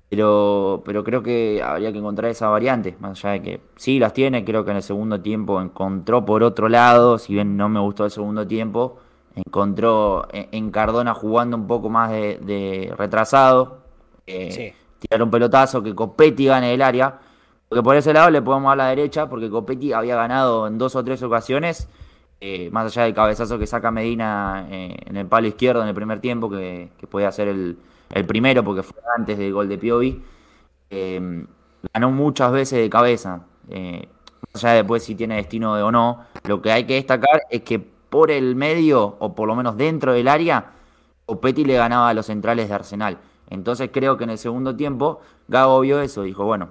pero, 0.09 0.83
pero 0.85 1.03
creo 1.03 1.23
que 1.23 1.59
habría 1.65 1.91
que 1.91 1.97
encontrar 1.97 2.29
esa 2.29 2.49
variante, 2.49 2.95
más 2.99 3.25
allá 3.25 3.33
de 3.33 3.41
que 3.41 3.61
sí 3.77 3.97
las 3.97 4.13
tiene, 4.13 4.45
creo 4.45 4.63
que 4.63 4.69
en 4.69 4.77
el 4.77 4.83
segundo 4.83 5.19
tiempo 5.21 5.59
encontró 5.59 6.23
por 6.23 6.43
otro 6.43 6.69
lado, 6.69 7.17
si 7.17 7.33
bien 7.33 7.57
no 7.57 7.67
me 7.67 7.79
gustó 7.79 8.05
el 8.05 8.11
segundo 8.11 8.45
tiempo, 8.45 8.99
encontró 9.45 10.27
en 10.31 10.71
Cardona 10.71 11.13
jugando 11.13 11.57
un 11.57 11.67
poco 11.67 11.89
más 11.89 12.11
de, 12.11 12.37
de 12.41 12.93
retrasado, 12.97 13.79
eh, 14.25 14.51
Sí. 14.51 14.73
tirar 14.99 15.21
un 15.23 15.31
pelotazo, 15.31 15.83
que 15.83 15.93
Copetti 15.95 16.45
gane 16.47 16.73
el 16.73 16.81
área, 16.81 17.19
porque 17.69 17.83
por 17.83 17.95
ese 17.95 18.13
lado 18.13 18.29
le 18.29 18.41
podemos 18.41 18.69
dar 18.71 18.77
la 18.77 18.87
derecha, 18.87 19.29
porque 19.29 19.49
Copetti 19.49 19.93
había 19.93 20.15
ganado 20.15 20.67
en 20.67 20.77
dos 20.77 20.95
o 20.95 21.03
tres 21.03 21.21
ocasiones, 21.23 21.87
eh, 22.41 22.69
más 22.71 22.85
allá 22.87 23.03
del 23.05 23.13
cabezazo 23.13 23.57
que 23.59 23.67
saca 23.67 23.91
Medina 23.91 24.67
eh, 24.69 24.95
en 25.05 25.17
el 25.17 25.25
palo 25.27 25.47
izquierdo 25.47 25.81
en 25.81 25.87
el 25.89 25.95
primer 25.95 26.19
tiempo, 26.19 26.49
que, 26.49 26.89
que 26.97 27.07
puede 27.07 27.25
hacer 27.25 27.47
el, 27.47 27.77
el 28.11 28.25
primero, 28.25 28.63
porque 28.63 28.83
fue 28.83 28.97
antes 29.17 29.37
del 29.37 29.53
gol 29.53 29.67
de 29.69 29.77
Piovi, 29.77 30.23
eh, 30.89 31.45
ganó 31.93 32.11
muchas 32.11 32.51
veces 32.51 32.79
de 32.79 32.89
cabeza. 32.89 33.41
más 34.53 34.63
allá 34.63 34.71
de 34.73 34.77
después 34.79 35.03
si 35.03 35.15
tiene 35.15 35.35
destino 35.35 35.75
de 35.75 35.83
o 35.83 35.91
no, 35.91 36.25
lo 36.45 36.61
que 36.61 36.71
hay 36.71 36.85
que 36.85 36.95
destacar 36.95 37.43
es 37.49 37.61
que 37.63 37.96
por 38.09 38.31
el 38.31 38.55
medio, 38.55 39.15
o 39.19 39.35
por 39.35 39.47
lo 39.47 39.55
menos 39.55 39.77
dentro 39.77 40.13
del 40.13 40.27
área, 40.27 40.71
Copetti 41.25 41.65
le 41.65 41.75
ganaba 41.75 42.09
a 42.09 42.13
los 42.13 42.25
centrales 42.25 42.69
de 42.69 42.75
Arsenal. 42.75 43.17
Entonces 43.49 43.89
creo 43.93 44.17
que 44.17 44.23
en 44.25 44.31
el 44.31 44.37
segundo 44.37 44.75
tiempo 44.75 45.19
Gago 45.47 45.79
vio 45.81 46.01
eso, 46.01 46.23
dijo, 46.23 46.45
bueno, 46.45 46.69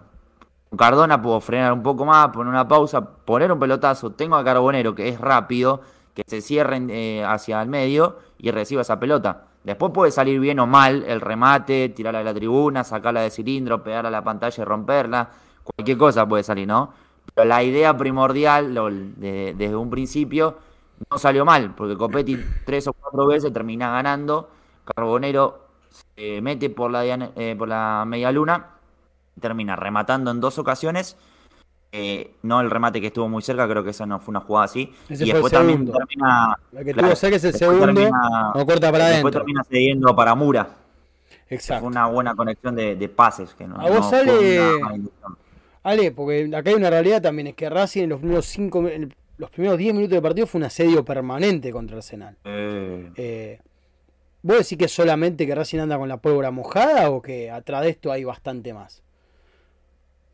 Cardona 0.76 1.22
puedo 1.22 1.41
frenar 1.41 1.72
un 1.72 1.82
poco 1.82 2.05
más, 2.05 2.28
poner 2.28 2.49
una 2.51 2.66
pausa, 2.68 3.01
poner 3.01 3.51
un 3.53 3.59
pelotazo, 3.59 4.12
tengo 4.12 4.37
a 4.37 4.45
Carbonero 4.45 4.95
que 4.95 5.09
es 5.09 5.20
rápido, 5.20 5.80
que 6.12 6.22
se 6.26 6.41
cierren 6.41 6.89
eh, 6.91 7.24
hacia 7.24 7.62
el 7.62 7.68
medio 7.68 8.16
y 8.39 8.51
reciba 8.51 8.82
esa 8.82 8.99
pelota. 8.99 9.45
Después 9.64 9.93
puede 9.93 10.11
salir 10.12 10.39
bien 10.39 10.59
o 10.61 10.66
mal 10.66 11.05
el 11.07 11.20
remate, 11.20 11.89
tirarla 11.91 12.20
a 12.20 12.24
la 12.24 12.34
tribuna, 12.34 12.84
sacarla 12.84 13.20
de 13.22 13.30
cilindro, 13.30 13.82
pegarla 13.82 14.09
a 14.09 14.12
la 14.12 14.24
pantalla 14.24 14.62
y 14.62 14.64
romperla. 14.64 15.28
Cualquier 15.64 15.99
cosa 15.99 16.26
puede 16.26 16.43
salir, 16.43 16.68
¿no? 16.68 16.93
Pero 17.34 17.49
la 17.49 17.62
idea 17.62 17.97
primordial 17.97 18.72
de- 19.16 19.55
desde 19.57 19.76
un 19.76 19.91
principio 19.91 20.57
no 21.11 21.19
salió 21.19 21.45
mal, 21.45 21.75
porque 21.75 21.97
Copetti 21.97 22.39
tres 22.65 22.87
o 22.89 22.93
cuatro 22.93 23.27
veces 23.27 23.53
termina 23.53 23.91
ganando. 23.91 24.51
Carbonero 24.85 25.67
se 26.17 26.41
mete 26.41 26.71
por 26.71 26.91
la, 26.91 27.05
eh, 27.07 27.55
por 27.59 27.69
la 27.69 28.05
media 28.07 28.31
luna, 28.33 28.71
termina 29.41 29.77
rematando 29.77 30.31
en 30.31 30.41
dos 30.41 30.59
ocasiones. 30.59 31.17
eh, 31.93 32.35
no 32.43 32.61
el 32.61 32.71
remate 32.71 33.01
que 33.01 33.07
estuvo 33.07 33.29
muy 33.29 33.43
cerca, 33.43 33.67
creo 33.69 33.83
que 33.83 33.91
esa 33.91 34.05
no 34.05 34.19
fue 34.21 34.33
una 34.33 34.41
jugada 34.41 34.67
así. 34.67 34.93
Ese 35.09 35.25
y 35.25 35.31
después 35.31 35.53
también 35.53 35.87
termina. 35.91 36.59
La 36.73 36.85
que 36.85 36.93
claro, 36.93 37.09
tuvo 37.09 37.17
cerca 37.17 37.37
es 37.37 37.45
el 37.45 37.55
segundo, 37.55 37.87
termina- 37.87 38.53
no 38.55 38.67
corta 38.67 38.93
para 38.93 39.07
Después 39.09 39.33
termina 39.33 39.65
cediendo 39.65 40.15
para 40.15 40.35
Mura. 40.35 40.69
Exacto. 41.49 41.83
Fue 41.83 41.89
una 41.91 42.07
buena 42.09 42.35
conexión 42.35 42.75
de, 42.75 42.97
de 42.97 43.09
pases. 43.09 43.55
Que 43.55 43.67
no, 43.67 43.77
¿A 43.77 43.89
vos 43.89 44.01
no 44.01 44.11
sale-. 44.11 44.71
Ale, 45.85 46.11
porque 46.11 46.51
acá 46.55 46.71
hay 46.71 46.77
una 46.77 46.91
realidad 46.91 47.23
también, 47.23 47.47
es 47.47 47.55
que 47.55 47.71
Racing 47.71 48.03
en 48.03 48.09
los 48.11 48.19
primeros 48.19 48.45
cinco, 48.47 48.87
en 48.89 49.15
los 49.39 49.51
primeros 49.51 49.78
10 49.78 49.95
minutos 49.95 50.14
de 50.16 50.22
partido 50.22 50.47
fue 50.47 50.59
un 50.61 50.64
asedio 50.64 51.05
permanente 51.05 51.70
contra 51.72 51.97
Arsenal. 51.97 52.37
Eh, 52.45 53.11
Eh, 53.16 53.61
¿Vos 54.43 54.59
decís 54.59 54.78
que 54.78 54.87
solamente 54.89 55.45
que 55.47 55.55
Racing 55.55 55.78
anda 55.80 55.99
con 55.99 56.09
la 56.09 56.18
pólvora 56.18 56.51
mojada 56.53 57.11
o 57.11 57.20
que 57.20 57.51
atrás 57.51 57.82
de 57.82 57.91
esto 57.91 58.12
hay 58.12 58.22
bastante 58.22 58.72
más? 58.72 59.03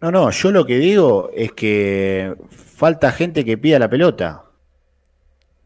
No, 0.03 0.11
no, 0.11 0.30
yo 0.30 0.50
lo 0.50 0.66
que 0.66 0.76
digo 0.78 1.30
es 1.34 1.53
que 1.53 2.34
falta 2.50 3.11
gente 3.12 3.44
que 3.44 3.57
pida 3.57 3.78
la 3.78 3.88
pelota. 3.88 4.44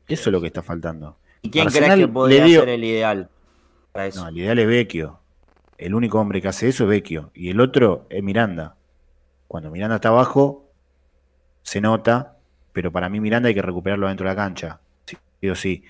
Eso 0.07 0.29
es 0.31 0.33
lo 0.33 0.41
que 0.41 0.47
está 0.49 0.63
faltando. 0.63 1.17
¿Y 1.43 1.51
quién 1.51 1.67
Arsenal 1.67 1.91
crees 1.93 2.07
que 2.07 2.13
podría 2.13 2.41
le 2.43 2.47
dio- 2.51 2.61
ser 2.61 2.69
el 2.69 2.85
ideal 2.85 3.29
para 3.93 4.07
eso? 4.07 4.23
No, 4.23 4.29
el 4.29 4.39
ideal 4.39 4.59
es 4.61 4.67
Vecchio. 4.69 5.19
El 5.79 5.95
único 5.95 6.21
hombre 6.21 6.41
que 6.41 6.49
hace 6.49 6.69
eso 6.69 6.85
es 6.85 6.91
Vecchio. 6.91 7.31
Y 7.35 7.51
el 7.51 7.61
otro 7.61 8.07
es 8.11 8.23
Miranda. 8.23 8.77
Cuando 9.49 9.71
Miranda 9.71 9.97
está 9.97 10.09
abajo, 10.11 10.71
se 11.63 11.81
nota, 11.81 12.36
pero 12.77 12.93
para 12.93 13.09
mí 13.09 13.21
Miranda 13.21 13.49
hay 13.49 13.55
que 13.55 13.63
recuperarlo 13.63 14.07
dentro 14.07 14.29
de 14.29 14.35
la 14.35 14.37
cancha. 14.37 14.81
Sí 15.41 15.49
o 15.49 15.55
sí. 15.55 15.83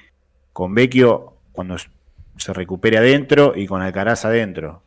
Con 0.52 0.72
Vecchio, 0.72 1.32
cuando 1.50 1.76
se 2.36 2.52
recupere 2.52 2.96
adentro 2.96 3.54
y 3.56 3.66
con 3.66 3.82
Alcaraz 3.82 4.24
adentro. 4.24 4.82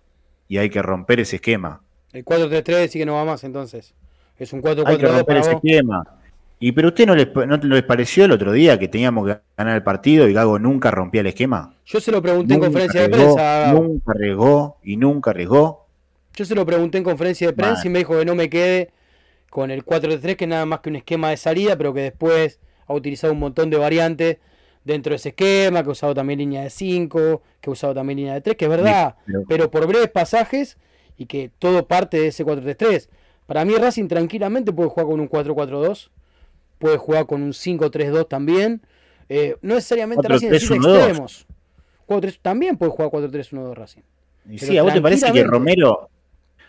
Y 0.47 0.59
hay 0.59 0.69
que 0.69 0.81
romper 0.81 1.19
ese 1.19 1.35
esquema. 1.35 1.81
El 2.13 2.23
4-3-3 2.23 2.87
sí 2.87 2.99
que 2.99 3.05
no 3.05 3.15
va 3.15 3.25
más 3.25 3.43
entonces. 3.43 3.93
Es 4.37 4.53
un 4.53 4.65
Hay 4.65 4.75
que 4.75 4.83
4-4-2 4.83 5.17
romper 5.17 5.37
ese 5.37 5.49
vos. 5.49 5.61
esquema. 5.61 6.03
Y 6.61 6.71
pero 6.71 6.87
a 6.87 6.91
usted 6.91 7.05
no 7.05 7.15
les, 7.15 7.35
no 7.35 7.57
les 7.57 7.83
pareció 7.83 8.23
el 8.23 8.31
otro 8.31 8.53
día 8.53 8.79
que 8.79 8.87
teníamos 8.87 9.27
que 9.27 9.37
ganar 9.57 9.75
el 9.75 9.83
partido 9.83 10.29
y 10.29 10.31
Gago 10.31 10.57
nunca 10.57 10.91
rompía 10.91 11.19
el 11.19 11.27
esquema. 11.27 11.73
Yo 11.85 11.99
se 11.99 12.13
lo 12.13 12.21
pregunté 12.21 12.53
en 12.53 12.61
conferencia 12.61 13.01
de 13.01 13.09
prensa. 13.09 13.73
Nunca 13.73 14.13
arriesgó 14.13 14.77
y 14.83 14.95
nunca 14.95 15.31
arriesgó. 15.31 15.85
Yo 16.33 16.45
se 16.45 16.55
lo 16.55 16.65
pregunté 16.65 16.97
en 16.97 17.03
conferencia 17.03 17.47
de 17.47 17.53
prensa 17.53 17.85
y 17.85 17.89
me 17.89 17.99
dijo 17.99 18.17
que 18.17 18.23
no 18.23 18.35
me 18.35 18.49
quede 18.49 18.89
con 19.49 19.71
el 19.71 19.83
4-3, 19.85 20.35
que 20.35 20.47
nada 20.47 20.65
más 20.65 20.79
que 20.81 20.89
un 20.89 20.95
esquema 20.97 21.29
de 21.29 21.37
salida, 21.37 21.77
pero 21.77 21.93
que 21.93 22.01
después 22.01 22.59
ha 22.87 22.93
utilizado 22.93 23.33
un 23.33 23.39
montón 23.39 23.69
de 23.69 23.77
variantes 23.77 24.37
dentro 24.83 25.11
de 25.11 25.15
ese 25.17 25.29
esquema, 25.29 25.83
que 25.83 25.89
ha 25.89 25.91
usado 25.91 26.13
también 26.13 26.39
línea 26.39 26.63
de 26.63 26.69
5, 26.69 27.41
que 27.61 27.69
ha 27.69 27.73
usado 27.73 27.93
también 27.93 28.17
línea 28.17 28.33
de 28.33 28.41
3, 28.41 28.55
que 28.57 28.65
es 28.65 28.71
verdad, 28.71 29.15
pero- 29.25 29.45
pero 29.47 29.71
por 29.71 29.85
breves 29.87 30.09
pasajes 30.09 30.77
y 31.17 31.25
que 31.25 31.51
todo 31.59 31.85
parte 31.87 32.19
de 32.19 32.27
ese 32.27 32.43
4-3-3. 32.45 33.09
Para 33.45 33.65
mí 33.65 33.75
Racing 33.75 34.07
tranquilamente 34.07 34.71
puede 34.71 34.89
jugar 34.89 35.07
con 35.07 35.19
un 35.19 35.27
4-4-2, 35.27 36.11
puede 36.77 36.97
jugar 36.97 37.25
con 37.25 37.41
un 37.43 37.53
5-3-2 37.53 38.27
también. 38.27 38.81
Eh, 39.27 39.57
no 39.61 39.75
necesariamente 39.75 40.27
Racing 40.27 40.49
necesita 40.49 40.75
4-3-1-2. 40.75 40.97
extremos. 40.97 41.47
4-3 42.07 42.39
también 42.41 42.77
puede 42.77 42.91
jugar 42.91 43.09
4-3-1-2 43.11 43.75
Racing. 43.75 44.01
Y 44.49 44.57
sí, 44.57 44.77
¿a 44.77 44.83
vos 44.83 44.93
te 44.93 45.01
parece 45.01 45.31
que. 45.31 45.43
Romero, 45.43 46.09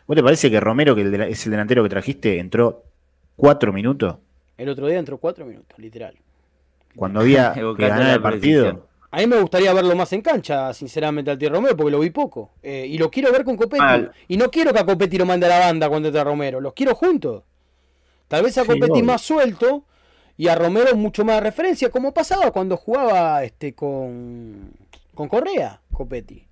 vos 0.06 0.16
te 0.16 0.22
parece 0.22 0.50
que 0.50 0.60
Romero, 0.60 0.94
que 0.94 1.02
es 1.30 1.46
el 1.46 1.50
delantero 1.52 1.82
que 1.82 1.88
trajiste, 1.88 2.38
entró 2.38 2.84
cuatro 3.36 3.72
minutos 3.72 4.16
El 4.56 4.68
otro 4.68 4.86
día 4.88 4.98
entró 4.98 5.18
4 5.18 5.44
minutos, 5.46 5.78
literal. 5.78 6.16
cuando 6.94 7.20
había 7.20 7.52
que 7.54 7.60
ganar 7.88 8.14
el 8.14 8.22
partido? 8.22 8.62
precisión. 8.64 8.90
A 9.12 9.18
mí 9.18 9.26
me 9.26 9.40
gustaría 9.40 9.72
verlo 9.74 9.96
más 9.96 10.12
en 10.12 10.22
cancha, 10.22 10.72
sinceramente, 10.72 11.32
al 11.32 11.38
tío 11.38 11.50
Romero, 11.50 11.76
porque 11.76 11.90
lo 11.90 11.98
vi 11.98 12.10
poco. 12.10 12.52
Eh, 12.62 12.86
y 12.88 12.96
lo 12.96 13.10
quiero 13.10 13.32
ver 13.32 13.44
con 13.44 13.56
Copetti. 13.56 13.78
Mal. 13.82 14.12
Y 14.28 14.36
no 14.36 14.50
quiero 14.52 14.72
que 14.72 14.78
a 14.78 14.86
Copetti 14.86 15.18
lo 15.18 15.26
mande 15.26 15.46
a 15.46 15.48
la 15.48 15.58
banda 15.58 15.88
cuando 15.88 16.08
entra 16.08 16.22
Romero. 16.22 16.60
Los 16.60 16.74
quiero 16.74 16.94
juntos. 16.94 17.42
Tal 18.28 18.44
vez 18.44 18.56
a 18.58 18.64
Sí, 18.64 18.68
Copetti 18.68 19.02
más 19.02 19.22
suelto 19.22 19.84
y 20.36 20.46
a 20.46 20.54
Romero 20.54 20.94
mucho 20.96 21.24
más 21.24 21.36
de 21.36 21.40
referencia, 21.40 21.90
como 21.90 22.14
pasaba 22.14 22.52
cuando 22.52 22.76
jugaba 22.76 23.42
este 23.42 23.74
con, 23.74 24.70
con 25.14 25.26
Correa, 25.28 25.80
Copetti. 25.92 26.46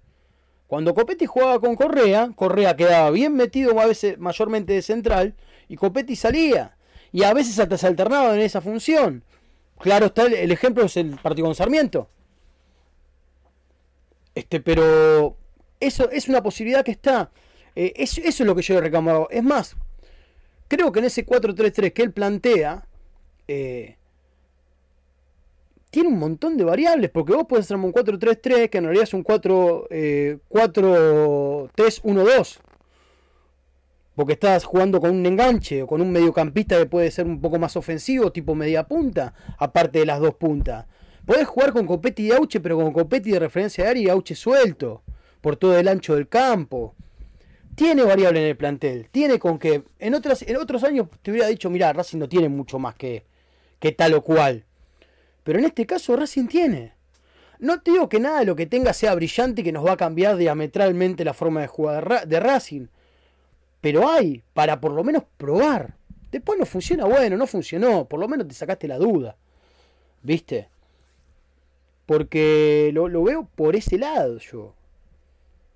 Cuando 0.68 0.94
Copetti 0.94 1.24
jugaba 1.24 1.58
con 1.60 1.76
Correa, 1.76 2.30
Correa 2.36 2.76
quedaba 2.76 3.10
bien 3.10 3.34
metido 3.34 3.80
a 3.80 3.86
veces 3.86 4.18
mayormente 4.18 4.74
de 4.74 4.82
central 4.82 5.34
y 5.66 5.76
Copetti 5.76 6.14
salía. 6.14 6.76
Y 7.10 7.24
a 7.24 7.32
veces 7.32 7.58
hasta 7.58 7.78
se 7.78 7.86
alternaba 7.86 8.34
en 8.34 8.40
esa 8.40 8.60
función. 8.60 9.24
Claro 9.78 10.06
está, 10.06 10.26
el, 10.26 10.52
ejemplo 10.52 10.84
es 10.84 10.98
el 10.98 11.16
partido 11.16 11.46
con 11.46 11.54
Sarmiento. 11.54 12.10
Este, 14.34 14.60
pero 14.60 15.36
eso 15.80 16.10
es 16.10 16.28
una 16.28 16.42
posibilidad 16.42 16.84
que 16.84 16.90
está. 16.90 17.30
Eh, 17.74 17.94
eso, 17.96 18.20
es 18.22 18.38
lo 18.40 18.54
que 18.54 18.62
yo 18.62 18.74
le 18.74 18.82
reclamo. 18.82 19.26
Es 19.30 19.42
más, 19.42 19.74
creo 20.68 20.92
que 20.92 20.98
en 20.98 21.06
ese 21.06 21.24
4-3-3 21.24 21.94
que 21.94 22.02
él 22.02 22.12
plantea, 22.12 22.86
eh, 23.46 23.96
tiene 25.90 26.08
un 26.08 26.18
montón 26.18 26.56
de 26.56 26.64
variables, 26.64 27.10
porque 27.10 27.32
vos 27.32 27.46
podés 27.46 27.66
hacer 27.66 27.76
un 27.76 27.92
4-3-3, 27.92 28.68
que 28.68 28.78
en 28.78 28.84
realidad 28.84 29.04
es 29.04 29.14
un 29.14 29.22
4, 29.22 29.86
eh, 29.90 30.38
4-3-1-2. 30.48 32.58
Porque 34.14 34.32
estás 34.34 34.64
jugando 34.64 35.00
con 35.00 35.10
un 35.10 35.24
enganche 35.24 35.82
o 35.82 35.86
con 35.86 36.00
un 36.00 36.10
mediocampista 36.10 36.76
que 36.76 36.86
puede 36.86 37.10
ser 37.10 37.26
un 37.26 37.40
poco 37.40 37.58
más 37.58 37.76
ofensivo, 37.76 38.32
tipo 38.32 38.54
media 38.54 38.86
punta, 38.86 39.32
aparte 39.58 40.00
de 40.00 40.06
las 40.06 40.20
dos 40.20 40.34
puntas. 40.34 40.86
Podés 41.24 41.46
jugar 41.46 41.72
con 41.72 41.86
Copetti 41.86 42.26
y 42.26 42.32
Auche, 42.32 42.60
pero 42.60 42.76
con 42.76 42.92
Copetti 42.92 43.30
de 43.30 43.38
referencia 43.38 43.84
de 43.84 43.90
área 43.90 44.02
y 44.02 44.08
Auche 44.08 44.34
suelto, 44.34 45.02
por 45.40 45.56
todo 45.56 45.78
el 45.78 45.88
ancho 45.88 46.16
del 46.16 46.28
campo. 46.28 46.94
Tiene 47.74 48.02
variable 48.02 48.40
en 48.40 48.46
el 48.48 48.56
plantel, 48.56 49.08
tiene 49.10 49.38
con 49.38 49.58
que. 49.58 49.84
En, 50.00 50.14
otras, 50.14 50.42
en 50.42 50.56
otros 50.56 50.82
años 50.84 51.08
te 51.22 51.30
hubiera 51.30 51.46
dicho, 51.46 51.70
mira, 51.70 51.92
Racing 51.92 52.18
no 52.18 52.28
tiene 52.28 52.48
mucho 52.48 52.80
más 52.80 52.96
que, 52.96 53.24
que 53.78 53.92
tal 53.92 54.14
o 54.14 54.22
cual. 54.22 54.64
Pero 55.48 55.60
en 55.60 55.64
este 55.64 55.86
caso 55.86 56.14
Racing 56.14 56.46
tiene. 56.46 56.92
No 57.58 57.80
te 57.80 57.92
digo 57.92 58.10
que 58.10 58.20
nada 58.20 58.40
de 58.40 58.44
lo 58.44 58.54
que 58.54 58.66
tenga 58.66 58.92
sea 58.92 59.14
brillante 59.14 59.62
y 59.62 59.64
que 59.64 59.72
nos 59.72 59.82
va 59.82 59.92
a 59.92 59.96
cambiar 59.96 60.36
diametralmente 60.36 61.24
la 61.24 61.32
forma 61.32 61.62
de 61.62 61.66
jugar 61.68 61.94
de, 61.94 62.00
Ra- 62.02 62.24
de 62.26 62.38
Racing. 62.38 62.86
Pero 63.80 64.10
hay 64.10 64.42
para 64.52 64.78
por 64.78 64.92
lo 64.92 65.02
menos 65.04 65.22
probar. 65.38 65.94
Después 66.30 66.58
no 66.58 66.66
funciona, 66.66 67.06
bueno, 67.06 67.38
no 67.38 67.46
funcionó. 67.46 68.04
Por 68.04 68.20
lo 68.20 68.28
menos 68.28 68.46
te 68.46 68.52
sacaste 68.52 68.86
la 68.86 68.98
duda. 68.98 69.36
¿Viste? 70.22 70.68
Porque 72.04 72.90
lo, 72.92 73.22
veo 73.22 73.48
por 73.54 73.74
ese 73.74 73.96
lado 73.96 74.36
yo. 74.40 74.74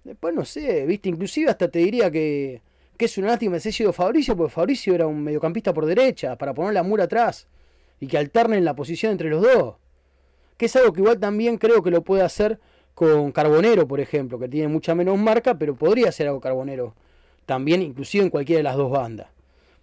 Después 0.05 0.35
no 0.35 0.45
sé, 0.45 0.85
¿viste? 0.85 1.09
Inclusive 1.09 1.49
hasta 1.51 1.69
te 1.69 1.79
diría 1.79 2.11
que, 2.11 2.61
que 2.99 3.07
es 3.07 3.17
una 3.17 3.29
lástima 3.29 3.55
que 3.55 3.61
se 3.61 3.69
haya 3.71 3.77
sido 3.79 3.95
Fabricio, 3.95 4.37
porque 4.37 4.53
Fabricio 4.53 4.95
era 4.95 5.07
un 5.07 5.25
mediocampista 5.25 5.73
por 5.73 5.87
derecha, 5.87 6.37
para 6.37 6.53
poner 6.53 6.75
la 6.75 6.83
mura 6.83 7.05
atrás 7.05 7.49
y 8.03 8.09
que 8.09 8.19
alternen 8.19 8.65
la 8.65 8.75
posición 8.75 9.13
entre 9.13 9.31
los 9.31 9.43
dos. 9.43 9.77
Que 10.57 10.67
es 10.67 10.75
algo 10.75 10.93
que 10.93 11.03
igual 11.03 11.21
también 11.21 11.57
creo 11.57 11.85
que 11.85 11.93
lo 11.93 12.03
puede 12.03 12.25
hacer 12.25 12.59
con 12.95 13.31
Carbonero, 13.31 13.87
por 13.87 14.01
ejemplo, 14.01 14.41
que 14.41 14.49
tiene 14.49 14.67
mucha 14.67 14.93
menos 14.97 15.17
marca, 15.21 15.57
pero 15.57 15.77
podría 15.77 16.11
ser 16.11 16.27
algo 16.27 16.41
Carbonero. 16.41 16.97
También, 17.47 17.81
inclusive 17.81 18.25
en 18.25 18.31
cualquiera 18.31 18.59
de 18.59 18.65
las 18.65 18.77
dos 18.77 18.91
bandas. 18.91 19.29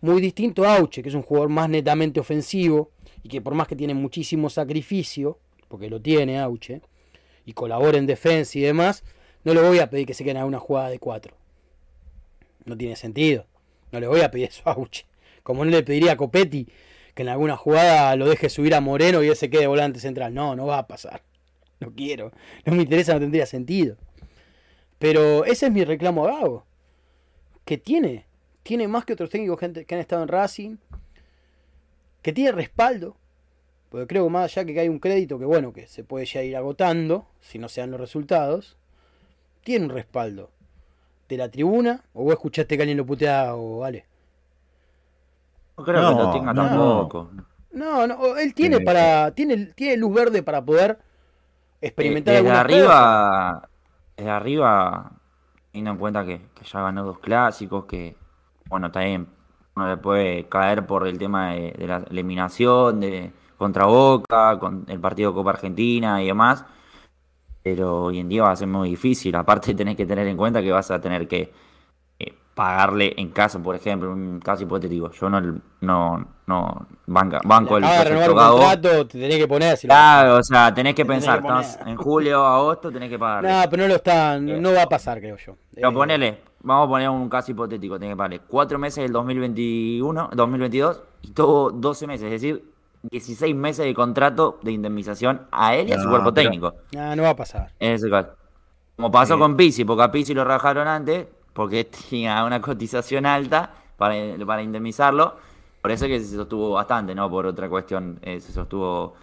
Muy 0.01 0.19
distinto 0.19 0.65
a 0.65 0.75
Auche, 0.75 1.01
que 1.01 1.07
es 1.07 1.15
un 1.15 1.21
jugador 1.21 1.47
más 1.47 1.69
netamente 1.69 2.19
ofensivo 2.19 2.91
y 3.23 3.29
que 3.29 3.39
por 3.39 3.55
más 3.55 3.69
que 3.69 3.77
tiene 3.77 3.93
muchísimo 3.93 4.49
sacrificio, 4.49 5.39
porque 5.69 5.89
lo 5.89 6.01
tiene 6.01 6.41
Auche, 6.41 6.81
y 7.45 7.53
colabora 7.53 7.97
en 7.97 8.05
defensa 8.05 8.59
y 8.59 8.61
demás, 8.63 9.05
no 9.45 9.53
le 9.53 9.61
voy 9.61 9.79
a 9.79 9.89
pedir 9.89 10.05
que 10.05 10.13
se 10.13 10.25
quede 10.25 10.39
en 10.39 10.43
una 10.43 10.59
jugada 10.59 10.89
de 10.89 10.99
cuatro. 10.99 11.37
No 12.65 12.77
tiene 12.77 12.97
sentido. 12.97 13.45
No 13.93 14.01
le 14.01 14.07
voy 14.07 14.19
a 14.19 14.29
pedir 14.29 14.49
eso 14.49 14.63
a 14.65 14.73
Auche. 14.73 15.05
Como 15.41 15.63
no 15.63 15.71
le 15.71 15.83
pediría 15.83 16.11
a 16.11 16.17
Copetti 16.17 16.67
que 17.19 17.23
en 17.23 17.27
alguna 17.27 17.57
jugada 17.57 18.15
lo 18.15 18.29
deje 18.29 18.47
subir 18.47 18.73
a 18.73 18.79
Moreno 18.79 19.21
y 19.21 19.27
él 19.27 19.35
se 19.35 19.49
quede 19.49 19.67
volante 19.67 19.99
central. 19.99 20.33
No, 20.33 20.55
no 20.55 20.67
va 20.67 20.77
a 20.77 20.87
pasar. 20.87 21.21
No 21.81 21.93
quiero. 21.93 22.31
No 22.63 22.73
me 22.75 22.83
interesa, 22.83 23.13
no 23.13 23.19
tendría 23.19 23.45
sentido. 23.45 23.97
Pero 24.99 25.43
ese 25.43 25.65
es 25.65 25.71
mi 25.73 25.83
reclamo 25.83 26.25
a 26.25 26.31
Gago. 26.31 26.65
Que 27.65 27.77
tiene. 27.77 28.25
Tiene 28.63 28.87
más 28.87 29.03
que 29.03 29.11
otros 29.11 29.29
técnicos 29.29 29.59
que 29.59 29.65
han, 29.65 29.99
estado 29.99 30.23
en 30.23 30.29
Racing. 30.29 30.77
Que 32.21 32.31
tiene 32.31 32.53
respaldo. 32.53 33.17
Porque 33.89 34.07
creo 34.07 34.23
que 34.23 34.29
más 34.29 34.55
allá 34.55 34.63
que 34.63 34.79
hay 34.79 34.87
un 34.87 34.99
crédito 34.99 35.37
que 35.37 35.43
bueno, 35.43 35.73
que 35.73 35.87
se 35.87 36.05
puede 36.05 36.25
ya 36.25 36.41
ir 36.41 36.55
agotando, 36.55 37.27
si 37.41 37.59
no 37.59 37.67
se 37.67 37.81
dan 37.81 37.91
los 37.91 37.99
resultados, 37.99 38.77
tiene 39.65 39.87
un 39.87 39.91
respaldo. 39.91 40.51
De 41.27 41.35
la 41.35 41.51
tribuna, 41.51 42.05
o 42.13 42.23
vos 42.23 42.31
escuchaste 42.31 42.77
que 42.77 42.83
alguien 42.83 42.97
lo 42.97 43.05
putea 43.05 43.57
o 43.57 43.79
vale. 43.79 44.05
No 45.79 45.83
creo 45.85 46.05
que 46.05 46.13
No, 46.13 46.19
lo 46.19 46.29
tenga 46.29 46.53
no. 46.53 46.59
tampoco. 46.59 47.31
No, 47.71 48.07
no, 48.07 48.37
él 48.37 48.53
tiene 48.53 48.79
Eh, 48.79 48.81
para. 48.81 49.33
Tiene, 49.35 49.67
tiene 49.75 49.97
luz 49.97 50.13
verde 50.13 50.43
para 50.43 50.63
poder 50.65 50.99
experimentar 51.81 52.35
desde 52.35 52.37
algunas 52.37 52.63
arriba, 52.63 53.69
desde 54.17 54.29
arriba, 54.31 55.11
teniendo 55.71 55.91
en 55.91 55.97
cuenta 55.97 56.25
que, 56.25 56.41
que 56.53 56.65
ya 56.65 56.81
ganó 56.81 57.03
dos 57.05 57.19
clásicos, 57.19 57.85
que 57.85 58.17
bueno, 58.69 58.91
también 58.91 59.27
uno 59.75 59.87
le 59.87 59.97
puede 59.97 60.47
caer 60.49 60.85
por 60.85 61.07
el 61.07 61.17
tema 61.17 61.53
de, 61.53 61.71
de 61.73 61.87
la 61.87 61.97
eliminación 62.09 62.99
de 62.99 63.33
contra 63.57 63.85
Boca, 63.85 64.57
con 64.59 64.85
el 64.87 64.99
partido 64.99 65.31
de 65.31 65.35
Copa 65.35 65.51
Argentina 65.51 66.21
y 66.23 66.27
demás. 66.27 66.65
Pero 67.63 68.03
hoy 68.05 68.19
en 68.19 68.29
día 68.29 68.43
va 68.43 68.51
a 68.51 68.55
ser 68.55 68.67
muy 68.67 68.89
difícil. 68.89 69.35
Aparte 69.35 69.73
tenés 69.75 69.95
que 69.97 70.05
tener 70.05 70.27
en 70.27 70.37
cuenta 70.37 70.61
que 70.61 70.71
vas 70.71 70.91
a 70.91 71.01
tener 71.01 71.27
que 71.27 71.41
eh, 71.41 71.53
pagarle 72.59 73.13
en 73.15 73.29
caso, 73.29 73.61
por 73.63 73.73
ejemplo, 73.75 74.11
un 74.11 74.39
caso 74.41 74.63
hipotético. 74.63 75.09
Yo 75.11 75.29
no 75.29 75.39
no, 75.79 76.25
no 76.45 76.87
banca- 77.07 77.39
banco 77.45 77.77
el 77.77 77.83
proyecto 77.85 78.35
contrato, 78.35 79.07
te 79.07 79.17
tenés 79.19 79.37
que 79.37 79.47
poner. 79.47 79.77
Si 79.77 79.87
lo- 79.87 79.91
Claro, 79.93 80.35
o 80.37 80.43
sea, 80.43 80.73
tenés 80.73 80.93
que 80.93 81.03
Te 81.05 81.07
tenés 81.09 81.25
pensar, 81.25 81.41
que 81.83 81.89
en 81.89 81.95
julio, 81.95 82.45
agosto, 82.45 82.91
tenés 82.91 83.09
que 83.09 83.17
pagarle. 83.17 83.49
No, 83.49 83.69
pero 83.69 83.83
no 83.83 83.87
lo 83.87 83.95
están. 83.95 84.61
No 84.61 84.73
va 84.73 84.83
a 84.83 84.89
pasar, 84.89 85.19
creo 85.19 85.37
yo. 85.37 85.55
Pero 85.73 85.89
Eh, 85.89 85.93
ponele, 85.93 86.41
vamos 86.61 86.87
a 86.87 86.89
poner 86.89 87.09
un 87.09 87.29
caso 87.29 87.51
hipotético, 87.51 87.97
tiene 87.97 88.11
que 88.13 88.17
vale 88.17 88.39
cuatro 88.39 88.77
meses 88.77 89.03
del 89.03 89.13
2021, 89.13 90.29
2022 90.35 91.01
y 91.21 91.31
todo 91.31 91.69
12 91.71 92.07
meses, 92.07 92.25
es 92.25 92.31
decir, 92.41 92.63
16 93.09 93.55
meses 93.55 93.85
de 93.85 93.93
contrato 93.93 94.59
de 94.61 94.73
indemnización 94.73 95.43
a 95.51 95.75
él 95.75 95.87
y 95.87 95.93
a 95.93 95.99
su 95.99 96.09
cuerpo 96.09 96.33
pero- 96.33 96.43
técnico. 96.49 96.73
No, 96.93 97.15
no 97.15 97.23
va 97.23 97.29
a 97.29 97.35
pasar. 97.37 97.71
Es 97.79 98.03
caso. 98.05 98.31
Como 98.97 99.09
pasó 99.11 99.35
Sí. 99.35 99.39
con 99.39 99.55
Pizzi, 99.55 99.85
porque 99.85 100.03
a 100.03 100.11
Pizzi 100.11 100.33
lo 100.33 100.43
rajaron 100.43 100.85
antes, 100.85 101.25
porque 101.59 101.83
tenía 102.09 102.45
una 102.45 102.61
cotización 102.61 103.25
alta 103.25 103.69
para, 103.97 104.15
para 104.45 104.61
indemnizarlo. 104.63 105.35
Por 105.81 105.91
eso 105.91 106.05
es 106.05 106.11
que 106.11 106.19
se 106.21 106.35
sostuvo 106.37 106.71
bastante, 106.71 107.13
¿no? 107.13 107.29
Por 107.29 107.45
otra 107.45 107.67
cuestión, 107.67 108.17
eh, 108.21 108.39
se 108.39 108.53
sostuvo 108.53 109.13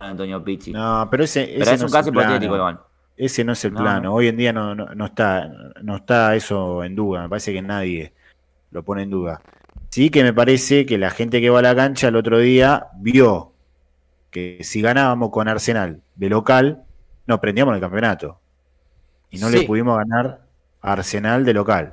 Antonio 0.00 0.42
Pizzi. 0.42 0.72
No, 0.72 1.06
pero 1.08 1.22
ese, 1.22 1.44
Pero 1.52 1.62
ese 1.62 1.74
es 1.74 1.80
no 1.82 1.86
un 1.86 1.92
caso 1.92 2.08
hipotético 2.08 2.56
igual. 2.56 2.80
Ese 3.16 3.44
no 3.44 3.52
es 3.52 3.64
el 3.64 3.74
No, 3.74 3.80
plano. 3.80 4.00
no. 4.02 4.14
Hoy 4.14 4.26
en 4.26 4.36
día 4.36 4.52
no, 4.52 4.74
no, 4.74 4.86
no 4.92 5.04
está, 5.04 5.48
no 5.82 5.94
está 5.96 6.34
eso 6.34 6.82
en 6.82 6.96
duda. 6.96 7.22
Me 7.22 7.28
parece 7.28 7.52
que 7.52 7.62
nadie 7.62 8.12
lo 8.72 8.82
pone 8.82 9.02
en 9.02 9.10
duda. 9.10 9.40
Sí 9.90 10.10
que 10.10 10.24
me 10.24 10.32
parece 10.32 10.84
que 10.84 10.98
la 10.98 11.10
gente 11.10 11.40
que 11.40 11.48
va 11.48 11.60
a 11.60 11.62
la 11.62 11.76
cancha 11.76 12.08
el 12.08 12.16
otro 12.16 12.38
día 12.38 12.88
vio 12.96 13.52
que 14.32 14.58
si 14.62 14.82
ganábamos 14.82 15.30
con 15.30 15.46
Arsenal 15.46 16.00
de 16.16 16.28
local, 16.28 16.82
nos 17.28 17.38
prendíamos 17.38 17.72
el 17.76 17.80
campeonato. 17.80 18.40
Y 19.30 19.38
no 19.38 19.48
Sí. 19.48 19.58
le 19.58 19.62
pudimos 19.62 19.96
ganar 19.96 20.43
Arsenal 20.84 21.44
de 21.44 21.54
local. 21.54 21.92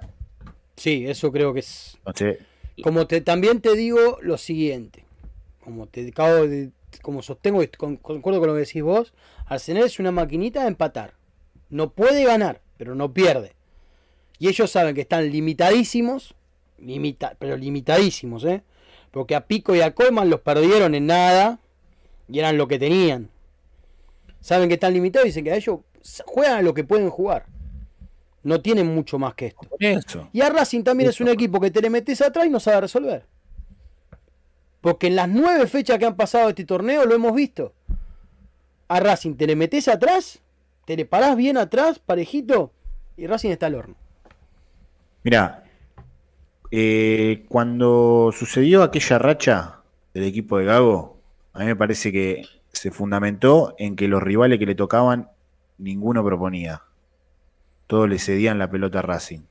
Sí, 0.76 1.06
eso 1.08 1.32
creo 1.32 1.54
que 1.54 1.62
es. 1.62 1.96
Entonces, 2.00 2.40
Como 2.84 3.08
te, 3.08 3.22
también 3.22 3.62
te 3.62 3.76
digo 3.76 4.18
lo 4.22 4.38
siguiente. 4.38 5.06
Como 5.64 5.88
te 5.88 6.08
acabo 6.10 6.48
de. 6.48 6.72
Como 7.02 7.22
sostengo 7.22 7.64
y 7.64 7.68
con- 7.68 7.96
concuerdo 7.98 8.40
con 8.42 8.50
lo 8.50 8.54
que 8.56 8.62
decís 8.62 8.84
vos. 8.84 9.14
Arsenal 9.46 9.84
es 9.84 10.00
una 10.00 10.12
maquinita 10.12 10.62
de 10.64 10.68
empatar. 10.68 11.14
No 11.70 11.92
puede 11.92 12.26
ganar, 12.26 12.60
pero 12.78 12.96
no 12.96 13.14
pierde. 13.14 13.54
Y 14.40 14.50
ellos 14.50 14.70
saben 14.72 14.94
que 14.96 15.02
están 15.02 15.32
limitadísimos. 15.32 16.36
Limita, 16.80 17.36
pero 17.40 17.56
limitadísimos, 17.56 18.44
¿eh? 18.44 18.64
Porque 19.12 19.36
a 19.36 19.46
Pico 19.48 19.74
y 19.76 19.82
a 19.82 19.94
Coleman 19.94 20.30
los 20.30 20.42
perdieron 20.42 20.96
en 20.96 21.06
nada. 21.06 21.60
Y 22.28 22.40
eran 22.40 22.58
lo 22.58 22.68
que 22.68 22.80
tenían. 22.80 23.30
Saben 24.42 24.68
que 24.68 24.74
están 24.76 24.94
limitados 24.94 25.28
y 25.28 25.30
dicen 25.30 25.44
que 25.44 25.52
a 25.52 25.56
ellos 25.56 25.80
juegan 26.26 26.58
a 26.58 26.62
lo 26.62 26.74
que 26.74 26.84
pueden 26.84 27.10
jugar. 27.10 27.46
No 28.44 28.62
tienen 28.62 28.88
mucho 28.88 29.20
más 29.20 29.36
que 29.36 29.48
esto. 29.48 29.68
eso. 29.80 30.30
Y 30.34 30.42
a 30.42 30.50
Racing 30.50 30.84
también 30.84 31.10
es 31.10 31.22
un 31.22 31.28
equipo 31.28 31.60
que 31.60 31.70
te 31.70 31.82
le 31.82 31.90
metes 31.90 32.22
atrás 32.22 32.46
y 32.46 32.50
no 32.50 32.60
sabe 32.60 32.82
resolver. 32.82 33.26
Porque 34.82 35.08
en 35.08 35.16
las 35.16 35.30
nueve 35.30 35.68
fechas 35.68 36.00
que 36.00 36.06
han 36.06 36.16
pasado 36.16 36.46
de 36.46 36.52
este 36.52 36.66
torneo 36.66 37.06
lo 37.06 37.14
hemos 37.14 37.36
visto. 37.36 37.74
A 38.88 39.00
Racing 39.00 39.36
te 39.36 39.46
le 39.46 39.56
metes 39.56 39.88
atrás, 39.88 40.40
te 40.86 40.98
le 40.98 41.06
parás 41.06 41.38
bien 41.38 41.58
atrás, 41.58 42.00
parejito, 42.00 42.72
y 43.16 43.28
Racing 43.28 43.52
está 43.52 43.68
al 43.68 43.76
horno. 43.76 43.96
Mira, 45.24 45.64
eh, 46.72 47.46
cuando 47.48 48.32
sucedió 48.34 48.82
aquella 48.82 49.20
racha 49.20 49.82
del 50.14 50.24
equipo 50.24 50.58
de 50.58 50.66
Gago, 50.66 51.20
a 51.54 51.60
mí 51.60 51.66
me 51.66 51.76
parece 51.76 52.12
que 52.12 52.46
se 52.72 52.92
fundamentó 52.92 53.76
en 53.78 53.96
que 53.96 54.08
los 54.08 54.24
rivales 54.24 54.58
que 54.58 54.66
le 54.66 54.76
tocaban, 54.76 55.30
ninguno 55.78 56.24
proponía. 56.24 56.82
Todos 57.92 58.08
le 58.08 58.20
cedían 58.20 58.58
la 58.58 58.72
pelota 58.72 59.00
a 59.00 59.02
Racing. 59.02 59.42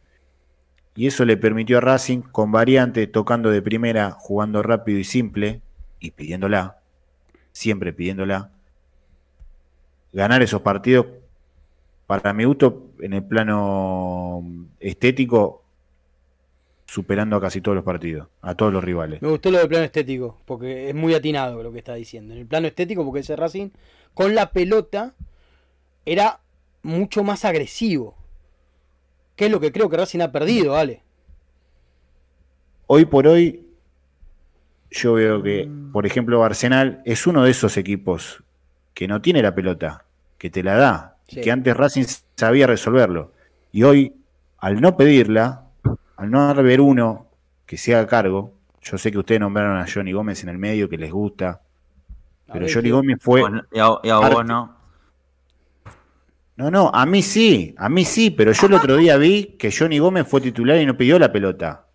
Y 0.96 1.06
eso 1.06 1.26
le 1.26 1.36
permitió 1.36 1.76
a 1.76 1.82
Racing, 1.82 2.22
con 2.22 2.50
variante, 2.50 3.06
tocando 3.06 3.50
de 3.50 3.60
primera, 3.60 4.12
jugando 4.12 4.62
rápido 4.62 4.98
y 4.98 5.04
simple, 5.04 5.60
y 5.98 6.12
pidiéndola, 6.12 6.78
siempre 7.52 7.92
pidiéndola, 7.92 8.50
ganar 10.14 10.40
esos 10.40 10.62
partidos 10.62 11.04
para 12.06 12.32
mi 12.32 12.44
gusto, 12.44 12.86
en 13.00 13.12
el 13.12 13.24
plano 13.24 14.42
estético, 14.80 15.62
superando 16.86 17.36
a 17.36 17.42
casi 17.42 17.60
todos 17.60 17.74
los 17.74 17.84
partidos, 17.84 18.28
a 18.40 18.54
todos 18.54 18.72
los 18.72 18.82
rivales. 18.82 19.20
Me 19.20 19.28
gustó 19.28 19.50
lo 19.50 19.58
del 19.58 19.68
plano 19.68 19.84
estético, 19.84 20.38
porque 20.46 20.88
es 20.88 20.94
muy 20.94 21.12
atinado 21.12 21.62
lo 21.62 21.70
que 21.72 21.80
está 21.80 21.92
diciendo. 21.92 22.32
En 22.32 22.40
el 22.40 22.46
plano 22.46 22.68
estético, 22.68 23.04
porque 23.04 23.20
ese 23.20 23.36
Racing 23.36 23.68
con 24.14 24.34
la 24.34 24.50
pelota 24.50 25.12
era 26.06 26.40
mucho 26.82 27.22
más 27.22 27.44
agresivo. 27.44 28.16
Que 29.40 29.46
es 29.46 29.50
lo 29.52 29.58
que 29.58 29.72
creo 29.72 29.88
que 29.88 29.96
Racing 29.96 30.20
ha 30.20 30.30
perdido, 30.30 30.76
Ale. 30.76 31.02
Hoy 32.88 33.06
por 33.06 33.26
hoy, 33.26 33.66
yo 34.90 35.14
veo 35.14 35.42
que, 35.42 35.66
por 35.94 36.04
ejemplo, 36.04 36.44
Arsenal 36.44 37.00
es 37.06 37.26
uno 37.26 37.44
de 37.44 37.50
esos 37.50 37.78
equipos 37.78 38.44
que 38.92 39.08
no 39.08 39.22
tiene 39.22 39.40
la 39.40 39.54
pelota, 39.54 40.04
que 40.36 40.50
te 40.50 40.62
la 40.62 40.74
da, 40.76 41.16
Sí. 41.26 41.40
y 41.40 41.42
que 41.42 41.50
antes 41.52 41.74
Racing 41.74 42.04
sabía 42.36 42.66
resolverlo. 42.66 43.32
Y 43.72 43.82
hoy, 43.84 44.14
al 44.58 44.78
no 44.82 44.94
pedirla, 44.98 45.64
al 46.18 46.30
no 46.30 46.42
haber 46.50 46.82
uno 46.82 47.28
que 47.64 47.78
se 47.78 47.94
haga 47.94 48.06
cargo, 48.06 48.52
yo 48.82 48.98
sé 48.98 49.10
que 49.10 49.16
ustedes 49.20 49.40
nombraron 49.40 49.78
a 49.78 49.86
Johnny 49.90 50.12
Gómez 50.12 50.42
en 50.42 50.50
el 50.50 50.58
medio, 50.58 50.86
que 50.86 50.98
les 50.98 51.10
gusta, 51.10 51.62
pero 52.46 52.66
ver, 52.66 52.74
Johnny 52.74 52.88
¿qué- 52.88 52.92
Gómez 52.92 53.16
fue... 53.22 53.40
Y 53.72 53.78
a, 53.78 53.88
y 54.02 54.10
a 54.10 54.20
parte- 54.20 54.34
vos 54.34 54.44
no. 54.44 54.79
No, 56.60 56.70
no, 56.70 56.90
a 56.92 57.06
mí 57.06 57.22
sí, 57.22 57.74
a 57.78 57.88
mí 57.88 58.04
sí, 58.04 58.30
pero 58.30 58.52
yo 58.52 58.66
el 58.66 58.74
otro 58.74 58.96
día 58.96 59.16
vi 59.16 59.56
que 59.58 59.72
Johnny 59.72 59.98
Gómez 59.98 60.26
fue 60.28 60.42
titular 60.42 60.76
y 60.78 60.84
no 60.84 60.94
pidió 60.94 61.18
la 61.18 61.32
pelota. 61.32 61.86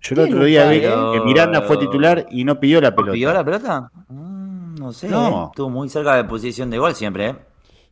Yo 0.00 0.14
el 0.14 0.22
¿Quién 0.22 0.32
otro 0.34 0.44
día 0.46 0.70
vi 0.70 0.80
que 0.80 1.20
Miranda 1.22 1.60
fue 1.60 1.76
titular 1.76 2.26
y 2.30 2.42
no 2.44 2.58
pidió 2.58 2.80
la 2.80 2.94
pelota. 2.94 3.12
¿Pidió 3.12 3.32
la 3.34 3.44
pelota? 3.44 3.90
Mm, 4.08 4.74
no 4.76 4.92
sé. 4.94 5.08
No. 5.08 5.28
eh. 5.44 5.46
Estuvo 5.50 5.68
muy 5.68 5.90
cerca 5.90 6.16
de 6.16 6.24
posición 6.24 6.70
de 6.70 6.78
gol 6.78 6.94
siempre, 6.94 7.28
¿eh? 7.28 7.36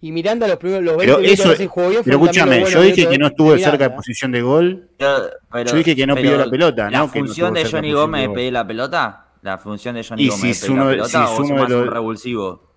Y 0.00 0.10
Miranda 0.10 0.48
los 0.48 0.56
primeros 0.56 0.82
los 0.84 0.96
20 0.96 1.06
Pero 1.12 1.18
minutos 1.18 1.38
eso, 1.40 1.48
de 1.50 1.54
Racing 1.54 1.68
jugó 1.68 1.88
bien, 1.90 2.02
pero 2.02 2.16
escúchame, 2.16 2.64
yo 2.64 2.80
dije 2.80 3.06
que 3.06 3.18
no 3.18 3.26
estuvo 3.26 3.52
de 3.52 3.58
cerca 3.58 3.88
de 3.90 3.94
posición 3.94 4.32
de 4.32 4.40
gol. 4.40 4.88
Pero- 4.96 5.18
pero- 5.52 5.70
Yo 5.70 5.76
dije 5.76 5.94
que 5.94 6.06
no 6.06 6.14
pidió 6.16 6.38
la 6.38 6.48
pelota, 6.48 6.90
¿La 6.90 6.98
no 7.00 7.12
que 7.12 7.20
no 7.20 7.26
función 7.26 7.52
de 7.52 7.64
Johnny 7.70 7.88
de 7.88 7.94
Gómez 7.94 8.28
de 8.28 8.34
pedir 8.34 8.52
la 8.54 8.66
pelota? 8.66 9.26
¿La 9.42 9.58
función 9.58 9.94
de 9.96 10.02
Johnny 10.02 10.28
Gómez 10.28 10.40
si 10.40 10.48
es 10.50 10.56
es 10.56 10.62
pedir 10.62 10.76
la 10.76 10.80
uno 10.82 10.90
de- 10.90 10.96
pelota 10.96 11.10
si 11.10 11.16
o 11.34 11.36
uno 11.44 11.54
de 11.62 11.68
los- 11.68 11.82
un 11.86 11.92
revulsivo? 11.92 12.69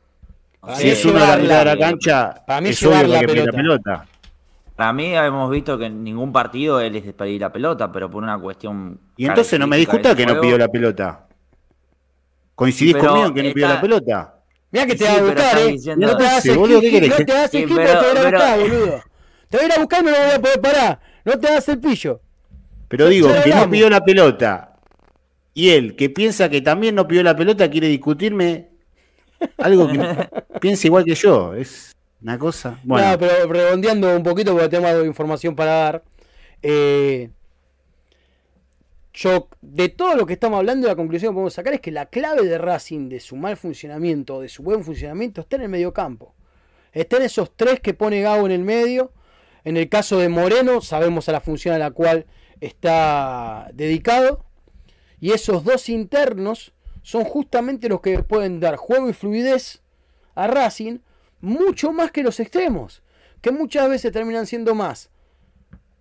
Para 0.66 0.78
Si 0.78 0.90
es 0.90 1.04
uno 1.06 1.20
de 1.20 1.28
la 1.28 1.38
mitad 1.38 1.60
de 1.60 1.66
la 1.66 1.78
cancha, 1.78 2.44
Para 2.48 2.62
mí 2.62 2.70
es 2.70 2.84
obvio 2.84 3.04
la 3.08 3.20
que 3.20 3.28
pide 3.28 3.46
la 3.46 3.52
pelota. 3.52 3.58
pelota. 3.58 4.06
Para 4.76 4.94
mí 4.94 5.14
hemos 5.16 5.52
visto 5.52 5.78
que 5.78 5.86
en 5.86 6.04
ningún 6.04 6.32
partido 6.32 6.80
él 6.80 6.96
es 6.96 7.06
de 7.06 7.14
pedir 7.14 7.42
la 7.42 7.52
pelota, 7.52 7.92
pero 7.92 8.10
por 8.10 8.24
una 8.24 8.40
cuestión. 8.40 9.00
Y 9.18 9.26
entonces 9.26 9.60
no 9.60 9.68
me 9.68 9.78
discuta 9.78 10.16
que 10.16 10.26
no 10.26 10.40
pidió 10.40 10.58
la 10.58 10.68
pelota. 10.68 11.28
¿Coincidís 12.56 12.94
Pero 12.94 13.08
conmigo 13.08 13.28
en 13.28 13.34
que 13.34 13.44
no 13.44 13.54
pidió 13.54 13.66
está- 13.66 13.76
la 13.76 13.82
pelota? 13.82 14.36
Mirá 14.72 14.86
que 14.86 14.92
Sí, 14.94 14.98
te 15.00 15.04
va 15.06 15.12
a 15.12 15.30
estás 15.30 15.56
eh. 15.62 15.68
diciendo- 15.68 16.08
No 16.08 16.18
te 16.18 16.42
Sí, 16.42 16.50
boludo, 16.52 16.82
¿qué 16.82 16.86
qué 16.90 17.00
querés? 17.02 17.10
no 17.20 17.26
te 17.26 17.48
Sí, 17.50 17.66
pero- 17.68 17.68
te 17.68 17.74
voy 17.74 17.84
a 17.86 17.94
a 17.94 18.14
pero- 18.14 18.32
buscar, 18.32 18.60
boludo. 18.60 19.02
Te 19.50 19.58
voy 19.58 19.64
a 19.64 19.68
ir 19.68 19.74
a 19.74 19.80
buscar 19.80 20.02
y 20.02 20.06
no 20.06 20.12
lo 20.12 20.18
voy 20.18 20.32
a 20.34 20.40
poder 20.42 20.62
parar. 20.62 21.00
No 21.26 21.40
te 21.40 21.48
hagas 21.48 21.70
el 21.70 21.80
pillo. 21.80 22.22
Pero 22.88 23.08
digo, 23.10 23.30
que 23.44 23.50
no 23.54 23.70
pidió 23.70 23.90
la 23.90 24.02
pelota. 24.04 24.74
Y 25.54 25.70
él, 25.70 25.96
que 25.96 26.10
piensa 26.10 26.50
que 26.50 26.62
también 26.62 26.96
no 26.96 27.08
pidió 27.08 27.22
la 27.22 27.36
pelota, 27.36 27.70
quiere 27.70 27.88
discutirme 27.88 28.70
algo 29.58 29.88
que 29.88 30.30
piensa 30.60 30.88
igual 30.88 31.06
que 31.06 31.16
yo. 31.16 31.54
Es 31.54 31.96
una 32.22 32.38
cosa. 32.40 32.80
Bueno, 32.84 33.12
No, 33.12 33.20
pero 33.20 33.52
redondeando 33.52 34.16
un 34.16 34.24
poquito 34.24 34.54
porque 34.54 34.70
tengo 34.70 35.04
información 35.04 35.56
para 35.56 35.72
dar. 35.72 36.04
Eh, 36.62 37.30
yo, 39.14 39.48
de 39.62 39.90
todo 39.90 40.16
lo 40.16 40.26
que 40.26 40.34
estamos 40.34 40.58
hablando, 40.58 40.88
la 40.88 40.96
conclusión 40.96 41.32
que 41.32 41.36
podemos 41.36 41.54
sacar 41.54 41.74
es 41.74 41.82
que 41.82 41.92
la 41.92 42.08
clave 42.08 42.48
de 42.48 42.58
Racing, 42.58 43.10
de 43.10 43.20
su 43.20 43.36
mal 43.36 43.58
funcionamiento, 43.58 44.42
de 44.42 44.50
su 44.50 44.64
buen 44.64 44.84
funcionamiento, 44.84 45.42
está 45.42 45.58
en 45.58 45.64
el 45.64 45.70
medio 45.70 45.94
campo. 45.94 46.34
Está 46.94 47.18
en 47.18 47.24
esos 47.24 47.56
tres 47.56 47.80
que 47.80 47.94
pone 47.94 48.22
Gago 48.22 48.46
en 48.46 48.52
el 48.52 48.64
medio. 48.64 49.12
En 49.64 49.78
el 49.78 49.88
caso 49.88 50.18
de 50.18 50.30
Moreno, 50.30 50.82
sabemos 50.82 51.30
a 51.30 51.32
la 51.32 51.42
función 51.42 51.76
a 51.76 51.78
la 51.78 51.92
cual 51.92 52.26
está 52.60 53.70
dedicado. 53.74 54.46
Y 55.20 55.32
esos 55.32 55.64
dos 55.64 55.90
internos 55.90 56.74
son 57.04 57.24
justamente 57.26 57.88
los 57.90 58.02
que 58.02 58.24
pueden 58.24 58.60
dar 58.60 58.76
juego 58.78 59.08
y 59.10 59.14
fluidez 59.14 59.82
a 60.36 60.48
Racing 60.48 60.98
mucho 61.42 61.92
más 61.94 62.12
que 62.12 62.24
los 62.24 62.40
extremos, 62.40 63.04
que 63.42 63.52
muchas 63.52 63.88
veces 63.90 64.12
terminan 64.12 64.48
siendo 64.48 64.74
más 64.74 65.12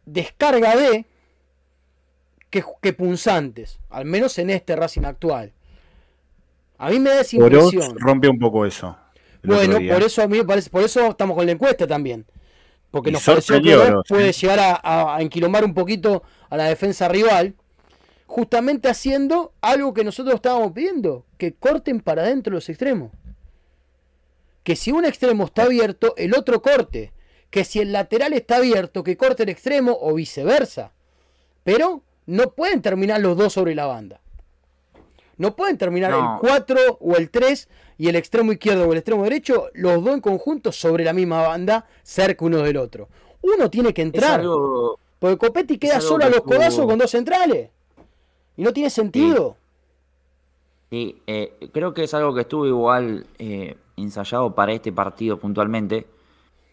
descarga 0.06 0.74
de 0.76 1.04
que, 2.50 2.64
que 2.80 2.92
punzantes, 2.92 3.78
al 3.90 4.04
menos 4.04 4.38
en 4.38 4.50
este 4.50 4.76
Racing 4.76 5.04
actual. 5.04 5.52
A 6.78 6.90
mí 6.90 6.98
me 6.98 7.10
da 7.10 7.20
esa 7.20 7.36
impresión. 7.36 7.96
rompe 7.98 8.28
un 8.28 8.38
poco 8.38 8.66
eso. 8.66 8.96
Bueno, 9.44 9.78
por 9.92 10.02
eso 10.02 10.22
a 10.22 10.28
mí 10.28 10.38
me 10.38 10.44
parece, 10.44 10.70
por 10.70 10.82
eso 10.82 11.08
estamos 11.08 11.36
con 11.36 11.46
la 11.46 11.52
encuesta 11.52 11.86
también. 11.86 12.26
Porque 12.90 13.10
Y 13.10 13.12
nos 13.14 13.24
pareció 13.24 13.60
que 13.62 13.74
Oroz, 13.74 14.04
puede 14.08 14.28
¿eh? 14.28 14.32
llegar 14.32 14.58
a, 14.58 14.74
a- 14.82 15.16
a 15.16 15.22
enquilomar 15.22 15.64
un 15.64 15.72
poquito 15.74 16.22
a 16.50 16.56
la 16.56 16.64
defensa 16.64 17.08
rival, 17.08 17.54
justamente 18.32 18.88
haciendo 18.88 19.52
algo 19.60 19.92
que 19.92 20.04
nosotros 20.04 20.36
estábamos 20.36 20.72
pidiendo, 20.72 21.26
que 21.36 21.52
corten 21.52 22.00
para 22.00 22.22
adentro 22.22 22.54
los 22.54 22.66
extremos. 22.70 23.10
Que 24.62 24.74
si 24.74 24.90
un 24.90 25.04
extremo 25.04 25.44
está 25.44 25.64
abierto, 25.64 26.14
el 26.16 26.34
otro 26.34 26.62
corte. 26.62 27.12
Que 27.50 27.64
si 27.64 27.80
el 27.80 27.92
lateral 27.92 28.32
está 28.32 28.56
abierto, 28.56 29.02
que 29.04 29.18
corte 29.18 29.42
el 29.42 29.50
extremo 29.50 29.98
o 30.00 30.14
viceversa. 30.14 30.92
Pero 31.62 32.00
no 32.24 32.52
pueden 32.52 32.80
terminar 32.80 33.20
los 33.20 33.36
dos 33.36 33.52
sobre 33.52 33.74
la 33.74 33.84
banda. 33.84 34.22
No 35.36 35.54
pueden 35.54 35.76
terminar 35.76 36.12
No. 36.12 36.34
el 36.36 36.40
4 36.40 36.98
o 37.00 37.16
el 37.16 37.28
3 37.28 37.68
y 37.98 38.08
el 38.08 38.16
extremo 38.16 38.50
izquierdo 38.52 38.88
o 38.88 38.92
el 38.92 38.98
extremo 38.98 39.24
derecho, 39.24 39.68
los 39.74 40.02
dos 40.02 40.14
en 40.14 40.20
conjunto 40.22 40.72
sobre 40.72 41.04
la 41.04 41.12
misma 41.12 41.42
banda, 41.46 41.84
cerca 42.02 42.46
uno 42.46 42.62
del 42.62 42.78
otro. 42.78 43.10
Uno 43.42 43.68
tiene 43.68 43.92
que 43.92 44.00
entrar. 44.00 44.40
algo, 44.40 44.98
Porque 45.18 45.36
Copetti 45.36 45.76
queda 45.76 46.00
solo 46.00 46.24
a 46.24 46.30
los 46.30 46.40
codazos 46.40 46.86
con 46.86 46.98
dos 46.98 47.10
centrales. 47.10 47.68
Y 48.56 48.62
no 48.62 48.72
tiene 48.72 48.90
sentido. 48.90 49.56
Sí, 50.90 51.22
eh, 51.26 51.70
creo 51.72 51.94
que 51.94 52.04
es 52.04 52.12
algo 52.14 52.34
que 52.34 52.42
estuvo 52.42 52.66
igual 52.66 53.26
eh, 53.38 53.76
ensayado 53.96 54.54
para 54.54 54.72
este 54.72 54.92
partido 54.92 55.38
puntualmente. 55.38 56.06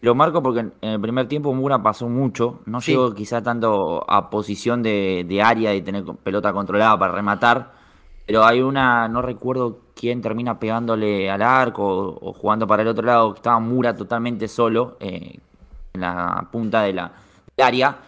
Lo 0.02 0.14
marco 0.14 0.42
porque 0.42 0.60
en 0.60 0.72
el 0.82 1.00
primer 1.00 1.26
tiempo 1.28 1.52
Mura 1.54 1.82
pasó 1.82 2.08
mucho, 2.08 2.60
no 2.66 2.80
Sí. 2.80 2.92
llegó 2.92 3.12
quizá 3.14 3.42
tanto 3.42 4.04
a 4.10 4.30
posición 4.30 4.82
de, 4.82 5.24
de 5.28 5.42
área 5.42 5.74
y 5.74 5.82
tener 5.82 6.04
pelota 6.22 6.52
controlada 6.52 6.98
para 6.98 7.12
rematar, 7.14 7.72
pero 8.26 8.44
hay 8.44 8.60
una, 8.62 9.08
no 9.08 9.20
recuerdo 9.20 9.80
quién 9.94 10.22
termina 10.22 10.58
pegándole 10.58 11.30
al 11.30 11.42
arco 11.42 11.82
o, 11.84 12.30
o 12.30 12.32
jugando 12.32 12.66
para 12.66 12.82
el 12.82 12.88
otro 12.88 13.04
lado, 13.04 13.34
estaba 13.34 13.58
Mura 13.58 13.94
totalmente 13.94 14.48
solo 14.48 14.96
eh, 15.00 15.38
en 15.92 16.00
la 16.00 16.48
punta 16.50 16.82
de 16.82 16.94
la, 16.94 17.12
del 17.56 17.66
área, 17.66 17.98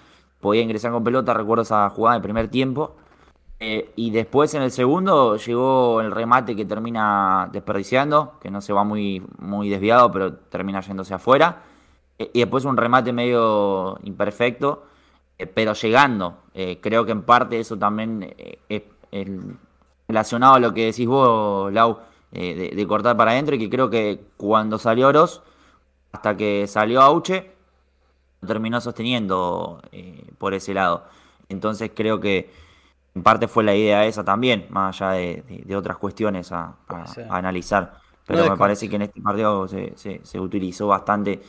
podía 0.41 0.63
ingresar 0.63 0.93
con 0.93 1.05
pelota, 1.05 1.35
recuerdo 1.35 1.63
esa 1.63 1.89
jugada 1.91 2.15
del 2.17 2.23
primer 2.23 2.49
tiempo. 2.49 2.97
Eh, 3.65 3.93
y 3.95 4.11
después 4.11 4.53
en 4.55 4.63
el 4.63 4.73
segundo 4.73 5.37
llegó 5.37 6.01
el 6.01 6.11
remate 6.11 6.57
que 6.57 6.65
termina 6.65 7.49
desperdiciando, 7.53 8.35
que 8.41 8.51
no 8.51 8.61
se 8.61 8.73
va 8.73 8.83
muy, 8.83 9.23
muy 9.39 9.69
desviado, 9.69 10.11
pero 10.11 10.35
termina 10.35 10.81
yéndose 10.81 11.15
afuera. 11.15 11.63
Eh, 12.19 12.31
y 12.35 12.41
después 12.41 12.65
un 12.65 12.77
remate 12.77 13.13
medio 13.13 14.01
imperfecto, 14.03 14.85
eh, 15.39 15.47
pero 15.47 15.75
llegando. 15.75 16.39
Creo 16.81 17.05
que 17.07 17.13
en 17.13 17.23
parte 17.23 17.61
eso 17.61 17.79
también 17.79 18.35
es 18.69 18.83
el- 19.13 19.57
relacionado 20.09 20.55
a 20.55 20.59
lo 20.59 20.75
que 20.75 20.87
decís 20.87 21.07
vos, 21.07 21.73
Lau, 21.73 21.99
de, 22.33 22.73
de 22.75 22.87
cortar 22.87 23.17
para 23.17 23.31
adentro, 23.31 23.55
y 23.55 23.59
que 23.61 23.71
creo 23.71 23.89
que 23.91 24.25
cuando 24.37 24.77
salió 24.79 25.07
Oroz, 25.09 25.43
hasta 26.13 26.37
que 26.37 26.67
salió 26.67 27.01
Auche, 27.01 27.53
terminó 28.47 28.81
sosteniendo 28.81 29.81
por 30.39 30.53
ese 30.55 30.75
lado. 30.75 31.05
Entonces 31.49 31.93
creo 31.95 32.21
que 32.21 32.51
en 33.15 33.23
parte 33.23 33.49
fue 33.49 33.65
la 33.65 33.75
idea 33.75 34.07
esa 34.07 34.25
también, 34.25 34.67
más 34.71 35.01
allá 35.01 35.13
de, 35.13 35.43
de- 35.49 35.63
de 35.65 35.77
otras 35.77 35.99
cuestiones 35.99 36.53
a, 36.53 36.77
analizar. 37.29 37.95
Pero 38.27 38.45
No 38.45 38.51
me 38.51 38.57
parece 38.57 38.89
que 38.89 38.97
en 38.97 39.03
este 39.03 39.21
partido 39.21 39.69
se, 39.69 39.93
se- 39.97 40.21
se 40.25 40.41
utilizó 40.41 40.87
bastante 40.89 41.43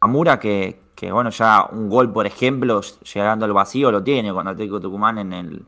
a 0.00 0.06
Mura, 0.06 0.38
que, 0.38 0.80
que, 0.94 1.10
bueno, 1.12 1.30
ya 1.30 1.66
un 1.72 1.88
gol, 1.88 2.12
por 2.12 2.26
ejemplo, 2.26 2.80
llegando 2.82 3.44
al 3.46 3.52
vacío 3.52 3.90
lo 3.90 4.02
tiene 4.04 4.32
con 4.32 4.46
Atlético 4.46 4.80
Tucumán 4.80 5.18
en 5.18 5.32
el, 5.32 5.66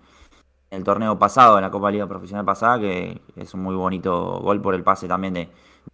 en 0.70 0.78
el 0.78 0.84
torneo 0.84 1.18
pasado, 1.18 1.58
en 1.58 1.62
la 1.64 1.70
Copa 1.70 1.90
Liga 1.90 2.06
Profesional 2.08 2.44
pasada, 2.44 2.80
que 2.80 3.20
es 3.36 3.54
un 3.54 3.62
muy 3.62 3.74
bonito 3.74 4.40
gol 4.40 4.60
por 4.62 4.74
el 4.74 4.84
pase 4.84 5.08
también 5.08 5.34
de, 5.34 5.40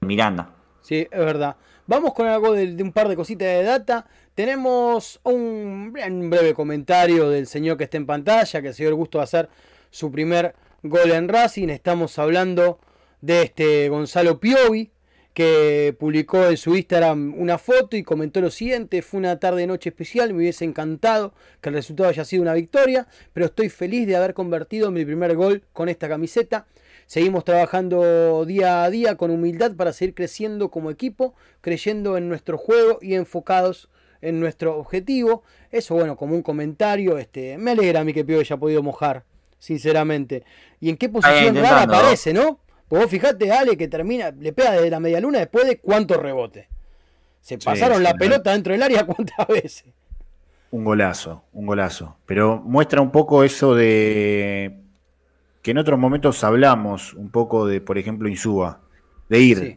de 0.01 0.07
Miranda. 0.07 0.51
Sí, 0.81 1.09
es 1.11 1.19
verdad. 1.19 1.57
Vamos 1.87 2.15
con 2.15 2.27
algo 2.27 2.53
de, 2.53 2.75
de 2.75 2.83
un 2.83 2.93
par 2.93 3.09
de 3.09 3.17
cositas 3.17 3.49
de 3.49 3.63
data. 3.65 4.07
Tenemos 4.37 5.19
un, 5.23 5.95
breve 5.95 6.53
comentario 6.53 7.31
del 7.31 7.47
señor 7.47 7.79
que 7.79 7.85
está 7.85 7.97
en 7.97 8.05
pantalla, 8.05 8.61
que 8.61 8.75
se 8.75 8.83
dio 8.83 8.91
el 8.91 8.95
gusto 8.95 9.17
de 9.17 9.25
hacer 9.25 9.49
su 9.89 10.13
primer 10.13 10.55
gol 10.83 11.11
en 11.11 11.27
Racing. 11.27 11.69
Estamos 11.69 12.19
hablando 12.19 12.79
de 13.23 13.45
este 13.45 13.89
Gonzalo 13.89 14.39
Piovi, 14.39 14.91
que 15.33 15.97
publicó 15.99 16.49
en 16.49 16.59
su 16.59 16.77
Instagram 16.77 17.33
una 17.39 17.57
foto 17.57 17.97
y 17.97 18.03
comentó 18.03 18.43
lo 18.43 18.51
siguiente, 18.51 19.01
fue 19.01 19.21
una 19.21 19.41
tarde 19.41 19.67
noche 19.67 19.89
especial, 19.89 20.35
me 20.35 20.41
hubiese 20.41 20.67
encantado 20.67 21.33
que 21.63 21.71
el 21.71 21.77
resultado 21.77 22.11
haya 22.11 22.27
sido 22.27 22.43
una 22.43 22.53
victoria, 22.53 23.07
pero 23.33 23.47
estoy 23.47 23.71
feliz 23.71 24.07
de 24.07 24.17
haber 24.17 24.35
convertido 24.35 24.91
mi 24.91 25.07
primer 25.07 25.35
gol 25.35 25.63
con 25.73 25.89
esta 25.89 26.11
camiseta. 26.11 26.67
Seguimos 27.07 27.43
trabajando 27.43 28.45
día 28.45 28.85
a 28.85 28.91
día 28.91 29.17
con 29.17 29.31
humildad 29.31 29.73
para 29.77 29.95
seguir 29.95 30.15
creciendo 30.15 30.71
como 30.71 30.91
equipo, 30.91 31.35
creyendo 31.63 32.19
en 32.19 32.29
nuestro 32.29 32.59
juego 32.59 32.99
y 33.01 33.15
enfocados 33.15 33.89
en 34.21 34.41
nuestro 34.41 34.77
objetivo. 34.77 35.43
Eso, 35.71 35.95
bueno, 35.95 36.17
como 36.17 36.35
un 36.35 36.43
comentario, 36.43 37.19
este, 37.19 37.59
me 37.59 37.73
alegra 37.73 38.01
a 38.01 38.05
mí 38.05 38.13
que 38.13 38.25
Pío 38.25 38.41
haya 38.41 38.57
podido 38.57 38.83
mojar, 38.83 39.25
sinceramente. 39.59 40.45
¿Y 40.81 40.91
en 40.91 40.97
qué 40.97 41.09
posición 41.09 41.57
rara 41.57 41.83
aparece, 41.83 42.33
no? 42.33 42.59
Pues 42.89 43.03
vos 43.03 43.11
fijate, 43.11 43.51
Ale, 43.51 43.77
que 43.77 43.89
termina, 43.89 44.31
le 44.31 44.53
pega 44.53 44.73
desde 44.73 44.91
la 44.91 45.01
media 45.01 45.21
luna 45.21 45.41
después 45.41 45.67
de 45.67 45.79
cuántos 45.79 46.19
rebotes. 46.19 46.67
Se 47.41 47.59
pasaron 47.59 47.99
sí, 47.99 48.03
la 48.05 48.15
pelota 48.15 48.53
dentro 48.53 48.73
del 48.73 48.83
área 48.83 49.05
cuántas 49.07 49.47
veces. 49.49 49.85
Un 50.71 50.85
golazo, 50.85 51.45
un 51.53 51.67
golazo. 51.67 52.17
Pero 52.27 52.61
muestra 52.65 53.01
un 53.01 53.11
poco 53.11 53.45
eso 53.45 53.75
de 53.75 54.81
que 55.63 55.73
en 55.73 55.79
otros 55.79 55.99
momentos 55.99 56.45
hablamos 56.45 57.15
un 57.15 57.31
poco 57.31 57.67
de, 57.67 57.81
por 57.81 57.99
ejemplo, 57.99 58.29
Insúa, 58.29 58.81
de 59.29 59.41
ir, 59.41 59.59
Sí. 59.59 59.77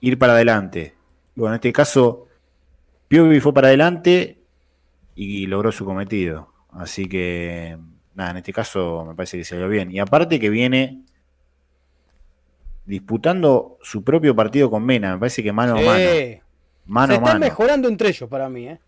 ir 0.00 0.18
para 0.18 0.34
adelante. 0.34 0.94
Bueno, 1.34 1.54
en 1.54 1.56
este 1.56 1.72
caso, 1.72 2.26
Piovi 3.10 3.40
fue 3.40 3.52
para 3.52 3.66
adelante 3.66 4.38
y 5.16 5.44
logró 5.48 5.72
su 5.72 5.84
cometido. 5.84 6.52
Así 6.70 7.08
que, 7.08 7.76
nada, 8.14 8.30
en 8.30 8.36
este 8.36 8.52
caso 8.52 9.04
me 9.04 9.16
parece 9.16 9.36
que 9.36 9.42
salió 9.44 9.68
bien. 9.68 9.90
Y 9.90 9.98
aparte 9.98 10.38
que 10.38 10.48
viene 10.48 11.00
disputando 12.86 13.78
su 13.82 14.04
propio 14.04 14.36
partido 14.36 14.70
con 14.70 14.84
Mena, 14.84 15.14
me 15.14 15.18
parece 15.18 15.42
que 15.42 15.52
mano 15.52 15.72
a 15.72 15.80
mano. 15.80 16.08
Mano 16.86 17.06
Se 17.08 17.12
a 17.12 17.16
están 17.16 17.22
mano. 17.22 17.38
mejorando 17.40 17.88
entre 17.88 18.10
ellos 18.10 18.28
para 18.30 18.48
mí, 18.48 18.68
¿eh? 18.68 18.78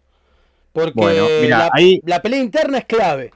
Porque 0.72 0.92
Bueno, 0.94 1.26
mira, 1.42 1.58
la, 1.58 1.70
ahí- 1.72 2.00
la 2.04 2.22
pelea 2.22 2.40
interna 2.40 2.78
es 2.78 2.84
clave. 2.84 3.32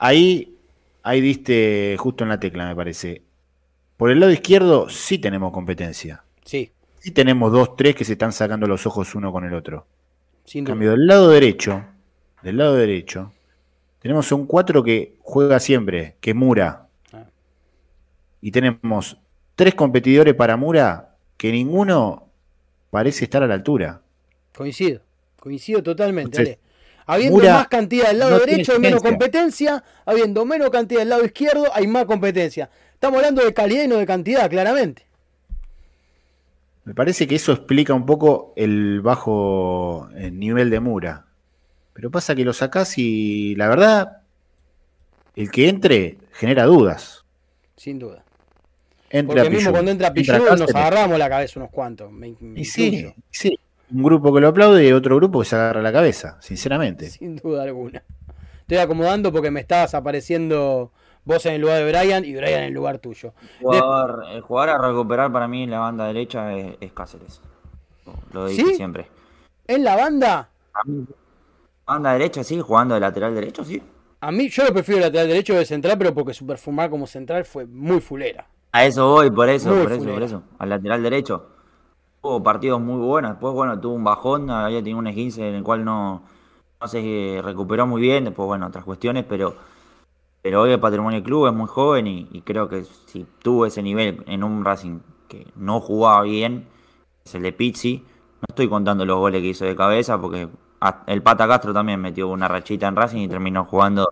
Ahí, 0.00 0.56
ahí 1.04 1.20
diste 1.20 1.94
justo 2.00 2.24
en 2.24 2.30
la 2.30 2.40
tecla, 2.40 2.66
me 2.66 2.74
parece. 2.74 3.22
Por 3.96 4.10
el 4.10 4.18
lado 4.18 4.32
izquierdo 4.32 4.88
sí 4.88 5.18
tenemos 5.18 5.52
competencia. 5.52 6.24
Sí, 6.44 6.72
Tenemos 7.12 7.52
dos, 7.52 7.76
tres 7.76 7.94
que 7.94 8.04
se 8.04 8.12
están 8.12 8.32
sacando 8.32 8.66
los 8.66 8.86
ojos 8.86 9.14
uno 9.14 9.32
con 9.32 9.44
el 9.44 9.54
otro. 9.54 9.86
sin 10.44 10.60
En 10.60 10.66
cambio, 10.66 10.90
del 10.90 11.06
lado 11.06 11.30
derecho, 11.30 11.84
del 12.42 12.56
lado 12.56 12.74
derecho, 12.74 13.32
tenemos 14.00 14.30
un 14.32 14.46
cuatro 14.46 14.82
que 14.82 15.16
juega 15.20 15.60
siempre, 15.60 16.16
que 16.20 16.30
es 16.30 16.36
Mura. 16.36 16.88
Ah. 17.12 17.24
Y 18.40 18.50
tenemos 18.50 19.18
tres 19.54 19.74
competidores 19.74 20.34
para 20.34 20.56
Mura 20.56 21.16
que 21.36 21.52
ninguno 21.52 22.28
parece 22.90 23.24
estar 23.24 23.42
a 23.42 23.46
la 23.46 23.54
altura. 23.54 24.02
Coincido, 24.56 25.00
coincido 25.38 25.82
totalmente. 25.82 26.38
Entonces. 26.38 26.58
Habiendo 27.08 27.38
Mura 27.38 27.54
más 27.54 27.68
cantidad 27.68 28.08
del 28.08 28.18
lado 28.18 28.32
no 28.32 28.38
derecho 28.40 28.72
hay 28.72 28.78
menos 28.80 29.00
competencia, 29.00 29.84
habiendo 30.04 30.44
menos 30.44 30.70
cantidad 30.70 31.00
del 31.00 31.08
lado 31.08 31.24
izquierdo 31.24 31.66
hay 31.72 31.86
más 31.86 32.04
competencia. 32.04 32.68
Estamos 32.94 33.18
hablando 33.18 33.44
de 33.44 33.54
calidad 33.54 33.84
y 33.84 33.88
no 33.88 33.96
de 33.96 34.06
cantidad, 34.06 34.50
claramente. 34.50 35.05
Me 36.86 36.94
parece 36.94 37.26
que 37.26 37.34
eso 37.34 37.52
explica 37.52 37.92
un 37.92 38.06
poco 38.06 38.52
el 38.56 39.00
bajo 39.02 40.08
eh, 40.14 40.30
nivel 40.30 40.70
de 40.70 40.80
Mura. 40.80 41.26
Pero 41.92 42.10
pasa 42.12 42.34
que 42.36 42.44
lo 42.44 42.52
sacás 42.52 42.96
y 42.96 43.54
la 43.56 43.68
verdad, 43.68 44.18
el 45.34 45.50
que 45.50 45.68
entre 45.68 46.18
genera 46.32 46.64
dudas. 46.64 47.24
Sin 47.76 47.98
duda. 47.98 48.24
Entra 49.10 49.42
Porque 49.42 49.50
mismo 49.50 49.72
cuando 49.72 49.90
entra 49.90 50.12
Pichu 50.14 50.32
nos 50.32 50.74
agarramos 50.74 51.18
la 51.18 51.28
cabeza 51.28 51.58
unos 51.58 51.70
cuantos. 51.72 52.10
me- 52.12 52.34
me 52.40 52.60
Y 52.60 52.64
sí, 52.64 53.12
sí. 53.30 53.58
Un 53.90 54.02
grupo 54.02 54.32
que 54.32 54.40
lo 54.40 54.48
aplaude 54.48 54.86
y 54.88 54.92
otro 54.92 55.16
grupo 55.16 55.40
que 55.40 55.44
se 55.46 55.56
agarra 55.56 55.82
la 55.82 55.92
cabeza, 55.92 56.38
sinceramente. 56.40 57.10
Sin 57.10 57.36
duda 57.36 57.64
alguna. 57.64 58.02
Estoy 58.60 58.78
acomodando 58.78 59.32
porque 59.32 59.50
me 59.50 59.60
estabas 59.60 59.94
apareciendo 59.94 60.92
vos 61.26 61.44
en 61.44 61.54
el 61.54 61.60
lugar 61.60 61.84
de 61.84 61.92
Brian 61.92 62.24
y 62.24 62.34
Brian 62.34 62.60
en 62.60 62.64
el 62.68 62.72
lugar 62.72 62.98
tuyo. 62.98 63.34
El 63.60 63.66
jugador, 63.66 64.24
el 64.30 64.40
jugador 64.40 64.70
a 64.70 64.88
recuperar 64.88 65.30
para 65.30 65.46
mí 65.46 65.64
en 65.64 65.70
la 65.70 65.80
banda 65.80 66.06
derecha 66.06 66.54
es, 66.56 66.76
es 66.80 66.92
Cáceres. 66.92 67.42
Lo 68.32 68.46
dije 68.46 68.64
¿Sí? 68.64 68.74
siempre. 68.76 69.08
En 69.66 69.84
la 69.84 69.96
banda, 69.96 70.48
Banda 71.86 72.12
derecha, 72.12 72.42
sí, 72.44 72.60
jugando 72.60 72.94
de 72.94 73.00
lateral 73.00 73.34
derecho, 73.34 73.64
sí. 73.64 73.82
a 74.20 74.30
mí 74.32 74.48
yo 74.48 74.64
lo 74.64 74.72
prefiero 74.72 75.00
lateral 75.00 75.28
derecho 75.28 75.54
de 75.54 75.64
central, 75.64 75.98
pero 75.98 76.14
porque 76.14 76.32
su 76.34 76.46
perfumar 76.46 76.88
como 76.90 77.06
central 77.06 77.44
fue 77.44 77.66
muy 77.66 78.00
fulera. 78.00 78.46
A 78.72 78.84
eso 78.84 79.08
voy, 79.08 79.30
por 79.30 79.48
eso, 79.48 79.70
Muy 79.70 79.82
por 79.84 79.92
eso, 79.92 80.04
por 80.04 80.22
eso. 80.22 80.42
Al 80.58 80.68
lateral 80.68 81.02
derecho. 81.02 81.46
Tuvo 82.20 82.42
partidos 82.42 82.80
muy 82.80 82.98
buenos. 82.98 83.32
Después, 83.32 83.54
bueno, 83.54 83.80
tuvo 83.80 83.94
un 83.94 84.04
bajón, 84.04 84.50
había 84.50 84.78
tenido 84.80 84.98
un 84.98 85.06
esguince 85.06 85.48
en 85.48 85.54
el 85.54 85.62
cual 85.62 85.84
no, 85.84 86.22
no 86.80 86.88
se 86.88 87.40
recuperó 87.42 87.86
muy 87.86 88.02
bien. 88.02 88.24
Después, 88.24 88.46
bueno, 88.46 88.66
otras 88.66 88.84
cuestiones, 88.84 89.24
pero, 89.28 89.54
pero 90.46 90.62
hoy 90.62 90.70
el 90.70 90.78
Patrimonio 90.78 91.24
Club 91.24 91.48
es 91.48 91.52
muy 91.52 91.66
joven 91.66 92.06
y, 92.06 92.40
creo 92.42 92.68
que 92.68 92.84
si 92.84 93.26
tuvo 93.42 93.66
ese 93.66 93.82
nivel 93.82 94.22
en 94.28 94.44
un 94.44 94.64
Racing 94.64 95.00
que 95.26 95.44
no 95.56 95.80
jugaba 95.80 96.22
bien, 96.22 96.68
es 97.24 97.34
el 97.34 97.42
de 97.42 97.52
Pizzi. 97.52 98.04
No 98.36 98.44
estoy 98.50 98.68
contando 98.68 99.04
los 99.04 99.18
goles 99.18 99.42
que 99.42 99.48
hizo 99.48 99.64
de 99.64 99.74
cabeza 99.74 100.20
porque 100.20 100.48
el 101.08 101.22
Pata 101.24 101.48
Castro 101.48 101.72
también 101.72 102.00
metió 102.00 102.28
una 102.28 102.46
rachita 102.46 102.86
en 102.86 102.94
Racing 102.94 103.22
y 103.22 103.28
terminó 103.28 103.64
jugando 103.64 104.08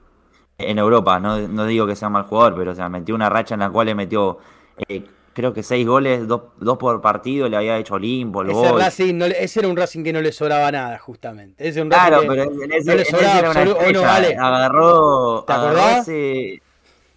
en 0.59 0.77
Europa. 0.77 1.21
No, 1.21 1.39
no 1.47 1.67
digo 1.67 1.87
que 1.87 1.95
sea 1.95 2.09
mal 2.09 2.25
jugador, 2.25 2.57
pero 2.57 2.73
o 2.73 2.75
sea, 2.75 2.89
metió 2.89 3.15
una 3.15 3.31
racha 3.31 3.55
en 3.55 3.61
la 3.61 3.71
cual 3.71 3.87
le 3.87 3.95
metió 3.95 4.39
eh, 4.89 5.07
creo 5.35 5.53
que 5.53 5.63
seis 5.63 5.87
goles, 5.87 6.27
dos, 6.27 6.43
dos 6.59 6.79
por 6.79 7.01
partido, 7.03 7.49
le 7.49 7.57
había 7.57 7.77
hecho 7.79 7.95
Olimpo, 7.95 8.43
el 8.43 8.51
Ese. 8.51 8.73
Racing 8.73 9.15
no 9.19 9.27
ese 9.27 9.61
era 9.61 9.69
un 9.69 9.77
Racing 9.77 10.03
que 10.05 10.13
no 10.13 10.21
le 10.23 10.33
sobraba 10.33 10.71
nada, 10.73 10.99
justamente. 10.99 11.69
Ese 11.69 11.81
era 11.81 11.85
un 11.87 11.91
Racing 11.91 12.09
Claro, 12.09 12.23
que 12.23 12.29
pero 12.29 12.43
en 12.45 12.73
ese, 12.73 12.85
no 12.87 12.93
en 12.93 12.97
le 12.97 13.03
ese 13.03 13.11
sobraba 13.11 13.39
era 13.39 13.51
una 13.51 13.65
no, 13.93 14.03
vale. 14.03 14.37
Agarró, 14.37 15.45
¿Te 15.47 15.53
agarró 15.53 15.89
ese- 16.01 16.63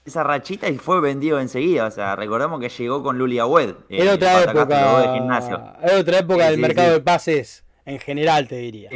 esa 0.06 0.24
rachita 0.24 0.70
y 0.70 0.78
fue 0.78 1.02
vendido 1.02 1.40
enseguida. 1.40 1.86
O 1.88 1.92
sea, 1.92 2.16
recordemos 2.16 2.60
que 2.62 2.70
llegó 2.70 3.04
con 3.04 3.18
Luli 3.18 3.40
Agüed. 3.40 3.76
Era 3.90 4.14
otra 4.14 4.34
dos 4.46 4.54
de 4.56 4.62
época. 4.62 5.14
gimnasio. 5.14 5.64
Era 5.84 6.00
otra 6.00 6.18
época 6.20 6.44
Sí, 6.44 6.46
del 6.52 6.56
sí, 6.56 6.62
mercado 6.62 6.88
sí. 6.88 6.94
de 6.94 7.02
pases 7.02 7.64
en 7.86 8.00
general, 8.00 8.48
te 8.48 8.56
diría. 8.56 8.90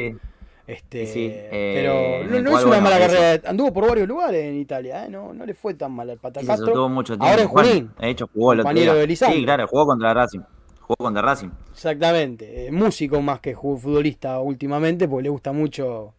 Este, 0.71 1.05
Sí, 1.05 1.27
eh, 1.33 2.23
pero 2.29 2.41
no, 2.41 2.49
cual, 2.49 2.59
es 2.61 2.65
una 2.65 2.75
bueno, 2.77 2.83
mala 2.83 2.99
eso- 2.99 3.15
carrera. 3.15 3.49
Anduvo 3.49 3.73
por 3.73 3.87
varios 3.89 4.07
lugares 4.07 4.45
en 4.45 4.55
Italia, 4.55 5.05
¿eh? 5.05 5.09
no, 5.09 5.33
no 5.33 5.45
le 5.45 5.53
fue 5.53 5.73
tan 5.73 5.91
mal 5.91 6.09
al 6.09 6.17
Patacastro. 6.17 6.87
mucho 6.87 7.13
tiempo. 7.17 7.25
Ahora 7.25 7.45
Bueno, 7.47 7.69
Junín. 7.69 7.91
de 7.99 8.09
hecho, 8.09 8.29
jugó 8.33 8.53
el 8.53 8.59
otro 8.61 8.69
compañero 8.69 8.93
de 8.95 9.07
Lisandro. 9.07 9.37
Sí, 9.37 9.43
claro, 9.43 9.67
jugó 9.67 9.85
contra 9.85 10.13
Racing. 10.13 10.39
Jugó 10.79 10.95
contra 10.97 11.21
Racing. 11.21 11.49
Exactamente, 11.73 12.67
eh, 12.67 12.71
músico 12.71 13.21
más 13.21 13.39
que 13.41 13.53
ju- 13.55 13.77
futbolista 13.77 14.39
últimamente, 14.39 15.07
porque 15.09 15.23
le 15.23 15.29
gusta 15.29 15.51
mucho 15.51 16.13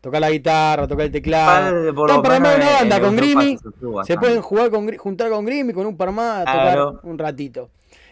tocar 0.00 0.20
la 0.22 0.30
guitarra, 0.30 0.86
tocar 0.88 1.04
el 1.06 1.12
teclado. 1.12 1.88
Están 1.90 2.22
para 2.22 2.36
armar 2.36 2.56
una 2.56 2.70
eh, 2.70 2.74
banda 2.80 3.00
con 3.00 3.14
Grimi, 3.16 3.58
se 4.06 4.16
pueden 4.16 4.40
jugar 4.40 4.70
con, 4.70 4.96
juntar 4.96 5.28
con 5.30 5.44
Grimi, 5.44 5.72
con 5.74 5.84
un 5.86 5.96
par 5.98 6.12
más, 6.12 6.42
a 6.42 6.44
tocar 6.50 6.62
Claro. 6.62 7.00
un 7.02 7.18
ratito. 7.18 7.68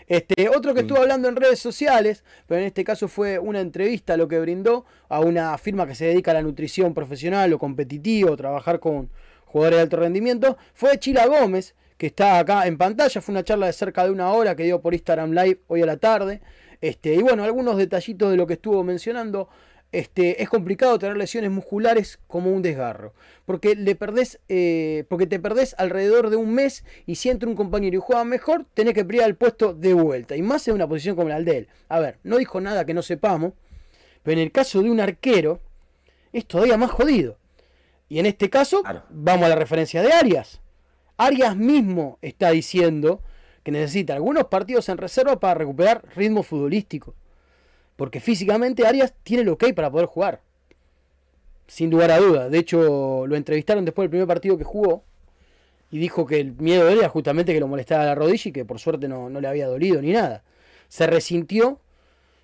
Este, 0.07 0.49
otro 0.49 0.73
que 0.73 0.81
Sí. 0.81 0.87
estuvo 0.87 1.01
hablando 1.01 1.29
en 1.29 1.37
redes 1.37 1.59
sociales, 1.59 2.25
pero 2.47 2.61
en 2.61 2.67
este 2.67 2.85
caso 2.85 3.09
fue 3.09 3.39
una 3.39 3.61
entrevista 3.61 4.17
lo 4.17 4.29
que 4.29 4.39
brindó 4.39 4.85
a 5.09 5.21
una 5.21 5.57
firma 5.59 5.87
que 5.87 5.95
se 5.95 6.07
dedica 6.07 6.31
a 6.31 6.35
la 6.35 6.43
nutrición 6.43 6.95
profesional 6.95 7.53
o 7.53 7.59
competitivo, 7.59 8.37
trabajar 8.37 8.79
con 8.79 9.11
jugadores 9.47 9.79
de 9.79 9.83
alto 9.83 9.97
rendimiento, 9.97 10.57
fue 10.75 10.99
Chila 10.99 11.27
Gómez, 11.27 11.75
que 11.99 12.07
está 12.07 12.39
acá 12.39 12.67
en 12.67 12.77
pantalla, 12.77 13.21
fue 13.21 13.33
una 13.33 13.43
charla 13.43 13.67
de 13.67 13.73
cerca 13.73 14.05
de 14.05 14.11
una 14.11 14.31
hora 14.33 14.55
que 14.55 14.65
dio 14.65 14.81
por 14.81 14.93
Instagram 14.95 15.33
Live 15.33 15.61
hoy 15.67 15.83
a 15.83 15.87
la 15.87 15.97
tarde. 15.97 16.41
Este, 16.83 17.15
y 17.15 17.23
bueno, 17.23 17.43
algunos 17.43 17.77
detallitos 17.79 18.31
de 18.31 18.37
lo 18.37 18.47
que 18.47 18.53
estuvo 18.55 18.85
mencionando. 18.85 19.49
Este, 19.97 20.43
es 20.43 20.51
complicado 20.51 20.99
tener 20.99 21.17
lesiones 21.17 21.51
musculares 21.51 22.19
como 22.27 22.51
un 22.53 22.61
desgarro. 22.61 23.15
Porque 23.47 23.75
le 23.75 23.95
perdés, 23.95 24.41
eh, 24.51 25.05
porque 25.09 25.27
te 25.27 25.41
perdés 25.41 25.75
alrededor 25.79 26.29
de 26.29 26.37
un 26.37 26.53
mes 26.53 26.85
y 27.07 27.15
si 27.15 27.31
entra 27.31 27.49
un 27.49 27.57
compañero 27.57 27.97
y 27.97 28.01
juega 28.05 28.23
mejor, 28.25 28.67
tenés 28.75 28.93
que 28.93 29.07
pelear 29.07 29.27
el 29.27 29.37
puesto 29.37 29.73
de 29.73 29.95
vuelta. 29.95 30.37
Y 30.37 30.43
más 30.43 30.69
en 30.69 30.75
una 30.75 30.87
posición 30.87 31.17
como 31.17 31.31
la 31.31 31.41
de 31.41 31.57
él. 31.57 31.69
A 31.89 31.99
ver, 31.99 32.19
no 32.25 32.37
dijo 32.37 32.61
nada 32.61 32.85
que 32.85 32.93
no 32.93 33.01
sepamos. 33.01 33.55
Pero 34.23 34.39
en 34.39 34.45
el 34.45 34.53
caso 34.53 34.83
de 34.83 34.91
un 34.91 35.01
arquero, 35.01 35.61
es 36.31 36.45
todavía 36.45 36.77
más 36.77 36.91
jodido. 36.91 37.39
Y 38.11 38.19
en 38.19 38.27
este 38.27 38.51
caso, 38.51 38.83
Claro. 38.83 39.05
vamos 39.09 39.47
a 39.47 39.49
la 39.49 39.57
referencia 39.57 40.03
de 40.03 40.13
Arias. 40.13 40.61
Arias 41.17 41.57
mismo 41.57 42.19
está 42.21 42.51
diciendo 42.51 43.23
que 43.63 43.71
necesita 43.71 44.13
algunos 44.13 44.45
partidos 44.49 44.91
en 44.91 44.99
reserva 44.99 45.41
para 45.41 45.55
recuperar 45.55 46.03
ritmo 46.15 46.43
futbolístico. 46.43 47.15
Porque 47.97 48.21
físicamente 48.21 48.87
Arias 48.87 49.15
tiene 49.23 49.43
lo 49.43 49.57
que 49.57 49.67
hay 49.67 49.73
para 49.73 49.91
poder 49.91 50.07
jugar. 50.07 50.41
Sin 51.67 51.91
lugar 51.91 52.11
a 52.11 52.19
duda. 52.19 52.49
De 52.49 52.59
hecho, 52.59 53.27
lo 53.27 53.35
entrevistaron 53.37 53.85
después 53.85 54.05
del 54.05 54.11
primer 54.11 54.29
partido 54.29 54.57
que 54.59 54.65
jugó. 54.65 55.03
Y 55.91 55.99
dijo 55.99 56.27
que 56.27 56.41
el 56.41 56.53
miedo 56.53 56.89
era 56.89 57.09
justamente 57.09 57.55
que 57.55 57.61
lo 57.61 57.69
molestaba 57.69 58.05
la 58.05 58.15
rodilla 58.15 58.49
y 58.51 58.53
que 58.53 58.65
por 58.65 58.79
suerte 58.79 59.09
no, 59.09 59.31
no 59.31 59.41
le 59.41 59.49
había 59.49 59.67
dolido 59.67 60.03
ni 60.03 60.13
nada. 60.13 60.43
Se 60.89 61.07
resintió 61.07 61.81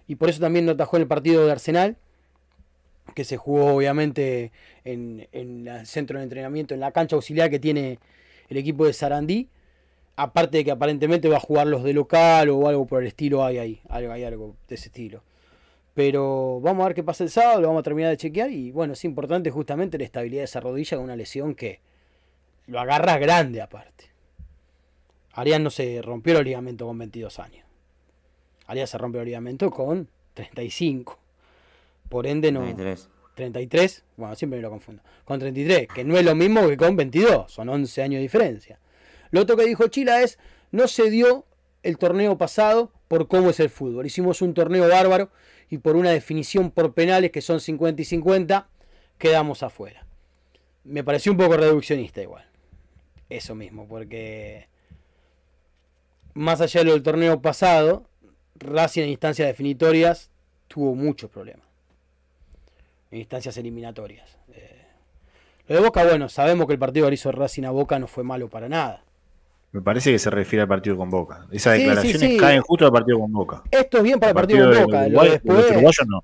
y 0.08 0.14
por 0.14 0.30
eso 0.30 0.40
también 0.40 0.64
no 0.64 0.72
atajó 0.72 0.96
en 0.96 1.02
el 1.02 1.08
partido 1.08 1.44
de 1.44 1.52
Arsenal. 1.52 1.96
Que 3.14 3.24
se 3.24 3.36
jugó 3.36 3.74
obviamente 3.74 4.52
en, 4.84 5.28
en 5.32 5.68
el 5.68 5.86
centro 5.86 6.18
de 6.18 6.24
entrenamiento, 6.24 6.72
en 6.72 6.80
la 6.80 6.92
cancha 6.92 7.16
auxiliar 7.16 7.50
que 7.50 7.58
tiene 7.58 7.98
el 8.48 8.56
equipo 8.56 8.86
de 8.86 8.92
Sarandí. 8.92 9.48
Aparte 10.16 10.58
de 10.58 10.64
que 10.64 10.70
aparentemente 10.70 11.28
va 11.28 11.36
a 11.36 11.40
jugar 11.40 11.66
los 11.66 11.82
de 11.84 11.92
local 11.92 12.48
o 12.48 12.68
algo 12.68 12.86
por 12.86 13.02
el 13.02 13.08
estilo, 13.08 13.44
hay 13.44 13.58
ahí, 13.58 13.80
algo, 13.88 14.12
hay 14.12 14.24
algo 14.24 14.54
de 14.68 14.76
ese 14.76 14.86
estilo. 14.86 15.22
Pero 15.94 16.60
vamos 16.60 16.84
a 16.84 16.88
ver 16.88 16.94
qué 16.94 17.02
pasa 17.02 17.24
el 17.24 17.30
sábado, 17.30 17.60
lo 17.60 17.68
vamos 17.68 17.80
a 17.80 17.84
terminar 17.84 18.10
de 18.10 18.16
chequear. 18.16 18.50
Y 18.50 18.70
bueno, 18.70 18.94
es 18.94 19.04
importante 19.04 19.50
justamente 19.50 19.98
la 19.98 20.04
estabilidad 20.04 20.40
de 20.40 20.44
esa 20.44 20.60
rodilla 20.60 20.96
con 20.96 21.04
una 21.04 21.16
lesión 21.16 21.54
que 21.54 21.80
lo 22.66 22.80
agarra 22.80 23.18
grande 23.18 23.60
aparte. 23.60 24.10
Arias 25.34 25.60
no 25.60 25.70
se 25.70 26.00
rompió 26.02 26.38
el 26.38 26.44
ligamento 26.44 26.86
con 26.86 26.98
22 26.98 27.38
años. 27.38 27.66
Arias 28.66 28.90
se 28.90 28.98
rompió 28.98 29.20
el 29.20 29.26
ligamento 29.26 29.70
con 29.70 30.08
35. 30.34 31.18
Por 32.08 32.26
ende 32.26 32.52
no... 32.52 32.60
33. 32.60 33.08
33, 33.34 34.04
bueno, 34.18 34.34
siempre 34.34 34.58
me 34.58 34.62
lo 34.62 34.70
confundo. 34.70 35.02
Con 35.24 35.40
33, 35.40 35.88
que 35.88 36.04
no 36.04 36.18
es 36.18 36.24
lo 36.24 36.34
mismo 36.34 36.68
que 36.68 36.76
con 36.76 36.96
22, 36.96 37.50
son 37.50 37.70
11 37.70 38.02
años 38.02 38.18
de 38.18 38.22
diferencia. 38.22 38.78
Lo 39.30 39.40
otro 39.40 39.56
que 39.56 39.64
dijo 39.64 39.88
Chila 39.88 40.20
es, 40.22 40.38
no 40.70 40.86
se 40.86 41.10
dio 41.10 41.46
el 41.82 41.96
torneo 41.96 42.36
pasado 42.36 42.92
por 43.08 43.28
cómo 43.28 43.50
es 43.50 43.60
el 43.60 43.70
fútbol. 43.70 44.06
Hicimos 44.06 44.42
un 44.42 44.52
torneo 44.52 44.88
bárbaro 44.88 45.30
y 45.72 45.78
por 45.78 45.96
una 45.96 46.10
definición 46.10 46.70
por 46.70 46.92
penales 46.92 47.30
que 47.30 47.40
son 47.40 47.58
50 47.58 48.02
y 48.02 48.04
50, 48.04 48.68
quedamos 49.16 49.62
afuera. 49.62 50.04
Me 50.84 51.02
pareció 51.02 51.32
un 51.32 51.38
poco 51.38 51.56
reduccionista 51.56 52.20
igual. 52.20 52.44
Eso 53.30 53.54
mismo, 53.54 53.88
porque 53.88 54.68
más 56.34 56.60
allá 56.60 56.80
de 56.80 56.84
lo 56.84 56.92
del 56.92 57.02
torneo 57.02 57.40
pasado, 57.40 58.04
Racing 58.56 59.04
en 59.04 59.08
instancias 59.08 59.48
definitorias 59.48 60.28
tuvo 60.68 60.94
muchos 60.94 61.30
problemas 61.30 61.66
en 63.10 63.20
instancias 63.20 63.56
eliminatorias. 63.56 64.36
Eh, 64.52 64.82
lo 65.68 65.76
de 65.76 65.80
Boca, 65.80 66.04
bueno, 66.04 66.28
sabemos 66.28 66.66
que 66.66 66.74
el 66.74 66.78
partido 66.78 67.08
que 67.08 67.14
hizo 67.14 67.32
Racing 67.32 67.64
a 67.64 67.70
Boca 67.70 67.98
no 67.98 68.06
fue 68.06 68.24
malo 68.24 68.50
para 68.50 68.68
nada. 68.68 69.04
Me 69.72 69.80
parece 69.80 70.12
que 70.12 70.18
se 70.18 70.30
refiere 70.30 70.62
al 70.62 70.68
partido 70.68 70.96
con 70.96 71.08
Boca. 71.10 71.46
Esas 71.50 71.74
Sí, 71.76 71.80
sí, 71.82 71.86
declaraciones 71.88 72.20
sí. 72.30 72.36
caen 72.36 72.60
justo 72.62 72.84
al 72.86 72.92
partido 72.92 73.18
con 73.20 73.32
Boca. 73.32 73.62
Esto 73.70 73.96
es 73.98 74.02
bien 74.02 74.20
para 74.20 74.30
el 74.30 74.34
partido, 74.36 74.68
de 74.68 74.76
con 74.76 74.84
Boca. 74.84 74.98
Lo 75.00 75.06
Uruguay- 75.08 75.28
de 75.30 75.40
los 75.54 75.70
uruguayos 75.70 76.06
no. 76.08 76.20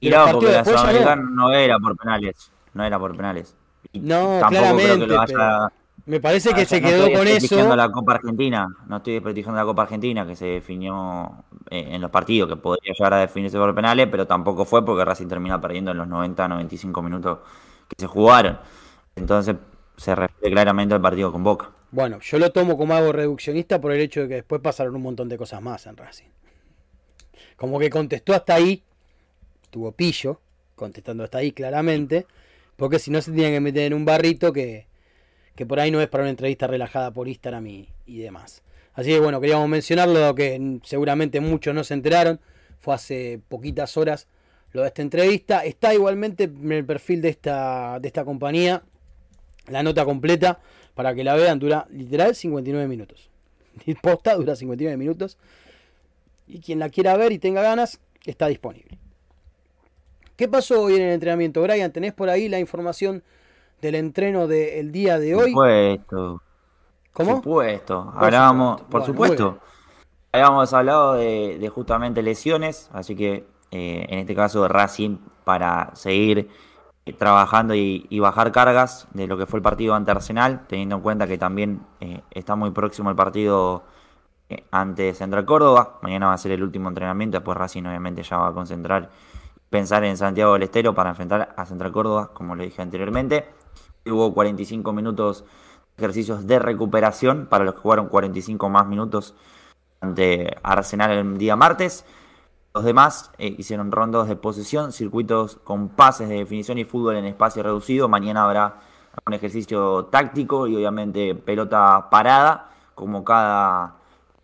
y 0.00 0.10
no, 0.10 0.26
porque 0.32 0.52
la. 0.52 0.64
Sudamericana 0.64 1.22
no 1.30 1.52
era 1.52 1.78
por 1.78 1.96
penales. 1.96 2.50
No 2.74 2.84
era 2.84 2.98
por 2.98 3.16
penales. 3.16 3.54
Y 3.92 4.00
No, 4.00 4.38
tampoco 4.40 4.50
creo 4.50 4.76
que 4.76 4.82
claramente, 4.82 5.06
lo 5.06 5.20
haya. 5.20 5.26
pero 5.36 5.72
me 6.06 6.20
parece 6.20 6.48
que 6.50 6.60
haya- 6.62 6.68
se 6.68 6.80
no 6.80 6.88
quedó 6.88 7.12
con 7.18 7.28
eso. 7.28 7.76
la 7.76 7.92
Copa 7.92 8.14
Argentina. 8.14 8.66
No 8.88 8.96
estoy 8.96 9.12
desprestigiando 9.14 9.60
la 9.60 9.64
Copa 9.66 9.82
Argentina 9.82 10.26
que 10.26 10.34
se 10.34 10.46
definió 10.46 11.30
eh, 11.70 11.90
en 11.92 12.00
los 12.00 12.10
partidos, 12.10 12.48
que 12.48 12.56
podría 12.56 12.92
llegar 12.92 13.14
a 13.14 13.18
definirse 13.18 13.56
por 13.56 13.72
penales, 13.72 14.08
pero 14.10 14.26
tampoco 14.26 14.64
fue 14.64 14.84
porque 14.84 15.04
Racing 15.04 15.28
termina 15.28 15.60
perdiendo 15.60 15.92
en 15.92 15.98
los 15.98 16.08
90-95 16.08 17.02
minutos 17.02 17.38
que 17.86 17.94
se 17.98 18.06
jugaron. 18.08 18.58
Entonces 19.14 19.54
se 19.96 20.14
refiere 20.16 20.52
claramente 20.52 20.94
al 20.94 21.00
partido 21.00 21.30
con 21.30 21.44
Boca. 21.44 21.70
Bueno, 21.92 22.20
yo 22.20 22.38
lo 22.38 22.50
tomo 22.52 22.78
como 22.78 22.94
algo 22.94 23.12
reduccionista 23.12 23.78
por 23.78 23.92
el 23.92 24.00
hecho 24.00 24.22
de 24.22 24.28
que 24.28 24.34
después 24.36 24.62
pasaron 24.62 24.96
un 24.96 25.02
montón 25.02 25.28
de 25.28 25.36
cosas 25.36 25.60
más 25.60 25.86
en 25.86 25.98
Racing. 25.98 26.30
Como 27.54 27.78
que 27.78 27.90
contestó 27.90 28.32
hasta 28.34 28.54
ahí, 28.54 28.82
tuvo 29.70 29.92
pillo, 29.92 30.40
contestando 30.74 31.22
hasta 31.22 31.38
ahí 31.38 31.52
claramente, 31.52 32.26
porque 32.76 32.98
si 32.98 33.10
no 33.10 33.20
se 33.20 33.30
tenían 33.30 33.52
que 33.52 33.60
meter 33.60 33.82
en 33.82 33.92
un 33.92 34.06
barrito 34.06 34.54
que, 34.54 34.86
que 35.54 35.66
por 35.66 35.80
ahí 35.80 35.90
no 35.90 36.00
es 36.00 36.08
para 36.08 36.24
una 36.24 36.30
entrevista 36.30 36.66
relajada 36.66 37.10
por 37.10 37.28
Instagram 37.28 37.66
y, 37.66 37.88
y 38.06 38.20
demás. 38.20 38.62
Así 38.94 39.10
que 39.10 39.20
bueno, 39.20 39.38
queríamos 39.38 39.68
mencionarlo, 39.68 40.34
que 40.34 40.80
seguramente 40.84 41.40
muchos 41.40 41.74
no 41.74 41.84
se 41.84 41.92
enteraron, 41.92 42.40
fue 42.80 42.94
hace 42.94 43.38
poquitas 43.48 43.98
horas 43.98 44.28
lo 44.72 44.80
de 44.80 44.88
esta 44.88 45.02
entrevista. 45.02 45.64
Está 45.64 45.92
igualmente 45.92 46.44
en 46.44 46.72
el 46.72 46.86
perfil 46.86 47.20
de 47.20 47.28
esta, 47.28 48.00
de 48.00 48.08
esta 48.08 48.24
compañía, 48.24 48.82
la 49.68 49.82
nota 49.82 50.06
completa, 50.06 50.60
para 50.94 51.14
que 51.14 51.24
la 51.24 51.34
vean, 51.34 51.58
dura 51.58 51.86
literal 51.90 52.34
59 52.34 52.86
minutos. 52.88 53.30
Posta 54.02 54.34
dura 54.34 54.56
59 54.56 54.96
minutos. 54.96 55.38
Y 56.46 56.60
quien 56.60 56.78
la 56.78 56.90
quiera 56.90 57.16
ver 57.16 57.32
y 57.32 57.38
tenga 57.38 57.62
ganas, 57.62 58.00
está 58.26 58.46
disponible. 58.46 58.98
¿Qué 60.36 60.48
pasó 60.48 60.82
hoy 60.82 60.96
en 60.96 61.02
el 61.02 61.10
entrenamiento, 61.10 61.62
Brian? 61.62 61.92
¿Tenés 61.92 62.12
por 62.12 62.28
ahí 62.28 62.48
la 62.48 62.58
información 62.58 63.22
del 63.80 63.94
entreno 63.94 64.46
del 64.46 64.90
día 64.92 65.18
de 65.18 65.34
hoy? 65.34 65.50
Supuesto. 65.50 66.42
¿Cómo? 67.12 67.36
Supuesto. 67.36 68.12
Hablábamos, 68.16 68.80
por 68.82 68.90
Bueno, 69.00 69.06
supuesto. 69.06 69.58
Habíamos 70.32 70.72
hablado 70.72 71.14
de, 71.14 71.58
de 71.58 71.68
justamente 71.68 72.22
lesiones, 72.22 72.88
así 72.92 73.14
que 73.14 73.44
eh, 73.70 74.06
en 74.08 74.18
este 74.18 74.34
caso 74.34 74.68
Racing 74.68 75.16
para 75.44 75.94
seguir 75.94 76.48
trabajando 77.18 77.74
y, 77.74 78.06
y 78.08 78.20
bajar 78.20 78.52
cargas 78.52 79.08
de 79.12 79.26
lo 79.26 79.36
que 79.36 79.46
fue 79.46 79.58
el 79.58 79.62
partido 79.62 79.94
ante 79.94 80.12
Arsenal, 80.12 80.66
teniendo 80.68 80.96
en 80.96 81.02
cuenta 81.02 81.26
que 81.26 81.36
también 81.36 81.82
eh, 82.00 82.22
está 82.30 82.54
muy 82.54 82.70
próximo 82.70 83.10
el 83.10 83.16
partido 83.16 83.82
eh, 84.48 84.64
ante 84.70 85.12
Central 85.14 85.44
Córdoba. 85.44 85.98
Mañana 86.02 86.28
va 86.28 86.34
a 86.34 86.38
ser 86.38 86.52
el 86.52 86.62
último 86.62 86.88
entrenamiento, 86.88 87.38
después 87.38 87.56
Racing 87.58 87.84
obviamente 87.84 88.22
ya 88.22 88.38
va 88.38 88.48
a 88.48 88.52
concentrar 88.52 89.10
pensar 89.68 90.04
en 90.04 90.16
Santiago 90.16 90.52
del 90.52 90.64
Estero 90.64 90.94
para 90.94 91.10
enfrentar 91.10 91.54
a 91.56 91.66
Central 91.66 91.90
Córdoba, 91.90 92.30
como 92.34 92.54
le 92.54 92.64
dije 92.64 92.82
anteriormente. 92.82 93.46
Hubo 94.06 94.32
45 94.34 94.92
minutos 94.92 95.44
de 95.96 96.04
ejercicios 96.04 96.46
de 96.46 96.58
recuperación 96.58 97.46
para 97.46 97.64
los 97.64 97.74
que 97.74 97.80
jugaron 97.80 98.08
45 98.08 98.68
más 98.68 98.86
minutos 98.86 99.34
ante 100.00 100.56
Arsenal 100.62 101.10
el 101.12 101.38
día 101.38 101.56
martes. 101.56 102.04
Los 102.74 102.84
demás 102.84 103.30
eh, 103.38 103.54
hicieron 103.58 103.92
rondos 103.92 104.28
de 104.28 104.36
posesión, 104.36 104.92
circuitos 104.92 105.56
con 105.56 105.90
pases 105.90 106.28
de 106.28 106.36
definición 106.36 106.78
y 106.78 106.84
fútbol 106.84 107.16
en 107.16 107.26
espacio 107.26 107.62
reducido. 107.62 108.08
Mañana 108.08 108.44
habrá 108.44 108.76
un 109.26 109.32
ejercicio 109.34 110.06
táctico 110.06 110.66
y 110.66 110.76
obviamente 110.76 111.34
pelota 111.34 112.08
parada, 112.10 112.70
como 112.94 113.24
cada 113.24 113.96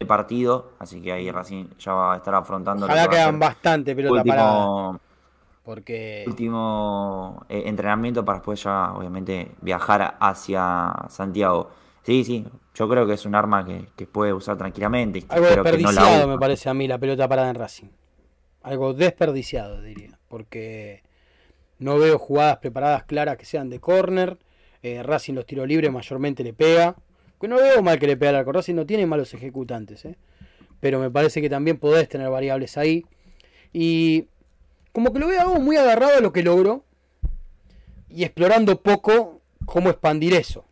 partido. 0.06 0.72
Así 0.78 1.00
que 1.00 1.12
ahí 1.12 1.30
Racing 1.30 1.66
ya 1.78 1.92
va 1.92 2.14
a 2.14 2.16
estar 2.16 2.34
afrontando 2.34 2.86
Ojalá 2.86 3.04
que 3.04 3.08
que 3.08 3.16
va 3.16 3.22
a 3.22 3.24
hagan 3.24 3.34
ser 3.34 3.48
bastante 3.48 3.96
pelota 3.96 4.24
parada. 4.24 4.58
último, 4.58 5.00
Porque 5.64 6.24
último 6.26 7.44
eh, 7.48 7.62
entrenamiento 7.66 8.24
para 8.24 8.38
después 8.38 8.62
ya 8.62 8.92
obviamente 8.92 9.52
viajar 9.60 10.16
hacia 10.20 10.94
Santiago. 11.08 11.70
Sí, 12.02 12.24
sí, 12.24 12.46
yo 12.74 12.88
creo 12.88 13.06
que 13.06 13.14
es 13.14 13.26
un 13.26 13.34
arma 13.34 13.64
que, 13.64 13.88
que 13.96 14.06
puede 14.06 14.32
usar 14.32 14.56
tranquilamente. 14.56 15.24
algo 15.28 15.46
espero 15.46 15.64
que 15.64 15.72
no 15.78 15.92
la 15.92 16.00
desperdiciado 16.02 16.28
me 16.28 16.38
parece 16.38 16.68
a 16.68 16.74
mí 16.74 16.86
la 16.86 16.98
pelota 16.98 17.28
parada 17.28 17.50
en 17.50 17.56
Racing. 17.56 17.88
Algo 18.68 18.92
desperdiciado, 18.92 19.80
diría. 19.80 20.18
Porque 20.28 21.02
No 21.78 21.98
veo 21.98 22.18
jugadas 22.18 22.58
preparadas 22.58 23.04
claras 23.04 23.38
que 23.38 23.46
sean 23.46 23.70
de 23.70 23.80
córner. 23.80 24.36
Eh, 24.82 25.02
Racing 25.02 25.32
los 25.32 25.46
tiros 25.46 25.66
libres 25.66 25.90
mayormente 25.90 26.44
le 26.44 26.52
pega. 26.52 26.94
Que 27.40 27.48
no 27.48 27.56
veo 27.56 27.82
mal 27.82 27.98
que 27.98 28.06
le 28.06 28.18
pega 28.18 28.30
al 28.30 28.36
arco. 28.36 28.52
Racing 28.52 28.74
no 28.74 28.84
tiene 28.84 29.06
malos 29.06 29.32
ejecutantes. 29.32 30.04
¿eh? 30.04 30.16
Pero 30.80 30.98
me 31.00 31.10
parece 31.10 31.40
que 31.40 31.48
también 31.48 31.78
podés 31.78 32.10
tener 32.10 32.28
variables 32.28 32.76
ahí. 32.76 33.06
Y 33.72 34.26
como 34.92 35.14
que 35.14 35.18
lo 35.18 35.28
veo 35.28 35.58
muy 35.60 35.76
agarrado 35.76 36.18
a 36.18 36.20
lo 36.20 36.34
que 36.34 36.42
logró. 36.42 36.84
Y 38.10 38.24
explorando 38.24 38.82
poco 38.82 39.40
cómo 39.64 39.88
expandir 39.88 40.34
eso. 40.34 40.66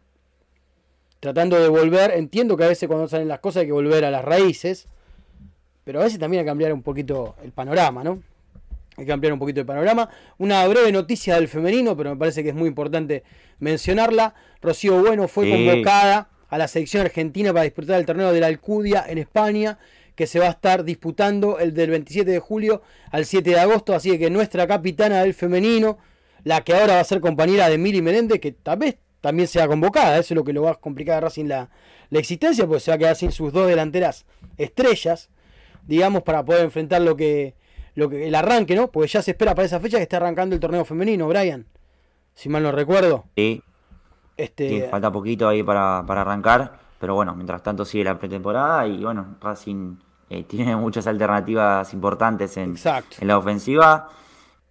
Tratando 1.20 1.58
de 1.58 1.68
volver. 1.70 2.10
Entiendo 2.10 2.58
que 2.58 2.64
a 2.64 2.68
veces 2.68 2.88
cuando 2.88 3.08
salen 3.08 3.28
las 3.28 3.40
cosas 3.40 3.62
hay 3.62 3.68
que 3.68 3.72
volver 3.72 4.04
a 4.04 4.10
las 4.10 4.22
raíces. 4.22 4.86
Pero 5.86 6.00
a 6.00 6.04
veces 6.04 6.18
también 6.18 6.40
hay 6.40 6.44
que 6.44 6.50
cambiar 6.50 6.72
un 6.72 6.82
poquito 6.82 7.36
el 7.44 7.52
panorama, 7.52 8.02
¿no? 8.02 8.20
Hay 8.96 9.06
que 9.06 9.12
ampliar 9.12 9.32
un 9.32 9.38
poquito 9.38 9.60
el 9.60 9.66
panorama. 9.66 10.08
Una 10.38 10.66
breve 10.66 10.90
noticia 10.90 11.36
del 11.36 11.46
femenino, 11.46 11.96
pero 11.96 12.10
me 12.10 12.16
parece 12.16 12.42
que 12.42 12.48
es 12.48 12.56
muy 12.56 12.66
importante 12.66 13.22
mencionarla. 13.60 14.34
Rocío 14.60 15.00
Bueno 15.00 15.28
fue 15.28 15.44
Sí. 15.44 15.52
convocada 15.52 16.28
a 16.48 16.58
la 16.58 16.66
selección 16.66 17.02
argentina 17.02 17.52
para 17.52 17.62
disputar 17.62 18.00
el 18.00 18.04
torneo 18.04 18.32
de 18.32 18.40
la 18.40 18.48
Alcudia 18.48 19.04
en 19.06 19.18
España, 19.18 19.78
que 20.16 20.26
se 20.26 20.40
va 20.40 20.46
a 20.46 20.50
estar 20.50 20.82
disputando 20.82 21.60
el 21.60 21.72
del 21.72 21.90
27 21.90 22.32
de 22.32 22.40
julio 22.40 22.82
al 23.12 23.24
7 23.24 23.50
de 23.50 23.60
agosto. 23.60 23.94
Así 23.94 24.18
que 24.18 24.28
nuestra 24.28 24.66
capitana 24.66 25.20
del 25.22 25.34
femenino, 25.34 25.98
la 26.42 26.62
que 26.64 26.74
ahora 26.74 26.94
va 26.94 27.00
a 27.00 27.04
ser 27.04 27.20
compañera 27.20 27.68
de 27.68 27.78
Miri 27.78 28.02
Menéndez, 28.02 28.40
que 28.40 28.50
tal 28.50 28.78
vez 28.80 28.96
también 29.20 29.46
sea 29.46 29.68
convocada. 29.68 30.18
Eso 30.18 30.34
es 30.34 30.36
lo 30.36 30.42
que 30.42 30.52
lo 30.52 30.62
va 30.62 30.72
a 30.72 30.74
complicar 30.74 31.18
a 31.18 31.20
Racing 31.20 31.44
la, 31.44 31.68
la 32.10 32.18
existencia, 32.18 32.66
porque 32.66 32.80
se 32.80 32.90
va 32.90 32.96
a 32.96 32.98
quedar 32.98 33.14
sin 33.14 33.30
sus 33.30 33.52
dos 33.52 33.68
delanteras 33.68 34.24
estrellas, 34.56 35.28
digamos, 35.86 36.22
para 36.22 36.44
poder 36.44 36.64
enfrentar 36.64 37.02
lo 37.02 37.16
que, 37.16 37.54
lo 37.94 38.08
que 38.08 38.28
el 38.28 38.34
arranque, 38.34 38.74
¿no? 38.76 38.88
Porque 38.88 39.08
ya 39.08 39.22
se 39.22 39.32
espera 39.32 39.54
para 39.54 39.66
esa 39.66 39.80
fecha 39.80 39.96
que 39.96 40.02
está 40.04 40.18
arrancando 40.18 40.54
el 40.54 40.60
torneo 40.60 40.84
femenino, 40.84 41.28
Brian. 41.28 41.66
Si 42.34 42.48
mal 42.48 42.62
no 42.62 42.72
recuerdo. 42.72 43.24
Sí, 43.36 43.62
Este, 44.36 44.68
sí, 44.68 44.82
falta 44.90 45.10
poquito 45.10 45.48
ahí 45.48 45.62
para, 45.62 46.04
para 46.06 46.20
arrancar, 46.22 46.78
pero 47.00 47.14
bueno, 47.14 47.34
mientras 47.34 47.62
tanto 47.62 47.84
sigue 47.84 48.04
la 48.04 48.18
pretemporada 48.18 48.86
y 48.86 49.02
bueno, 49.02 49.36
Racing 49.40 49.96
eh, 50.28 50.44
tiene 50.48 50.76
muchas 50.76 51.06
alternativas 51.06 51.92
importantes 51.94 52.56
en, 52.58 52.76
en 53.20 53.28
la 53.28 53.38
ofensiva. 53.38 54.08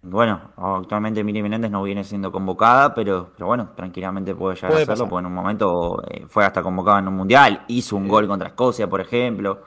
Bueno, 0.02 0.52
actualmente 0.56 1.24
Miri 1.24 1.42
Menéndez 1.42 1.70
no 1.72 1.82
viene 1.82 2.04
siendo 2.04 2.30
convocada, 2.30 2.94
pero, 2.94 3.30
pero 3.36 3.46
bueno, 3.48 3.70
tranquilamente 3.74 4.36
puede 4.36 4.54
llegar 4.54 4.70
Puede 4.70 4.82
a 4.82 4.84
hacerlo, 4.84 5.04
pasar. 5.06 5.08
porque 5.10 5.20
en 5.20 5.26
un 5.26 5.34
momento 5.34 6.02
eh, 6.08 6.24
fue 6.28 6.44
hasta 6.44 6.62
convocada 6.62 7.00
en 7.00 7.08
un 7.08 7.14
mundial, 7.16 7.64
hizo 7.66 7.96
un 7.96 8.06
gol 8.06 8.28
contra 8.28 8.48
Escocia, 8.48 8.88
por 8.88 9.00
ejemplo. 9.00 9.62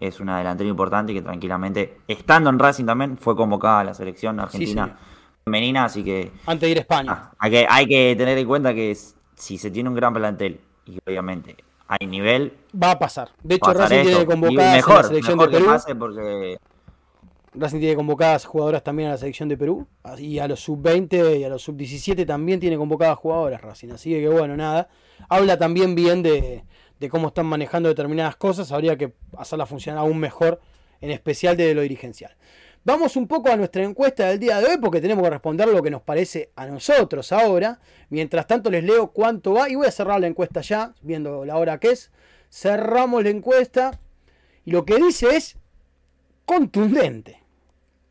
Es 0.00 0.18
una 0.18 0.38
delantera 0.38 0.68
importante 0.68 1.12
y 1.12 1.16
que 1.16 1.22
tranquilamente, 1.22 1.98
estando 2.08 2.50
en 2.50 2.58
Racing 2.58 2.86
también, 2.86 3.18
fue 3.18 3.36
convocada 3.36 3.80
a 3.80 3.84
la 3.84 3.94
selección 3.94 4.40
argentina 4.40 4.96
femenina, 5.44 5.84
así 5.84 6.02
que 6.02 6.32
antes 6.46 6.66
de 6.66 6.70
ir 6.70 6.78
a 6.78 6.80
España. 6.80 7.12
Ah, 7.12 7.32
hay, 7.38 7.50
que, 7.50 7.66
hay 7.68 7.86
que 7.86 8.14
tener 8.16 8.38
en 8.38 8.46
cuenta 8.46 8.74
que 8.74 8.96
si 9.34 9.58
se 9.58 9.70
tiene 9.70 9.88
un 9.88 9.94
gran 9.94 10.14
plantel 10.14 10.60
y 10.86 10.98
obviamente 11.06 11.56
hay 11.86 12.06
nivel, 12.06 12.52
Va 12.80 12.92
a 12.92 12.98
pasar. 12.98 13.30
De 13.42 13.56
hecho, 13.56 13.72
Racing 13.72 13.96
esto. 13.96 14.08
tiene 14.10 14.26
convocadas 14.26 14.72
a 14.72 14.76
mejor, 14.76 14.96
la 14.96 15.02
selección 15.08 15.38
mejor 15.38 15.50
de 15.50 15.56
que 15.56 15.64
Perú. 15.64 15.72
pase 15.72 15.94
porque 15.96 16.58
Racing 17.52 17.80
tiene 17.80 17.96
convocadas 17.96 18.44
jugadoras 18.44 18.84
también 18.84 19.08
a 19.08 19.12
la 19.12 19.18
selección 19.18 19.48
de 19.48 19.56
Perú. 19.56 19.88
Y 20.18 20.38
a 20.38 20.46
los 20.46 20.60
sub-20 20.60 21.40
y 21.40 21.44
a 21.44 21.48
los 21.48 21.62
sub-17 21.62 22.24
también 22.24 22.60
tiene 22.60 22.76
convocadas 22.76 23.18
jugadoras 23.18 23.60
Racing. 23.60 23.90
Así 23.90 24.10
que 24.10 24.28
bueno, 24.28 24.56
nada. 24.56 24.88
Habla 25.28 25.58
también 25.58 25.96
bien 25.96 26.22
de, 26.22 26.62
de 27.00 27.08
cómo 27.08 27.28
están 27.28 27.46
manejando 27.46 27.88
determinadas 27.88 28.36
cosas. 28.36 28.70
Habría 28.70 28.96
que 28.96 29.14
hacerla 29.36 29.66
funcionar 29.66 30.00
aún 30.00 30.18
mejor, 30.18 30.60
en 31.00 31.10
especial 31.10 31.56
de 31.56 31.74
lo 31.74 31.80
dirigencial. 31.80 32.36
Vamos 32.84 33.16
un 33.16 33.26
poco 33.26 33.50
a 33.50 33.56
nuestra 33.56 33.82
encuesta 33.82 34.28
del 34.28 34.38
día 34.38 34.60
de 34.60 34.66
hoy 34.66 34.76
porque 34.78 35.00
tenemos 35.00 35.24
que 35.24 35.30
responder 35.30 35.68
lo 35.68 35.82
que 35.82 35.90
nos 35.90 36.02
parece 36.02 36.50
a 36.56 36.66
nosotros 36.66 37.32
ahora. 37.32 37.80
Mientras 38.10 38.46
tanto 38.46 38.70
les 38.70 38.84
leo 38.84 39.12
cuánto 39.12 39.54
va 39.54 39.68
y 39.68 39.74
voy 39.74 39.86
a 39.86 39.90
cerrar 39.90 40.20
la 40.20 40.26
encuesta 40.26 40.60
ya, 40.60 40.94
viendo 41.02 41.44
la 41.44 41.56
hora 41.56 41.78
que 41.80 41.90
es. 41.90 42.10
Cerramos 42.50 43.22
la 43.22 43.30
encuesta 43.30 43.98
y 44.64 44.70
lo 44.70 44.84
que 44.84 44.96
dice 44.96 45.36
es 45.36 45.56
contundente. 46.44 47.42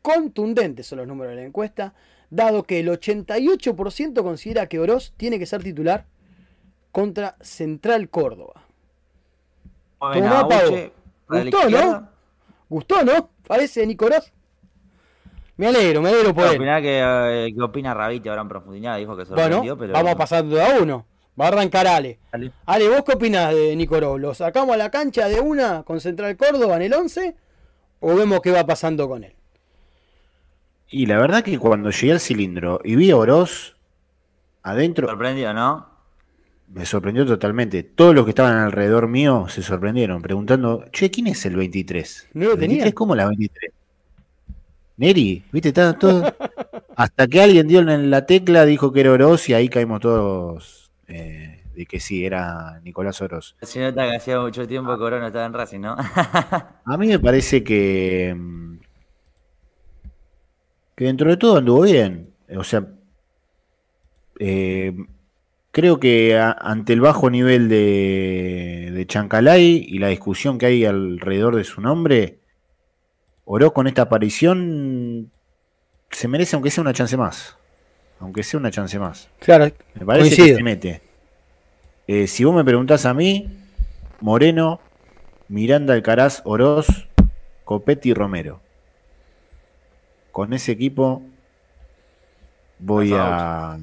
Contundentes 0.02 0.86
son 0.86 0.98
los 0.98 1.06
números 1.06 1.34
de 1.34 1.42
la 1.42 1.46
encuesta, 1.46 1.94
dado 2.30 2.62
que 2.62 2.80
el 2.80 2.88
88% 2.88 4.22
considera 4.22 4.68
que 4.68 4.78
Oroz 4.78 5.12
tiene 5.16 5.38
que 5.38 5.46
ser 5.46 5.62
titular 5.62 6.06
contra 6.90 7.36
Central 7.40 8.08
Córdoba. 8.08 8.69
Tomá, 10.00 10.48
Gustó, 11.28 11.70
¿no? 11.70 12.08
¿Gustó, 12.68 13.04
no? 13.04 13.30
Parece 13.46 13.86
Nico 13.86 14.06
Oroz. 14.06 14.32
Me 15.56 15.66
alegro, 15.66 16.00
me 16.00 16.08
alegro 16.08 16.34
por 16.34 16.44
¿Qué 16.44 16.50
él. 16.52 16.56
opina, 16.56 16.80
que, 16.80 17.00
eh, 17.02 17.52
¿Qué 17.54 17.62
opina 17.62 17.92
Raviti 17.92 18.28
ahora 18.30 18.42
en 18.42 18.48
profundidad? 18.48 18.96
Dijo 18.96 19.14
que 19.16 19.24
Bueno, 19.24 19.42
sorprendió, 19.42 19.76
pero... 19.76 19.92
vamos 19.92 20.12
a 20.12 20.16
pasar 20.16 20.44
de 20.44 20.62
a 20.62 20.80
uno. 20.80 21.04
Va 21.38 21.44
a 21.44 21.48
arrancar 21.48 21.86
Ale. 21.86 22.18
Ale, 22.66 22.88
¿vos 22.88 23.02
qué 23.04 23.12
opinás 23.12 23.54
de 23.54 23.76
Nico 23.76 23.96
Oroz? 23.96 24.18
¿Lo 24.20 24.34
sacamos 24.34 24.74
a 24.74 24.78
la 24.78 24.90
cancha 24.90 25.28
de 25.28 25.40
una 25.40 25.82
con 25.82 26.00
Central 26.00 26.36
Córdoba 26.36 26.76
en 26.76 26.82
el 26.82 26.94
11? 26.94 27.36
¿O 28.00 28.14
vemos 28.14 28.40
qué 28.40 28.50
va 28.50 28.64
pasando 28.64 29.06
con 29.08 29.24
él? 29.24 29.34
Y 30.88 31.06
la 31.06 31.18
verdad 31.18 31.42
que 31.44 31.58
cuando 31.58 31.90
llegué 31.90 32.12
al 32.12 32.20
cilindro 32.20 32.80
y 32.82 32.96
vi 32.96 33.10
a 33.10 33.16
Oroz 33.16 33.76
adentro, 34.62 35.08
Sorprendió, 35.08 35.52
¿no? 35.52 35.89
Me 36.72 36.86
sorprendió 36.86 37.26
totalmente. 37.26 37.82
Todos 37.82 38.14
los 38.14 38.24
que 38.24 38.30
estaban 38.30 38.56
alrededor 38.56 39.08
mío 39.08 39.46
se 39.48 39.62
sorprendieron, 39.62 40.22
preguntando, 40.22 40.84
che, 40.92 41.10
¿quién 41.10 41.26
es 41.26 41.44
el 41.44 41.56
23? 41.56 42.28
No 42.34 42.44
lo 42.46 42.52
¿El 42.52 42.58
23 42.58 42.78
tenía. 42.78 42.94
¿Cómo 42.94 43.14
la 43.14 43.26
23? 43.26 43.72
Neri, 44.96 45.44
¿viste? 45.50 45.68
Estaban 45.68 45.98
todos... 45.98 46.32
Hasta 46.96 47.26
que 47.26 47.40
alguien 47.40 47.66
dio 47.66 47.80
en 47.80 48.10
la 48.10 48.26
tecla, 48.26 48.66
dijo 48.66 48.92
que 48.92 49.00
era 49.00 49.12
Oroz 49.12 49.48
y 49.48 49.54
ahí 49.54 49.70
caímos 49.70 50.00
todos 50.00 50.92
eh, 51.08 51.64
de 51.74 51.86
que 51.86 51.98
sí, 51.98 52.26
era 52.26 52.78
Nicolás 52.84 53.22
Oroz. 53.22 53.56
Se 53.62 53.80
nota 53.80 54.08
que 54.08 54.16
hacía 54.16 54.38
mucho 54.38 54.68
tiempo 54.68 54.92
que 54.92 54.98
Corona 54.98 55.28
estaba 55.28 55.46
en 55.46 55.54
Racing, 55.54 55.80
¿no? 55.80 55.96
A 56.84 56.96
mí 56.98 57.06
me 57.06 57.18
parece 57.18 57.64
que, 57.64 58.36
que 60.94 61.04
dentro 61.04 61.30
de 61.30 61.38
todo 61.38 61.56
anduvo 61.56 61.82
bien. 61.82 62.34
O 62.54 62.64
sea, 62.64 62.86
eh, 64.38 64.94
creo 65.70 66.00
que 66.00 66.36
a- 66.38 66.52
ante 66.52 66.92
el 66.92 67.00
bajo 67.00 67.30
nivel 67.30 67.68
de, 67.68 68.90
de 68.92 69.06
Chancalay 69.06 69.84
y 69.88 69.98
la 69.98 70.08
discusión 70.08 70.58
que 70.58 70.66
hay 70.66 70.84
alrededor 70.84 71.56
de 71.56 71.64
su 71.64 71.80
nombre, 71.80 72.38
Oroz 73.44 73.72
con 73.72 73.86
esta 73.86 74.02
aparición 74.02 75.30
se 76.10 76.28
merece 76.28 76.56
aunque 76.56 76.70
sea 76.70 76.82
una 76.82 76.92
chance 76.92 77.16
más. 77.16 77.56
Aunque 78.20 78.42
sea 78.42 78.60
una 78.60 78.70
chance 78.70 78.98
más. 78.98 79.28
Claro, 79.38 79.70
Me 79.94 80.04
parece 80.04 80.28
Coincido. 80.36 80.46
que 80.48 80.54
se 80.56 80.62
mete. 80.62 81.02
Eh, 82.06 82.26
si 82.26 82.44
vos 82.44 82.54
me 82.54 82.64
preguntás 82.64 83.06
a 83.06 83.14
mí, 83.14 83.48
Moreno, 84.20 84.80
Miranda 85.48 85.94
Alcaraz, 85.94 86.42
Oroz, 86.44 86.86
Copetti 87.64 88.10
y 88.10 88.14
Romero. 88.14 88.60
Con 90.32 90.52
ese 90.52 90.72
equipo 90.72 91.22
voy 92.78 93.12
a, 93.14 93.78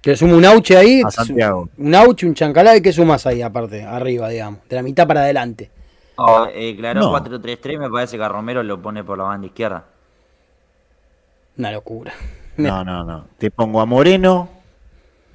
que 0.00 0.16
sumo 0.16 0.36
un 0.36 0.44
auche 0.44 0.76
ahí. 0.76 1.02
a 1.04 1.10
Santiago. 1.10 1.68
Un 1.78 1.94
auche, 1.94 2.26
un 2.26 2.34
chancalá. 2.34 2.76
¿Y 2.76 2.82
qué 2.82 2.92
sumas 2.92 3.26
ahí 3.26 3.42
aparte? 3.42 3.82
Arriba, 3.84 4.28
digamos. 4.28 4.60
De 4.68 4.76
la 4.76 4.82
mitad 4.82 5.06
para 5.06 5.20
adelante. 5.22 5.70
No, 6.18 6.46
eh, 6.48 6.74
claro, 6.76 7.00
No. 7.00 7.12
4-3-3 7.12 7.78
me 7.78 7.88
parece 7.90 8.16
que 8.18 8.22
a 8.24 8.28
Romero 8.28 8.62
lo 8.62 8.80
pone 8.80 9.02
por 9.04 9.16
la 9.18 9.24
banda 9.24 9.46
izquierda. 9.46 9.84
Una 11.56 11.72
locura. 11.72 12.12
No, 12.56 12.84
no, 12.84 13.04
no. 13.04 13.26
Te 13.38 13.50
pongo 13.50 13.80
a 13.80 13.86
Moreno, 13.86 14.48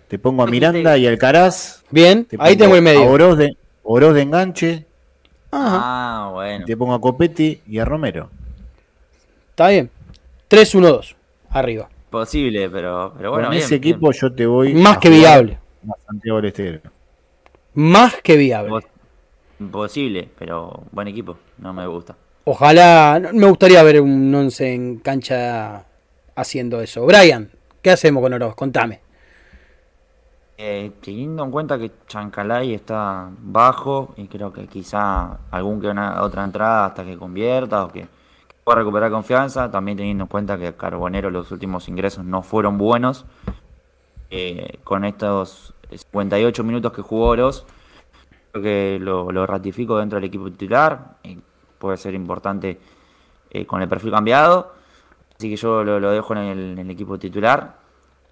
te 0.07 0.19
pongo 0.19 0.43
a 0.43 0.47
Miranda 0.47 0.97
y 0.97 1.07
Alcaraz. 1.07 1.83
Bien, 1.89 2.25
Te 2.25 2.37
ahí 2.39 2.55
tengo 2.55 2.73
el 2.75 2.79
A 2.79 2.83
medio. 2.83 3.09
Oroz 3.09 3.37
de, 3.37 3.57
Oroz 3.83 4.13
de 4.13 4.21
enganche, 4.21 4.85
Ajá, 5.51 5.79
Ah, 5.81 6.29
bueno. 6.33 6.65
te 6.65 6.75
pongo 6.77 6.93
a 6.93 7.01
Copetti 7.01 7.61
y 7.67 7.79
a 7.79 7.85
Romero. 7.85 8.29
está 9.49 9.69
bien. 9.69 9.89
3-1-2. 10.49 11.15
Arriba. 11.49 11.89
Posible, 12.19 12.69
pero, 12.69 13.13
pero 13.17 13.31
bueno. 13.31 13.47
Con 13.47 13.51
bien, 13.51 13.63
ese 13.63 13.77
bien. 13.79 13.93
equipo 13.95 14.11
yo 14.11 14.33
te 14.33 14.45
voy 14.45 14.73
Más 14.73 14.97
a 14.97 14.99
que 15.01 15.09
jugar 15.09 15.19
viable. 15.43 15.59
a 15.89 16.05
Santiago 16.07 16.37
del 16.37 16.45
Estero. 16.45 16.79
Más 17.73 18.15
que 18.23 18.37
viable. 18.37 18.69
Pos- 18.69 18.85
Imposible, 19.59 20.29
pero 20.39 20.83
buen 20.91 21.07
equipo. 21.09 21.37
No 21.57 21.73
me 21.73 21.85
gusta. 21.87 22.15
Ojalá. 22.45 23.19
no- 23.19 23.33
Me 23.33 23.47
gustaría 23.47 23.83
ver 23.83 23.99
un 24.01 24.33
11 24.33 24.73
en 24.73 24.97
cancha 24.99 25.85
haciendo 26.35 26.79
eso. 26.81 27.05
Brian, 27.05 27.49
¿qué 27.81 27.91
hacemos 27.91 28.21
con 28.23 28.33
Oroz? 28.33 28.55
Contame. 28.55 29.01
Eh, 30.57 30.91
teniendo 31.01 31.43
en 31.43 31.51
cuenta 31.51 31.77
que 31.77 31.91
Chancalay 32.07 32.73
está 32.73 33.29
bajo 33.39 34.13
y 34.15 34.27
creo 34.27 34.53
que 34.53 34.67
quizá 34.67 35.37
algún 35.51 35.81
que 35.81 35.87
una 35.87 36.21
otra 36.23 36.45
entrada 36.45 36.85
hasta 36.85 37.03
que 37.03 37.17
convierta 37.17 37.83
o 37.83 37.91
que, 37.91 38.07
pueda 38.65 38.79
recuperar 38.79 39.11
confianza, 39.11 39.69
también 39.69 39.95
teniendo 39.95 40.23
en 40.23 40.27
cuenta 40.27 40.57
que 40.57 40.73
Carbonero 40.73 41.29
los 41.29 41.51
últimos 41.51 41.87
ingresos 41.87 42.25
no 42.25 42.41
fueron 42.41 42.79
buenos, 42.79 43.25
eh, 44.31 44.79
con 44.83 45.05
estos 45.05 45.75
58 45.91 46.63
minutos 46.63 46.91
que 46.91 47.03
jugó 47.03 47.27
Oroz, 47.27 47.63
creo 48.51 48.63
que 48.63 48.97
lo, 48.99 49.45
ratifico 49.45 49.99
dentro 49.99 50.15
del 50.17 50.25
equipo 50.25 50.49
titular, 50.49 51.17
y 51.21 51.37
puede 51.77 51.97
ser 51.97 52.15
importante 52.15 52.79
eh, 53.51 53.67
con 53.67 53.83
el 53.83 53.87
perfil 53.87 54.09
cambiado. 54.09 54.73
Así 55.37 55.47
que 55.47 55.57
yo 55.57 55.83
lo, 55.83 56.11
dejo 56.11 56.33
en 56.33 56.39
el, 56.39 56.59
en 56.71 56.79
el 56.79 56.89
equipo 56.89 57.19
titular. 57.19 57.77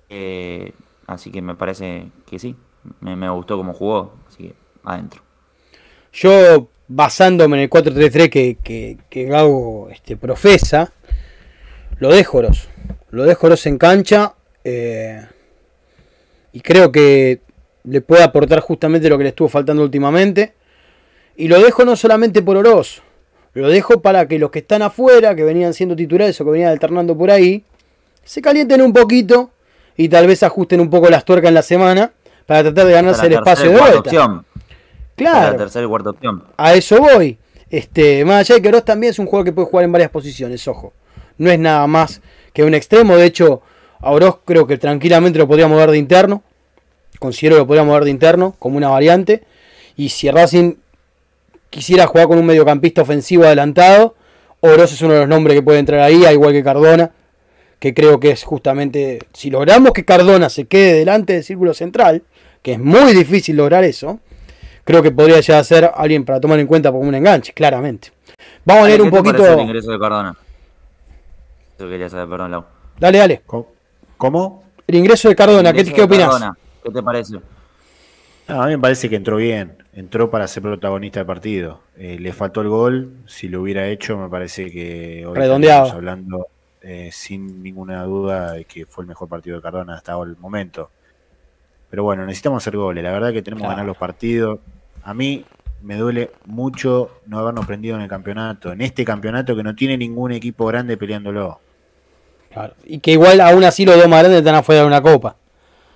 Eh, 0.09 0.73
así 1.05 1.31
que 1.31 1.43
me 1.43 1.53
parece 1.53 2.09
que 2.25 2.39
sí. 2.39 2.55
Me, 3.01 3.15
me 3.15 3.29
gustó 3.29 3.55
cómo 3.55 3.73
jugó. 3.73 4.13
Así 4.27 4.47
que 4.47 4.55
adentro. 4.83 5.21
Yo, 6.13 6.69
basándome 6.87 7.57
en 7.57 7.63
el 7.63 7.69
4-3-3 7.69 8.29
que, 8.29 8.57
que, 8.63 8.97
que 9.09 9.25
Gago 9.25 9.89
este, 9.91 10.15
profesa, 10.15 10.93
lo 11.97 12.11
dejo 12.11 12.39
Oroz. 12.39 12.67
Lo 13.11 13.23
dejo 13.23 13.47
Oroz 13.47 13.65
en 13.65 13.77
cancha. 13.77 14.33
eh, 14.63 15.25
y 16.51 16.61
creo 16.61 16.91
que 16.91 17.41
le 17.83 18.01
puede 18.01 18.23
aportar 18.23 18.59
justamente 18.59 19.09
lo 19.09 19.17
que 19.17 19.23
le 19.23 19.29
estuvo 19.29 19.49
faltando 19.49 19.83
últimamente. 19.83 20.53
Y 21.35 21.47
lo 21.47 21.59
dejo 21.59 21.83
no 21.83 21.95
solamente 21.95 22.41
por 22.41 22.57
Oroz. 22.57 23.01
Lo 23.53 23.69
dejo 23.69 24.01
para 24.01 24.27
que 24.27 24.39
los 24.39 24.51
que 24.51 24.59
están 24.59 24.81
afuera, 24.81 25.35
que 25.35 25.43
venían 25.43 25.73
siendo 25.73 25.95
titulares 25.95 26.39
o 26.39 26.45
que 26.45 26.51
venían 26.51 26.71
alternando 26.71 27.17
por 27.17 27.31
ahí, 27.31 27.63
se 28.23 28.41
calienten 28.41 28.81
un 28.81 28.93
poquito 28.93 29.51
y 29.95 30.09
tal 30.09 30.27
vez 30.27 30.43
ajusten 30.43 30.79
un 30.79 30.89
poco 30.89 31.09
las 31.09 31.25
tuercas 31.25 31.49
en 31.49 31.55
la 31.55 31.61
semana 31.61 32.11
para 32.45 32.63
tratar 32.63 32.85
de 32.85 32.93
ganarse 32.93 33.25
el 33.27 33.33
espacio 33.33 33.71
de 33.71 33.77
vuelta. 33.77 33.99
opción. 33.99 34.45
Claro. 35.31 35.51
la 35.51 35.57
tercera 35.57 35.85
y 35.85 35.89
cuarta 35.89 36.09
opción. 36.11 36.43
A 36.57 36.73
eso 36.73 36.97
voy. 36.99 37.37
Este, 37.69 38.23
más 38.23 38.41
allá 38.41 38.55
de 38.55 38.61
que 38.61 38.67
Oroz 38.67 38.85
también 38.85 39.11
es 39.11 39.19
un 39.19 39.25
jugador 39.25 39.45
que 39.45 39.51
puede 39.51 39.67
jugar 39.67 39.85
en 39.85 39.91
varias 39.91 40.11
posiciones, 40.11 40.67
ojo. 40.67 40.93
No 41.39 41.49
es 41.49 41.57
nada 41.57 41.87
más 41.87 42.21
que 42.53 42.63
un 42.63 42.75
extremo. 42.75 43.17
De 43.17 43.25
hecho, 43.25 43.63
a 43.99 44.11
Oroz 44.11 44.39
creo 44.45 44.67
que 44.67 44.77
tranquilamente 44.77 45.39
lo 45.39 45.47
podríamos 45.47 45.77
ver 45.77 45.89
de 45.89 45.97
interno. 45.97 46.43
Considero 47.19 47.55
que 47.55 47.59
lo 47.61 47.67
podríamos 47.67 47.93
ver 47.93 48.03
de 48.03 48.11
interno 48.11 48.55
como 48.59 48.77
una 48.77 48.89
variante. 48.89 49.43
Y 49.95 50.09
si 50.09 50.29
Racing 50.29 50.75
quisiera 51.69 52.05
jugar 52.05 52.27
con 52.27 52.37
un 52.37 52.45
mediocampista 52.45 53.01
ofensivo 53.01 53.45
adelantado, 53.45 54.15
Oroz 54.59 54.93
es 54.93 55.01
uno 55.01 55.13
de 55.13 55.21
los 55.21 55.27
nombres 55.27 55.55
que 55.55 55.63
puede 55.63 55.79
entrar 55.79 56.01
ahí, 56.01 56.25
al 56.25 56.33
igual 56.33 56.53
que 56.53 56.63
Cardona. 56.63 57.11
Que 57.79 57.93
creo 57.93 58.19
que 58.19 58.29
es 58.29 58.43
justamente, 58.43 59.19
si 59.33 59.49
logramos 59.49 59.93
que 59.93 60.05
Cardona 60.05 60.49
se 60.49 60.65
quede 60.65 60.93
delante 60.93 61.33
del 61.33 61.43
círculo 61.43 61.73
central, 61.73 62.23
que 62.61 62.73
es 62.73 62.79
muy 62.79 63.13
difícil 63.13 63.57
lograr 63.57 63.83
eso, 63.83 64.19
creo 64.83 65.01
que 65.01 65.11
podría 65.11 65.39
ya 65.39 65.63
ser 65.63 65.91
alguien 65.95 66.25
para 66.25 66.39
tomar 66.39 66.59
en 66.59 66.67
cuenta 66.67 66.91
como 66.91 67.07
un 67.07 67.15
enganche, 67.15 67.53
claramente. 67.53 68.11
Vamos 68.65 68.85
a 68.85 68.87
leer 68.87 68.99
¿Qué 68.99 69.03
un 69.05 69.11
poquito. 69.11 69.45
el 69.53 69.59
ingreso 69.59 69.91
de 69.91 69.99
Cardona? 69.99 70.35
Eso 71.77 71.89
quería 71.89 72.09
saber, 72.09 72.29
perdón, 72.29 72.51
Lau. 72.51 72.65
Dale, 72.99 73.17
dale. 73.17 73.41
¿Cómo? 74.17 74.63
El 74.87 74.95
ingreso 74.95 75.29
de 75.29 75.35
Cardona, 75.35 75.73
¿qué, 75.73 75.83
qué 75.85 76.01
opinas? 76.01 76.29
Cardona, 76.29 76.57
¿Qué 76.83 76.91
te 76.91 77.03
parece? 77.03 77.39
No, 78.47 78.61
a 78.61 78.65
mí 78.67 78.71
me 78.73 78.79
parece 78.79 79.09
que 79.09 79.15
entró 79.15 79.37
bien. 79.37 79.77
Entró 79.93 80.29
para 80.29 80.47
ser 80.47 80.63
protagonista 80.63 81.19
del 81.19 81.27
partido. 81.27 81.81
Eh, 81.97 82.17
le 82.19 82.33
faltó 82.33 82.61
el 82.61 82.67
gol. 82.69 83.11
Si 83.25 83.47
lo 83.47 83.61
hubiera 83.61 83.87
hecho, 83.87 84.17
me 84.17 84.29
parece 84.29 84.71
que 84.71 85.25
hoy 85.25 85.35
Redondeado. 85.35 85.85
estaríamos 85.85 85.93
hablando 85.93 86.47
eh, 86.81 87.09
sin 87.11 87.63
ninguna 87.63 88.03
duda 88.03 88.53
de 88.53 88.65
que 88.65 88.85
fue 88.85 89.03
el 89.03 89.07
mejor 89.07 89.29
partido 89.29 89.55
de 89.57 89.61
Cardona 89.61 89.95
hasta 89.95 90.13
el 90.21 90.35
momento. 90.37 90.89
Pero 91.93 92.01
bueno, 92.01 92.25
necesitamos 92.25 92.63
hacer 92.63 92.75
goles. 92.75 93.03
La 93.03 93.11
verdad 93.11 93.31
que 93.31 93.43
tenemos 93.43 93.61
que 93.61 93.65
Claro. 93.67 93.73
ganar 93.75 93.85
los 93.85 93.97
partidos. 93.97 94.59
A 95.03 95.13
mí 95.13 95.45
me 95.83 95.95
duele 95.95 96.31
mucho 96.45 97.11
no 97.27 97.37
habernos 97.37 97.67
prendido 97.67 97.95
en 97.95 98.01
el 98.01 98.07
campeonato. 98.09 98.71
En 98.71 98.81
este 98.81 99.05
campeonato 99.05 99.55
que 99.55 99.61
no 99.61 99.75
tiene 99.75 99.95
ningún 99.95 100.31
equipo 100.31 100.65
grande 100.65 100.97
peleándolo. 100.97 101.59
Claro. 102.51 102.73
Y 102.85 102.97
que 102.97 103.11
igual 103.11 103.39
aún 103.41 103.63
así 103.63 103.85
los 103.85 103.95
dos 103.95 104.07
más 104.07 104.21
grandes 104.21 104.39
están 104.39 104.55
afuera 104.55 104.81
de 104.81 104.87
una 104.87 105.03
copa. 105.03 105.35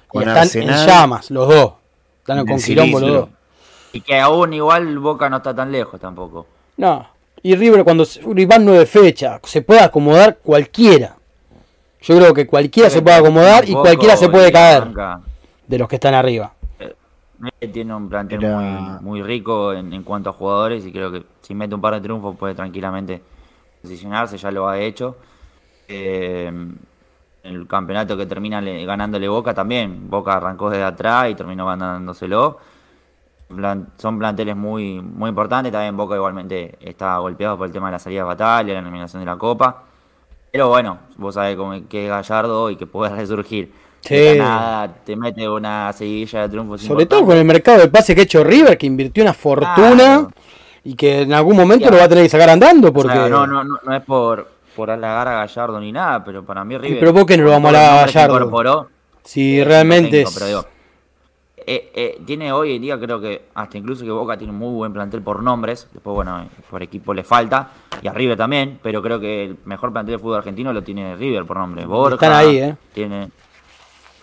Y 0.06 0.08
Con 0.10 0.22
están 0.22 0.38
Arsenal, 0.38 0.80
en 0.82 0.86
llamas, 0.86 1.32
los 1.32 1.48
dos. 1.50 1.74
Están 2.20 2.46
con 2.46 2.60
quilombo 2.60 3.00
los 3.00 3.10
dos. 3.12 3.30
Y 3.94 4.02
que 4.02 4.20
aún 4.20 4.54
igual 4.54 5.00
Boca 5.00 5.28
no 5.32 5.38
está 5.38 5.56
tan 5.56 5.72
lejos 5.72 6.00
tampoco. 6.00 6.46
No. 6.78 7.08
Y 7.42 7.56
River 7.56 7.84
cuando 7.84 8.06
se- 8.06 8.22
y 8.24 8.46
van 8.46 8.64
nueve 8.64 8.86
fechas, 8.86 9.40
se 9.46 9.64
puede 9.64 9.80
acomodar 9.80 10.38
cualquiera. 10.44 11.16
Yo 12.04 12.16
creo 12.18 12.36
que 12.36 12.46
cualquiera 12.46 12.88
se 12.92 13.02
puede 13.02 13.16
acomodar 13.18 13.68
y 13.68 13.74
cualquiera 13.74 14.16
se 14.16 14.30
puede 14.30 14.50
y 14.50 14.52
caer 14.52 14.84
arranca. 14.84 15.22
De 15.68 15.78
los 15.78 15.88
que 15.88 15.96
están 15.96 16.14
arriba. 16.14 16.54
Tiene 17.72 17.94
un 17.94 18.10
plantel 18.10 18.44
Era- 18.44 18.58
muy, 18.60 19.20
muy 19.20 19.22
rico 19.24 19.72
en, 19.74 19.94
en 19.94 20.04
cuanto 20.04 20.30
a 20.32 20.34
jugadores 20.34 20.86
y 20.86 20.92
creo 20.92 21.12
que 21.12 21.24
si 21.42 21.54
mete 21.54 21.76
un 21.76 21.82
par 21.82 21.94
de 21.94 22.02
triunfos 22.02 22.36
puede 22.36 22.56
tranquilamente 22.56 23.22
posicionarse, 23.82 24.38
ya 24.38 24.50
lo 24.52 24.68
ha 24.68 24.80
hecho. 24.80 25.18
Eh, 25.88 26.52
el 27.44 27.68
campeonato 27.68 28.18
que 28.18 28.26
termina 28.26 28.60
le- 28.60 28.86
ganándole 28.86 29.28
Boca 29.28 29.54
también. 29.54 30.10
Boca 30.10 30.34
arrancó 30.34 30.70
desde 30.70 30.84
atrás 30.84 31.30
y 31.30 31.36
terminó 31.36 31.66
ganándoselo. 31.68 32.58
Plan- 33.56 33.88
son 33.98 34.18
planteles 34.20 34.56
muy, 34.56 35.00
muy 35.02 35.30
importantes. 35.30 35.72
También 35.72 35.96
Boca 35.96 36.16
igualmente 36.16 36.76
está 36.82 37.18
golpeado 37.20 37.58
por 37.58 37.68
el 37.68 37.72
tema 37.74 37.88
de 37.88 37.92
la 37.94 38.00
salida 38.00 38.22
de 38.22 38.26
batalla, 38.28 38.74
la 38.74 38.80
eliminación 38.80 39.22
de 39.22 39.26
la 39.28 39.38
Copa. 39.38 39.84
Pero 40.52 40.70
bueno, 40.70 40.98
vos 41.18 41.36
sabés 41.36 41.56
cómo- 41.56 41.88
que 41.88 42.06
es 42.06 42.10
Gallardo 42.10 42.70
y 42.72 42.76
que 42.76 42.88
puede 42.88 43.16
resurgir. 43.16 43.72
Sí. 44.02 44.16
De 44.16 44.36
nada 44.38 44.88
te 45.04 45.16
mete 45.16 45.48
una 45.50 45.92
seguidilla 45.92 46.48
de 46.48 46.78
Sobre 46.80 47.06
todo 47.06 47.26
con 47.26 47.38
el 47.38 47.44
mercado 47.46 47.80
de 47.80 47.88
pase 47.90 48.16
que 48.16 48.22
ha 48.22 48.24
hecho 48.24 48.44
River, 48.44 48.78
que 48.78 48.86
invirtió 48.86 49.24
una 49.24 49.34
fortuna 49.34 49.96
Claro. 49.96 50.32
y 50.84 50.96
que 50.96 51.22
en 51.22 51.34
algún 51.34 51.58
momento 51.58 51.90
lo 51.92 51.98
va 51.98 52.04
a 52.04 52.10
tener 52.10 52.24
que 52.24 52.30
sacar 52.30 52.50
andando 52.50 52.90
O 52.90 52.94
porque... 52.94 53.14
sea, 53.14 53.28
no, 53.28 53.46
no, 53.46 53.64
no, 53.64 53.78
no 53.84 53.96
es 53.96 54.04
por, 54.04 54.50
por 54.76 54.90
halagar 54.92 55.28
a 55.28 55.32
Gallardo 55.40 55.80
ni 55.80 55.92
nada, 55.92 56.24
pero 56.24 56.44
para 56.46 56.64
mí 56.64 56.78
River. 56.78 57.00
pero 57.00 57.14
¿por 57.14 57.26
qué 57.26 57.38
no 57.38 57.44
lo 57.44 57.52
vamos 57.52 57.66
a 57.66 57.70
halagar 57.70 58.04
a 58.04 58.06
que 58.08 58.14
Gallardo? 58.14 58.36
incorporó, 58.38 58.88
Si 59.24 59.60
eh, 59.60 59.66
realmente 59.66 60.10
técnico, 60.12 60.30
es... 60.30 60.36
pero 60.36 60.46
digo, 60.48 60.66
eh, 61.70 61.92
eh, 61.96 62.22
tiene 62.26 62.50
hoy 62.54 62.78
en 62.78 62.82
día, 62.82 62.98
creo 62.98 63.20
que 63.20 63.42
hasta 63.54 63.78
incluso 63.78 64.06
que 64.06 64.12
Boca 64.12 64.38
tiene 64.38 64.54
un 64.54 64.60
muy 64.60 64.74
buen 64.74 64.94
plantel 64.94 65.22
por 65.22 65.44
nombres. 65.44 65.86
Después, 65.92 66.16
bueno, 66.16 66.48
por 66.70 66.82
equipo 66.82 67.14
le 67.14 67.26
falta. 67.26 67.72
Y 68.02 68.08
a 68.08 68.14
River 68.14 68.38
también. 68.38 68.80
Pero 68.82 69.02
creo 69.02 69.20
que 69.20 69.44
el 69.44 69.58
mejor 69.66 69.92
plantel 69.92 70.14
de 70.14 70.20
fútbol 70.20 70.38
argentino 70.38 70.72
lo 70.72 70.82
tiene 70.82 71.18
River 71.18 71.44
por 71.44 71.58
nombre. 71.58 71.86
Borja. 71.86 72.14
Están 72.16 72.32
ahí, 72.32 72.58
¿eh? 72.60 72.76
Tiene. 72.94 73.28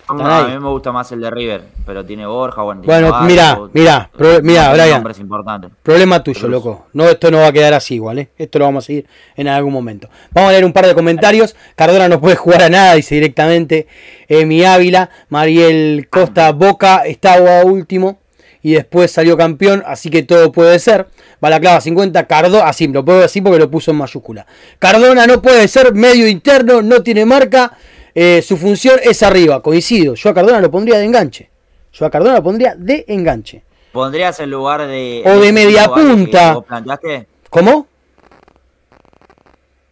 A 0.07 0.13
mí 0.49 0.59
me 0.61 0.69
gusta 0.69 0.93
más 0.93 1.11
el 1.13 1.21
de 1.21 1.31
River, 1.31 1.63
pero 1.87 2.05
tiene 2.05 2.27
Borja, 2.27 2.63
bueno, 2.63 2.83
Bueno, 2.85 3.09
pro- 3.09 3.19
tiene 3.19 4.43
mirá, 4.43 4.73
Brian. 4.73 4.91
nombres 4.91 5.19
importantes. 5.19 5.71
Problema 5.83 6.23
tuyo, 6.23 6.41
Cruz. 6.41 6.51
loco. 6.53 6.87
No, 6.93 7.09
esto 7.09 7.31
no 7.31 7.39
va 7.39 7.47
a 7.49 7.53
quedar 7.53 7.73
así 7.73 7.95
igual, 7.95 8.19
¿eh? 8.19 8.29
Esto 8.37 8.59
lo 8.59 8.67
vamos 8.67 8.85
a 8.85 8.87
seguir 8.87 9.07
en 9.37 9.49
algún 9.49 9.73
momento. 9.73 10.09
Vamos 10.33 10.51
a 10.51 10.53
leer 10.53 10.65
un 10.65 10.73
par 10.75 10.87
de 10.87 10.95
comentarios. 10.95 11.57
Cardona 11.75 12.09
no 12.09 12.21
puede 12.21 12.37
jugar 12.37 12.63
a 12.63 12.69
nada, 12.69 12.95
dice 12.95 13.15
directamente 13.15 13.87
Emi 14.29 14.63
Ávila. 14.65 15.09
Mariel 15.31 16.09
Costa 16.11 16.53
Boca 16.53 17.05
estaba 17.07 17.65
último 17.65 18.19
y 18.63 18.73
después 18.73 19.11
salió 19.11 19.37
campeón, 19.37 19.83
así 19.87 20.11
que 20.11 20.23
todo 20.23 20.53
puede 20.53 20.79
ser. 20.79 21.07
Balaclava 21.41 21.81
50, 21.81 22.27
Cardona, 22.27 22.67
así 22.67 22.89
lo 22.89 23.05
puedo 23.05 23.21
decir 23.21 23.43
porque 23.43 23.59
lo 23.59 23.71
puso 23.71 23.91
en 23.91 23.99
mayúscula. 23.99 24.47
Cardona 24.79 25.27
no 25.27 25.43
puede 25.43 25.67
ser 25.69 25.95
medio 25.95 26.27
interno, 26.29 26.81
no 26.83 27.03
tiene 27.03 27.25
marca. 27.27 27.73
Eh, 28.15 28.43
su 28.43 28.57
función 28.57 28.99
es 29.03 29.23
arriba, 29.23 29.61
coincido. 29.63 30.15
Yo 30.15 30.31
a 30.31 30.35
Cardona 30.35 30.61
lo 30.61 30.71
pondría 30.71 30.99
de 30.99 31.05
enganche. 31.05 31.51
Yo 31.93 32.07
a 32.07 32.11
Cardona 32.11 32.37
lo 32.37 32.43
pondría 32.43 32.75
de 32.77 33.05
enganche. 33.09 33.63
¿Pondrías 33.93 34.39
en 34.41 34.51
lugar 34.51 34.87
de. 34.87 35.23
O 35.25 35.39
de 35.41 35.53
media 35.53 35.87
punta. 35.89 36.55
vos 36.55 36.65
planteaste? 36.65 37.27
¿Cómo? 37.51 37.87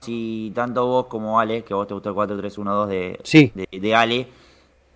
Si 0.01 0.51
tanto 0.55 0.85
vos 0.86 1.07
como 1.07 1.39
Ale, 1.39 1.62
que 1.62 1.74
vos 1.74 1.86
te 1.86 1.94
gustó 1.94 2.09
el 2.11 2.16
4-3-1-2 2.16 2.86
de, 2.89 3.20
Sí. 3.23 3.53
de, 3.55 3.69
de 3.70 3.94
Ale, 3.94 4.27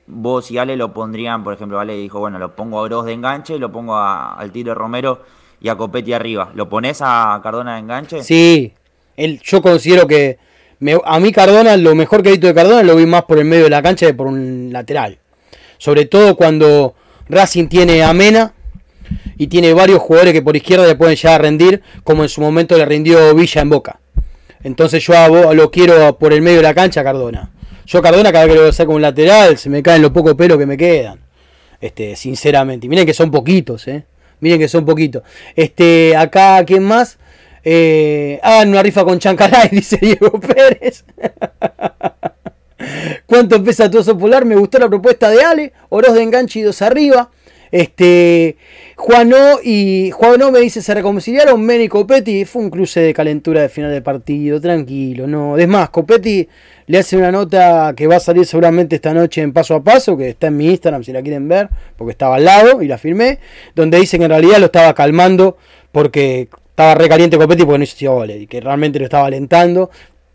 vos 0.09 0.51
y 0.51 0.59
Ale 0.59 0.77
lo 0.77 0.93
pondrían, 0.93 1.44
por 1.44 1.55
ejemplo, 1.55 1.78
Ale 1.78 1.94
dijo, 1.97 2.19
bueno, 2.19 2.39
lo 2.40 2.57
pongo 2.57 2.81
a 2.81 2.89
Gross 2.89 3.07
de 3.07 3.12
enganche, 3.12 3.59
lo 3.59 3.70
pongo 3.70 3.94
a- 3.97 4.35
al 4.35 4.51
tiro 4.51 4.70
de 4.70 4.74
Romero 4.74 5.23
y 5.61 5.69
a 5.69 5.77
Copetti 5.77 6.12
arriba. 6.12 6.51
¿Lo 6.55 6.69
pones 6.69 6.98
a 7.03 7.39
Cardona 7.43 7.74
de 7.74 7.81
enganche? 7.81 8.23
Sí, 8.24 8.73
él, 9.16 9.40
yo 9.44 9.62
considero 9.62 10.09
que 10.09 10.39
me- 10.81 10.98
a 11.05 11.20
mí 11.20 11.32
Cardona, 11.32 11.77
lo 11.77 11.94
mejor 11.94 12.23
que 12.23 12.28
he 12.28 12.32
visto 12.32 12.47
de 12.47 12.55
Cardona 12.55 12.82
lo 12.82 12.97
vi 12.97 13.07
más 13.07 13.24
por 13.24 13.39
el 13.39 13.44
medio 13.44 13.65
de 13.65 13.70
la 13.70 13.82
cancha 13.82 14.07
que 14.07 14.15
por 14.15 14.27
un 14.27 14.70
lateral. 14.73 15.19
Sobre 15.78 16.07
todo 16.07 16.36
cuando 16.36 16.94
Racing 17.28 17.69
tiene 17.69 18.03
a 18.03 18.12
Mena 18.12 18.55
y 19.36 19.47
tiene 19.48 19.73
varios 19.74 20.01
jugadores 20.01 20.32
que 20.32 20.43
por 20.43 20.57
izquierda 20.57 20.86
le 20.86 20.94
pueden 20.97 21.16
llegar 21.16 21.35
a 21.35 21.39
rendir, 21.39 21.82
como 22.03 22.23
en 22.23 22.28
su 22.28 22.40
momento 22.40 22.77
le 22.77 22.85
rindió 22.86 23.35
Villa 23.35 23.62
en 23.62 23.70
Boca. 23.70 24.01
Entonces 24.65 25.05
yo 25.05 25.15
a 25.16 25.55
lo 25.55 25.70
quiero 25.70 26.19
por 26.19 26.32
el 26.32 26.43
medio 26.43 26.59
de 26.59 26.62
la 26.65 26.74
cancha 26.74 27.05
Cardona. 27.05 27.51
Yo 27.86 28.03
Cardona 28.03 28.32
cada 28.32 28.47
vez 28.47 28.55
que 28.57 28.61
lo 28.62 28.73
saco 28.73 28.93
un 28.94 29.03
lateral 29.03 29.59
se 29.59 29.70
me 29.70 29.82
caen 29.82 30.03
los 30.03 30.11
pocos 30.11 30.35
pelos 30.35 30.59
que 30.59 30.66
me 30.66 30.77
quedan. 30.77 31.20
Este, 31.81 32.16
sinceramente. 32.16 32.89
Miren 32.89 33.07
que 33.07 33.15
son 33.15 33.31
poquitos, 33.31 33.86
eh. 33.86 34.05
Miren 34.40 34.59
que 34.59 34.66
son 34.66 34.85
poquitos. 34.85 35.23
Este, 35.55 36.16
acá, 36.16 36.65
¿quién 36.65 36.82
más? 36.82 37.19
Eh, 37.69 38.39
hagan 38.45 38.69
una 38.69 38.81
rifa 38.81 39.05
con 39.05 39.19
Chancalay, 39.19 39.69
dice 39.73 39.99
Diego 40.01 40.39
Pérez. 40.39 41.05
¿Cuánto 43.27 43.65
pesa 43.65 43.91
tu 43.91 43.99
oso 43.99 44.17
polar? 44.17 44.45
Me 44.45 44.55
gustó 44.55 44.79
la 44.79 44.89
propuesta 44.89 45.29
de 45.31 45.43
Ale. 45.43 45.73
Oroz 45.89 46.15
de 46.15 46.23
enganche 46.23 46.61
y 46.61 46.63
dos 46.63 46.81
arriba. 46.81 47.29
Este, 47.73 48.57
Juanó 48.95 49.59
y 49.65 50.13
Juanó 50.13 50.53
me 50.53 50.61
dice, 50.61 50.81
se 50.81 50.95
reconciliaron 50.95 51.61
Men 51.61 51.81
y 51.81 51.89
Copetti. 51.89 52.45
Fue 52.45 52.63
un 52.63 52.71
cruce 52.71 53.01
de 53.01 53.13
calentura 53.13 53.63
de 53.63 53.69
final 53.69 53.91
de 53.91 54.01
partido, 54.01 54.61
tranquilo, 54.61 55.27
no. 55.27 55.59
Es 55.59 55.67
más, 55.67 55.91
Copetti 55.91 56.49
le 56.87 56.99
hace 56.99 57.17
una 57.17 57.33
nota 57.33 57.95
que 57.97 58.07
va 58.07 58.15
a 58.15 58.21
salir 58.21 58.47
seguramente 58.47 58.95
esta 58.95 59.13
noche 59.13 59.43
en 59.43 59.53
paso 59.53 59.75
a 59.75 59.83
paso, 59.83 60.17
que 60.17 60.29
está 60.29 60.47
en 60.47 60.57
mi 60.57 60.69
Instagram 60.69 61.03
si 61.03 61.13
la 61.13 61.21
quieren 61.21 61.49
ver, 61.49 61.69
porque 61.97 62.13
estaba 62.13 62.37
al 62.37 62.45
lado 62.45 62.81
y 62.81 62.87
la 62.87 62.97
firmé, 62.97 63.41
donde 63.75 63.99
dice 63.99 64.19
que 64.19 64.25
en 64.25 64.31
realidad 64.31 64.59
lo 64.59 64.67
estaba 64.67 64.95
calmando 64.95 65.57
porque 65.91 66.49
estaba 66.77 66.94
recaliente 66.94 67.39
Copetti 67.39 67.65
porque 67.65 67.78
no 67.78 67.85
hizo 67.85 68.12
goles 68.12 68.43
y 68.43 68.47
que 68.47 68.61
realmente 68.61 68.98
lo 68.98 69.07
estaba 69.07 69.27
alentando. 69.27 69.90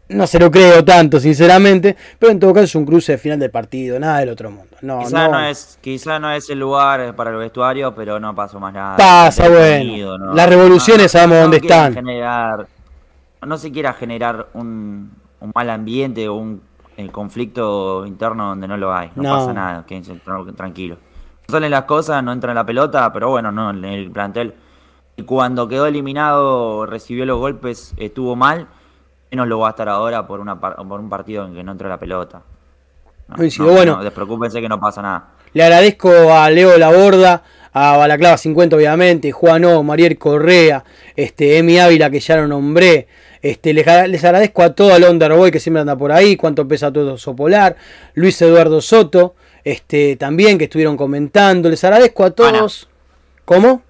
no 0.09 0.25
se 0.27 0.39
lo 0.39 0.49
creo 0.51 0.83
tanto, 0.83 1.19
sinceramente, 1.19 1.95
pero 2.19 2.31
en 2.33 2.39
todo 2.39 2.51
caso 2.53 2.65
es 2.65 2.75
un 2.75 2.85
cruce 2.85 3.13
de 3.13 3.17
final 3.19 3.39
del 3.39 3.51
partido, 3.51 3.97
nada 3.99 4.17
del 4.19 4.29
otro 4.29 4.49
mundo. 4.51 4.75
No, 4.81 4.99
Quizá 5.03 5.27
no, 5.27 5.31
no, 5.33 5.45
es, 5.45 5.77
quizá 5.79 6.19
no 6.19 6.31
es 6.33 6.49
el 6.49 6.59
lugar 6.59 7.15
para 7.15 7.29
el 7.29 7.37
vestuario, 7.37 7.93
pero 7.95 8.19
no 8.19 8.33
pasó 8.35 8.59
más 8.59 8.73
nada. 8.73 8.97
Pasa, 8.97 9.47
bueno. 9.47 10.33
Las 10.33 10.49
revoluciones 10.49 11.11
sabemos 11.11 11.41
dónde 11.43 11.57
están. 11.57 11.93
generar- 11.93 12.67
no 13.45 13.57
se 13.57 13.71
quiera 13.71 13.93
generar 13.93 14.47
un, 14.53 15.11
un 15.39 15.51
mal 15.55 15.69
ambiente 15.69 16.27
o 16.27 16.33
un 16.35 16.61
el 16.97 17.09
conflicto 17.11 18.05
interno 18.05 18.49
donde 18.49 18.67
no 18.67 18.75
lo 18.77 18.93
hay. 18.93 19.11
No, 19.15 19.23
No. 19.23 19.37
pasa 19.39 19.53
nada, 19.53 19.85
quédense 19.85 20.13
tra- 20.25 20.55
tranquilos. 20.55 20.97
No 21.47 21.53
salen 21.53 21.71
las 21.71 21.83
cosas, 21.83 22.21
no 22.23 22.33
entra 22.33 22.51
en 22.51 22.55
la 22.55 22.65
pelota, 22.65 23.13
pero 23.13 23.29
bueno, 23.29 23.51
no, 23.51 23.69
en 23.69 23.85
el 23.85 24.11
plantel. 24.11 24.53
Y 25.21 25.23
cuando 25.23 25.67
quedó 25.67 25.85
eliminado, 25.85 26.87
recibió 26.87 27.25
los 27.27 27.37
golpes, 27.37 27.93
estuvo 27.97 28.35
mal. 28.35 28.67
Menos 29.29 29.47
lo 29.47 29.59
va 29.59 29.67
a 29.67 29.69
estar 29.69 29.87
ahora 29.87 30.25
por, 30.25 30.39
una 30.39 30.59
par- 30.59 30.75
por 30.77 30.99
un 30.99 31.09
partido 31.09 31.45
en 31.45 31.53
que 31.53 31.63
no 31.63 31.71
entra 31.73 31.87
la 31.87 31.99
pelota. 31.99 32.41
No, 33.27 33.35
no, 33.37 33.71
bueno. 33.71 33.97
no, 33.97 34.03
despreocúpense 34.03 34.59
que 34.59 34.67
no 34.67 34.79
pasa 34.79 35.01
nada. 35.03 35.27
Le 35.53 35.63
agradezco 35.63 36.09
a 36.33 36.49
Leo 36.49 36.75
Laborda, 36.77 37.43
a 37.71 37.97
Balaclava 37.97 38.35
50 38.37 38.75
obviamente, 38.75 39.31
Juanó, 39.31 39.83
Mariel 39.83 40.17
Correa, 40.17 40.83
este, 41.15 41.59
Emi 41.59 41.77
Ávila 41.77 42.09
que 42.09 42.19
ya 42.19 42.37
lo 42.37 42.47
nombré. 42.47 43.07
Este, 43.43 43.73
les, 43.73 43.85
les 44.09 44.23
agradezco 44.25 44.63
a 44.63 44.73
todo 44.73 44.95
el 44.95 45.03
Underboy 45.03 45.51
que 45.51 45.59
siempre 45.59 45.81
anda 45.81 45.95
por 45.95 46.11
ahí, 46.11 46.35
cuánto 46.35 46.67
pesa 46.67 46.91
todo 46.91 47.17
Sopolar, 47.17 47.75
Luis 48.15 48.41
Eduardo 48.41 48.81
Soto, 48.81 49.35
este, 49.63 50.15
también 50.15 50.57
que 50.57 50.63
estuvieron 50.65 50.97
comentando. 50.97 51.69
Les 51.69 51.83
agradezco 51.83 52.23
a 52.23 52.31
todos. 52.31 52.87
¿Cómo? 53.45 53.81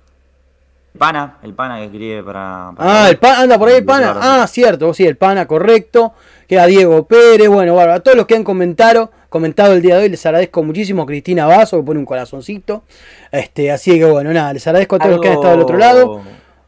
Pana, 0.98 1.38
el 1.44 1.54
pana 1.54 1.78
que 1.78 1.86
escribe 1.86 2.22
para. 2.24 2.72
para 2.76 3.04
Ah, 3.06 3.10
el 3.10 3.18
pana, 3.18 3.42
anda 3.42 3.58
por 3.58 3.70
ahí 3.70 3.76
el 3.76 3.86
pana. 3.86 4.16
Ah, 4.22 4.46
cierto, 4.48 4.94
sí, 4.94 5.06
el 5.06 5.16
pana, 5.18 5.48
correcto. 5.48 6.14
Queda 6.48 6.66
Diego 6.66 7.08
Pérez, 7.08 7.48
bueno, 7.48 7.74
bueno, 7.74 7.94
a 7.94 8.00
todos 8.02 8.18
los 8.18 8.26
que 8.26 8.36
han 8.36 8.44
comentado, 8.44 9.10
comentado 9.30 9.72
el 9.74 9.82
día 9.82 9.96
de 9.98 10.04
hoy, 10.04 10.10
les 10.10 10.26
agradezco 10.26 10.62
muchísimo. 10.64 11.06
Cristina 11.06 11.46
Vaso, 11.48 11.78
que 11.78 11.84
pone 11.84 12.00
un 12.00 12.06
corazoncito. 12.06 12.84
Este, 13.32 13.72
así 13.72 13.98
que 13.98 14.06
bueno, 14.06 14.34
nada, 14.34 14.52
les 14.54 14.68
agradezco 14.68 14.98
a 14.98 15.00
todos 15.00 15.12
los 15.12 15.22
que 15.22 15.30
han 15.30 15.36
estado 15.36 15.54
del 15.54 15.62
otro 15.64 15.78
lado. 15.78 16.22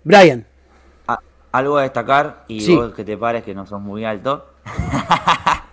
Brian, 0.06 0.46
a- 1.08 1.20
algo 1.52 1.78
a 1.78 1.82
destacar, 1.84 2.46
y 2.48 2.62
Sí. 2.62 2.76
vos 2.76 2.94
que 2.94 3.04
te 3.04 3.18
pares 3.18 3.44
que 3.44 3.54
no 3.54 3.66
sos 3.66 3.82
muy 3.82 4.06
alto. 4.06 4.46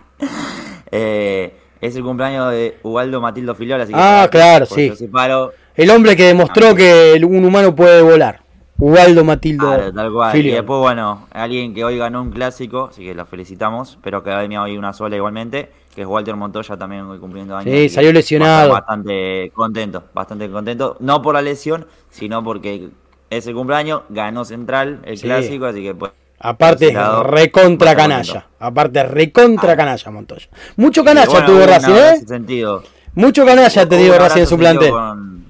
Eh, 0.91 1.55
es 1.79 1.95
el 1.95 2.03
cumpleaños 2.03 2.51
de 2.51 2.77
Ubaldo 2.83 3.21
Matildo 3.21 3.55
Filiol, 3.55 3.79
así 3.81 3.93
que. 3.93 3.99
Ah, 3.99 4.27
claro, 4.29 4.65
sí. 4.65 4.93
separo, 4.95 5.53
el 5.73 5.89
hombre 5.89 6.15
que 6.17 6.25
demostró 6.25 6.75
que 6.75 7.19
un 7.25 7.45
humano 7.45 7.73
puede 7.73 8.01
volar. 8.01 8.40
Ubaldo 8.81 9.23
Matildo. 9.23 9.67
Claro, 9.67 9.93
tal 9.93 10.11
cual. 10.11 10.35
Y 10.37 10.49
después, 10.49 10.79
bueno, 10.79 11.27
alguien 11.31 11.73
que 11.75 11.83
hoy 11.85 11.99
ganó 11.99 12.19
un 12.21 12.31
clásico, 12.31 12.89
así 12.91 13.03
que 13.05 13.13
lo 13.13 13.27
felicitamos, 13.27 13.99
pero 14.01 14.23
que 14.23 14.31
Academia 14.31 14.63
hoy 14.63 14.75
una 14.75 14.91
sola 14.91 15.15
igualmente, 15.15 15.69
que 15.93 16.01
es 16.01 16.07
Walter 16.07 16.35
Montoya 16.35 16.75
también 16.77 17.03
hoy 17.03 17.19
cumpliendo 17.19 17.55
años. 17.55 17.71
Sí, 17.71 17.89
salió 17.89 18.11
lesionado. 18.11 18.71
Bastante 18.71 19.51
contento, 19.53 20.05
bastante 20.15 20.49
contento. 20.49 20.97
No 20.99 21.21
por 21.21 21.35
la 21.35 21.43
lesión, 21.43 21.85
sino 22.09 22.43
porque 22.43 22.89
es 23.29 23.45
el 23.45 23.53
cumpleaños, 23.53 24.01
ganó 24.09 24.45
Central 24.45 24.99
el 25.03 25.15
Sí. 25.17 25.25
clásico, 25.27 25.65
así 25.65 25.83
que 25.83 25.93
pues. 25.93 26.11
Aparte, 26.39 26.87
ese 26.87 27.23
recontra 27.23 27.95
canalla. 27.95 28.47
Aparte, 28.59 29.03
recontra 29.03 29.73
Ah. 29.73 29.77
canalla, 29.77 30.09
Montoya. 30.11 30.47
Mucho 30.77 31.03
canalla 31.03 31.29
bueno, 31.29 31.45
tuvo 31.45 31.65
Racing, 31.67 31.91
¿eh? 31.91 32.11
ese 32.15 32.27
sentido. 32.27 32.81
Mucho 33.13 33.45
canalla 33.45 33.81
ha 33.83 33.85
tenido 33.87 34.13
un 34.15 34.19
Racing 34.19 34.41
en 34.41 34.47
su 34.47 34.57
plantel. 34.57 34.89
Con 34.89 35.45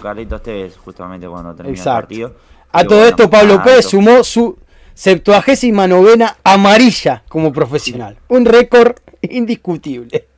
Carlitos 0.00 0.42
Tevez, 0.42 0.76
justamente 0.76 1.26
cuando 1.28 1.54
terminó 1.54 1.76
Exacto. 1.76 2.14
el 2.14 2.20
partido. 2.22 2.36
A 2.72 2.82
todo 2.84 2.98
bueno, 2.98 3.08
esto, 3.10 3.30
Pablo 3.30 3.52
nada, 3.54 3.64
Pérez 3.64 3.86
sumó 3.86 4.24
su 4.24 4.58
septuagésima 4.94 5.86
novena 5.86 6.36
amarilla 6.44 7.22
como 7.28 7.52
profesional. 7.52 8.16
Un 8.28 8.44
récord 8.44 8.96
indiscutible. 9.22 10.28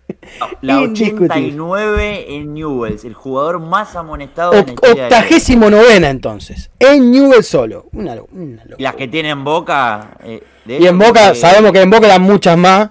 La 0.61 0.83
Indiscutible. 0.83 1.27
89 1.27 2.27
en 2.37 2.55
Newells, 2.55 3.05
el 3.05 3.15
jugador 3.15 3.59
más 3.61 3.97
amonestado 3.97 4.53
Oc- 4.53 4.79
en 4.83 4.97
la 4.99 5.05
octagésimo 5.05 5.69
novena 5.71 6.11
entonces. 6.11 6.71
En 6.79 7.11
Newell 7.11 7.43
solo. 7.43 7.87
Una, 7.93 8.15
lo- 8.15 8.29
una 8.33 8.57
locura. 8.65 8.77
Y 8.79 8.83
las 8.83 8.95
que 8.95 9.09
tienen 9.09 9.43
Boca. 9.45 10.17
eh, 10.23 10.43
de 10.65 10.79
Y 10.79 10.87
en 10.87 10.99
Boca, 10.99 11.23
porque- 11.25 11.35
sabemos 11.41 11.73
que 11.73 11.81
en 11.83 11.91
Boca 11.91 12.07
eran 12.07 12.23
muchas 12.23 12.57
más. 12.57 12.91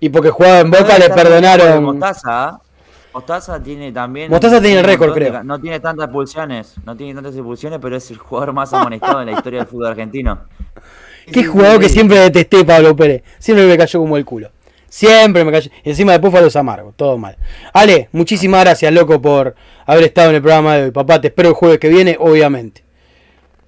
Y 0.00 0.08
porque 0.08 0.30
jugaba 0.30 0.60
en 0.60 0.70
Boca 0.70 0.98
le 0.98 1.10
perdonaron. 1.10 1.84
Mostaza, 1.84 2.48
¿ah? 2.48 2.60
Mostaza 3.12 3.62
tiene 3.62 3.92
también. 3.92 4.30
Mostaza 4.30 4.60
tiene 4.60 4.80
el 4.80 4.84
récord, 4.84 5.12
de 5.14 5.14
creo. 5.14 5.44
no 5.44 5.60
tiene 5.60 5.80
tantas 5.80 6.04
expulsiones, 6.04 6.76
no 6.84 6.96
tiene 6.96 7.14
tantas 7.14 7.34
expulsiones, 7.34 7.78
pero 7.80 7.96
es 7.96 8.10
el 8.10 8.18
jugador 8.18 8.52
más 8.52 8.72
amonestado 8.72 9.20
en 9.20 9.26
la 9.26 9.32
historia 9.32 9.60
del 9.60 9.68
fútbol 9.68 9.88
argentino. 9.88 10.40
Qué 11.32 11.44
jugador 11.44 11.80
que 11.80 11.88
siempre 11.88 12.18
detesté, 12.18 12.64
Pablo 12.64 12.94
Pérez. 12.94 13.22
Siempre 13.38 13.66
me 13.66 13.76
cayó 13.76 14.00
como 14.00 14.16
el 14.16 14.24
culo. 14.24 14.50
Siempre 14.88 15.44
me 15.44 15.52
cayó. 15.52 15.70
Y 15.84 15.90
encima 15.90 16.12
después 16.12 16.30
fue 16.30 16.40
a 16.40 16.42
los 16.42 16.56
amargos. 16.56 16.94
Todo 16.96 17.18
mal. 17.18 17.36
Ale, 17.72 18.08
muchísimas 18.12 18.62
gracias, 18.64 18.92
loco, 18.92 19.20
por 19.20 19.54
haber 19.86 20.04
estado 20.04 20.30
en 20.30 20.36
el 20.36 20.42
programa 20.42 20.76
de 20.76 20.84
hoy. 20.84 20.90
Papá, 20.90 21.20
te 21.20 21.28
espero 21.28 21.50
el 21.50 21.54
jueves 21.54 21.78
que 21.78 21.88
viene, 21.88 22.16
obviamente. 22.18 22.84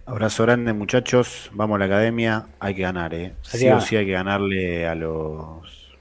Abrazo 0.06 0.42
grande, 0.42 0.72
muchachos. 0.72 1.50
Vamos 1.52 1.76
a 1.76 1.78
la 1.78 1.84
academia. 1.84 2.46
Hay 2.58 2.74
que 2.74 2.82
ganar, 2.82 3.14
¿eh? 3.14 3.34
Sí 3.42 3.68
o 3.68 3.80
sí 3.80 3.96
hay 3.96 4.06
que 4.06 4.12
ganarle 4.12 4.86
a 4.86 4.94
los 4.94 5.94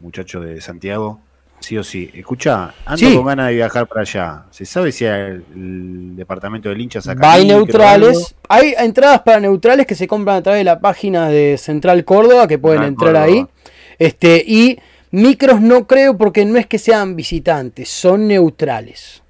muchachos 0.00 0.44
de 0.44 0.60
Santiago. 0.60 1.20
Sí 1.66 1.76
o 1.76 1.82
sí. 1.82 2.08
Escucha, 2.14 2.72
ando 2.84 2.96
Sí. 2.96 3.16
con 3.16 3.26
ganas 3.26 3.48
de 3.48 3.54
viajar 3.56 3.88
para 3.88 4.02
allá. 4.02 4.44
¿Se 4.52 4.64
sabe 4.64 4.92
si 4.92 5.04
el, 5.04 5.42
el 5.52 6.14
departamento 6.14 6.68
del 6.68 6.80
hincha 6.80 7.00
saca 7.02 7.32
Hay 7.32 7.44
neutrales. 7.44 8.36
Hay 8.48 8.72
entradas 8.78 9.22
para 9.22 9.40
neutrales 9.40 9.84
que 9.84 9.96
se 9.96 10.06
compran 10.06 10.36
a 10.36 10.42
través 10.44 10.60
de 10.60 10.64
la 10.64 10.78
página 10.78 11.28
de 11.28 11.58
Central 11.58 12.04
Córdoba, 12.04 12.46
que 12.46 12.56
pueden 12.60 12.84
Central 12.84 13.08
entrar 13.08 13.26
Córdoba. 13.26 13.48
ahí. 13.50 13.64
Este, 13.98 14.44
y 14.46 14.78
micros 15.10 15.60
no 15.60 15.88
creo 15.88 16.16
porque 16.16 16.44
no 16.44 16.56
es 16.56 16.68
que 16.68 16.78
sean 16.78 17.16
visitantes, 17.16 17.88
son 17.88 18.28
neutrales. 18.28 19.24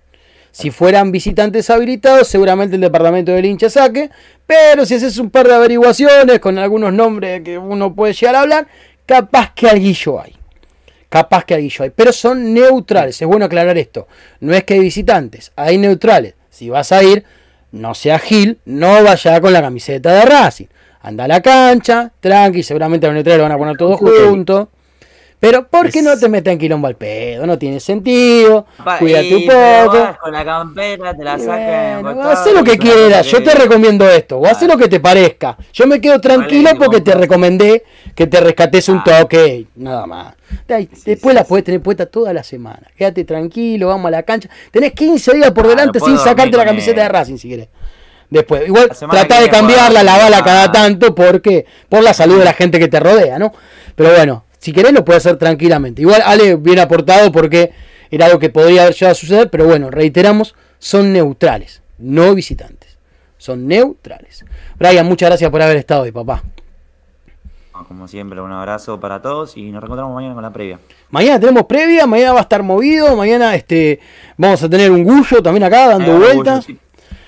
Si 0.50 0.70
fueran 0.70 1.10
visitantes 1.12 1.70
habilitados, 1.70 2.28
seguramente 2.28 2.74
el 2.74 2.82
departamento 2.82 3.32
del 3.32 3.46
hincha 3.46 3.70
saque. 3.70 4.10
Pero 4.46 4.84
si 4.84 4.92
haces 4.96 5.16
un 5.16 5.30
par 5.30 5.48
de 5.48 5.54
averiguaciones 5.54 6.38
con 6.40 6.58
algunos 6.58 6.92
nombres 6.92 7.40
que 7.40 7.56
uno 7.56 7.94
puede 7.94 8.12
llegar 8.12 8.34
a 8.34 8.40
hablar, 8.42 8.66
capaz 9.06 9.54
que 9.54 9.68
alguillo 9.70 10.20
hay. 10.20 10.35
Capaz 11.16 11.47
que 11.47 11.55
alguillo 11.55 11.82
hay. 11.82 11.88
Pero 11.97 12.12
son 12.12 12.52
neutrales. 12.52 13.22
Es 13.22 13.26
bueno 13.26 13.47
aclarar 13.47 13.78
esto. 13.78 14.06
No 14.40 14.52
es 14.52 14.64
que 14.64 14.74
hay 14.74 14.80
visitantes, 14.80 15.51
hay 15.56 15.78
neutrales. 15.78 16.34
Si 16.51 16.68
vas 16.68 16.93
a 16.93 17.02
ir, 17.02 17.24
no 17.72 17.94
sea 17.94 18.18
Gil, 18.18 18.59
no 18.66 19.02
vaya 19.02 19.40
con 19.40 19.51
la 19.55 19.62
camiseta 19.62 20.12
de 20.12 20.26
Racing. 20.26 20.66
Anda 21.01 21.24
a 21.24 21.28
la 21.28 21.40
cancha, 21.40 22.12
tranqui, 22.20 22.62
seguramente 22.62 23.06
los 23.06 23.14
neutrales 23.14 23.38
lo 23.38 23.44
van 23.44 23.52
a 23.52 23.56
poner 23.56 23.76
todos 23.78 23.98
juntos. 23.98 24.68
Pero 25.38 25.68
¿por 25.68 25.90
qué 25.90 25.98
Es- 25.98 26.04
no 26.04 26.18
te 26.18 26.28
metes 26.28 26.52
en 26.52 26.58
quilombo 26.58 26.86
al 26.88 26.96
pedo? 26.96 27.46
No 27.46 27.58
tiene 27.58 27.78
sentido. 27.78 28.66
Pa- 28.82 28.98
Cuídate 28.98 29.34
un 29.36 29.40
te 29.42 29.46
poco. 29.84 29.98
vas 29.98 30.18
con 30.18 30.32
la 30.32 30.44
campera, 30.44 31.14
te 31.14 31.22
la 31.24 31.38
sacan. 31.38 32.02
bueno, 32.02 32.52
lo 32.54 32.64
que 32.64 32.78
quieras, 32.78 33.26
yo 33.26 33.42
te 33.42 33.54
recomiendo 33.54 34.08
esto, 34.08 34.38
o 34.38 34.46
haz 34.46 34.62
lo 34.62 34.76
que 34.78 34.88
te 34.88 34.98
parezca. 34.98 35.56
Yo 35.74 35.86
me 35.86 36.00
quedo 36.00 36.20
tranquilo 36.20 36.64
Vale, 36.70 36.78
porque 36.78 37.00
te 37.02 37.14
recomendé 37.14 37.84
que 38.14 38.26
te 38.26 38.40
rescates 38.40 38.88
un 38.88 38.98
Ah. 38.98 39.04
toque, 39.20 39.66
nada 39.76 40.06
más. 40.06 40.34
Después 41.04 41.34
la 41.34 41.44
puedes 41.44 41.64
tener 41.64 41.82
puesta 41.82 42.06
toda 42.06 42.32
la 42.32 42.42
semana. 42.42 42.86
Quédate 42.96 43.24
tranquilo, 43.24 43.88
vamos 43.88 44.06
a 44.06 44.10
la 44.12 44.22
cancha. 44.22 44.48
Tenés 44.70 44.92
15 44.92 45.34
días 45.34 45.50
por 45.50 45.66
Ah, 45.66 45.68
delante 45.68 45.98
no 45.98 46.06
sin 46.06 46.16
sacarte 46.18 46.56
la 46.56 46.64
camiseta 46.64 47.02
de. 47.02 47.08
Racing 47.08 47.36
si 47.36 47.48
querés. 47.50 47.68
Después, 48.30 48.66
igual 48.66 48.88
trata 48.88 49.40
de 49.40 49.48
cambiarla, 49.48 50.02
Racing, 50.02 50.44
cada 50.44 50.64
ah. 50.64 50.72
tanto 50.72 51.14
porque 51.14 51.64
por 51.88 52.02
la 52.02 52.12
salud 52.14 52.38
de 52.38 52.44
la 52.44 52.54
gente 52.54 52.78
que 52.78 52.88
te 52.88 52.98
rodea, 52.98 53.38
¿no? 53.38 53.52
Pero 53.94 54.10
bueno, 54.14 54.44
si 54.58 54.72
querés 54.72 54.92
lo 54.92 55.04
puedes 55.04 55.24
hacer 55.26 55.38
tranquilamente. 55.38 56.02
Igual 56.02 56.22
Ale 56.24 56.56
bien 56.56 56.78
aportado 56.78 57.30
porque 57.32 57.72
era 58.10 58.26
algo 58.26 58.38
que 58.38 58.50
podría 58.50 58.82
haber 58.82 58.94
llegado 58.94 59.12
a 59.12 59.14
suceder, 59.14 59.50
pero 59.50 59.66
bueno, 59.66 59.90
reiteramos, 59.90 60.54
son 60.78 61.12
neutrales, 61.12 61.82
no 61.98 62.34
visitantes. 62.34 62.96
Son 63.38 63.66
neutrales. 63.68 64.44
Brian, 64.78 65.06
muchas 65.06 65.28
gracias 65.28 65.50
por 65.50 65.60
haber 65.62 65.76
estado 65.76 66.02
hoy, 66.02 66.12
papá. 66.12 66.42
Como 67.88 68.08
siempre, 68.08 68.40
un 68.40 68.50
abrazo 68.50 68.98
para 68.98 69.20
todos 69.20 69.56
y 69.56 69.70
nos 69.70 69.82
reencontramos 69.82 70.14
mañana 70.14 70.32
con 70.34 70.42
la 70.42 70.50
previa. 70.52 70.78
Mañana 71.10 71.38
tenemos 71.38 71.64
previa, 71.64 72.06
mañana 72.06 72.32
va 72.32 72.38
a 72.38 72.42
estar 72.42 72.62
movido, 72.62 73.14
mañana 73.14 73.54
este 73.54 74.00
vamos 74.38 74.62
a 74.62 74.68
tener 74.68 74.90
un 74.90 75.04
Gullo 75.04 75.42
también 75.42 75.62
acá 75.64 75.88
dando 75.88 76.14
Eh, 76.14 76.18
vueltas. 76.18 76.64
sí. 76.64 76.78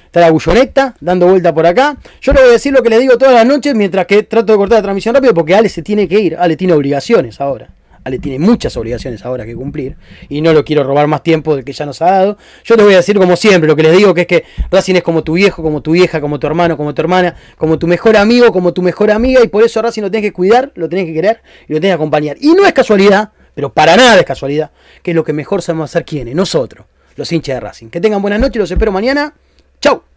Está 0.09 0.21
la 0.21 0.31
Gulloneta 0.31 0.95
dando 1.01 1.27
vuelta 1.27 1.55
por 1.55 1.67
acá. 1.67 1.99
Yo 2.23 2.33
le 2.33 2.41
voy 2.41 2.49
a 2.49 2.53
decir 2.53 2.73
lo 2.73 2.83
que 2.83 2.89
les 2.89 3.01
digo 3.01 3.19
todas 3.19 3.35
las 3.35 3.45
noches 3.45 3.75
mientras 3.75 4.07
que 4.07 4.23
trato 4.23 4.53
de 4.53 4.59
cortar 4.59 4.79
la 4.79 4.83
transmisión 4.83 5.15
rápido 5.15 5.35
porque 5.35 5.55
Ale 5.55 5.69
se 5.69 5.83
tiene 5.83 6.09
que 6.09 6.19
ir. 6.19 6.37
Ale 6.39 6.57
tiene 6.57 6.73
obligaciones 6.73 7.43
ahora. 7.43 7.69
Ale 8.05 8.19
tiene 8.19 8.39
muchas 8.39 8.75
obligaciones 8.79 9.23
ahora 9.27 9.45
que 9.45 9.55
cumplir. 9.55 9.97
Y 10.31 10.41
no 10.41 10.55
lo 10.55 10.65
quiero 10.65 10.83
robar 10.83 11.07
más 11.09 11.23
tiempo 11.23 11.55
del 11.55 11.63
que 11.63 11.75
ya 11.75 11.85
nos 11.85 12.01
ha 12.01 12.07
dado. 12.07 12.39
Yo 12.65 12.75
les 12.77 12.87
voy 12.87 12.95
a 12.95 12.99
decir 12.99 13.19
como 13.19 13.37
siempre 13.37 13.69
lo 13.69 13.77
que 13.77 13.83
les 13.83 13.95
digo 13.95 14.15
que 14.15 14.23
es 14.23 14.27
que 14.27 14.45
Racing 14.71 14.95
es 14.95 15.03
como 15.03 15.23
tu 15.23 15.35
viejo, 15.35 15.63
como 15.63 15.83
tu 15.83 15.93
vieja, 15.93 16.23
como 16.23 16.39
tu 16.39 16.47
hermano, 16.47 16.79
como 16.79 16.95
tu 16.95 17.03
hermana, 17.03 17.37
como 17.59 17.79
tu 17.79 17.87
mejor 17.87 18.17
amigo, 18.17 18.51
como 18.51 18.73
tu 18.73 18.81
mejor 18.81 19.11
amiga. 19.11 19.43
Y 19.45 19.49
por 19.49 19.63
eso 19.63 19.83
Racing 19.83 20.01
lo 20.01 20.11
tenés 20.11 20.31
que 20.31 20.33
cuidar, 20.33 20.73
lo 20.75 20.89
tenés 20.89 21.05
que 21.05 21.13
querer 21.13 21.43
y 21.69 21.75
lo 21.75 21.81
tenés 21.81 21.91
que 21.91 21.97
acompañar. 21.97 22.39
Y 22.41 22.55
no 22.55 22.65
es 22.65 22.73
casualidad, 22.73 23.33
pero 23.55 23.75
para 23.75 23.95
nada 23.95 24.19
es 24.19 24.25
casualidad, 24.25 24.71
que 25.03 25.11
es 25.11 25.15
lo 25.15 25.23
que 25.23 25.35
mejor 25.35 25.61
sabemos 25.61 25.91
hacer 25.91 26.07
quienes, 26.07 26.35
nosotros, 26.35 26.87
los 27.15 27.31
hinchas 27.31 27.57
de 27.57 27.61
Racing. 27.61 27.89
Que 27.89 28.01
tengan 28.01 28.23
buenas 28.23 28.41
noches, 28.41 28.57
los 28.57 28.71
espero 28.71 28.91
mañana. 28.91 29.35
Chau. 29.81 30.08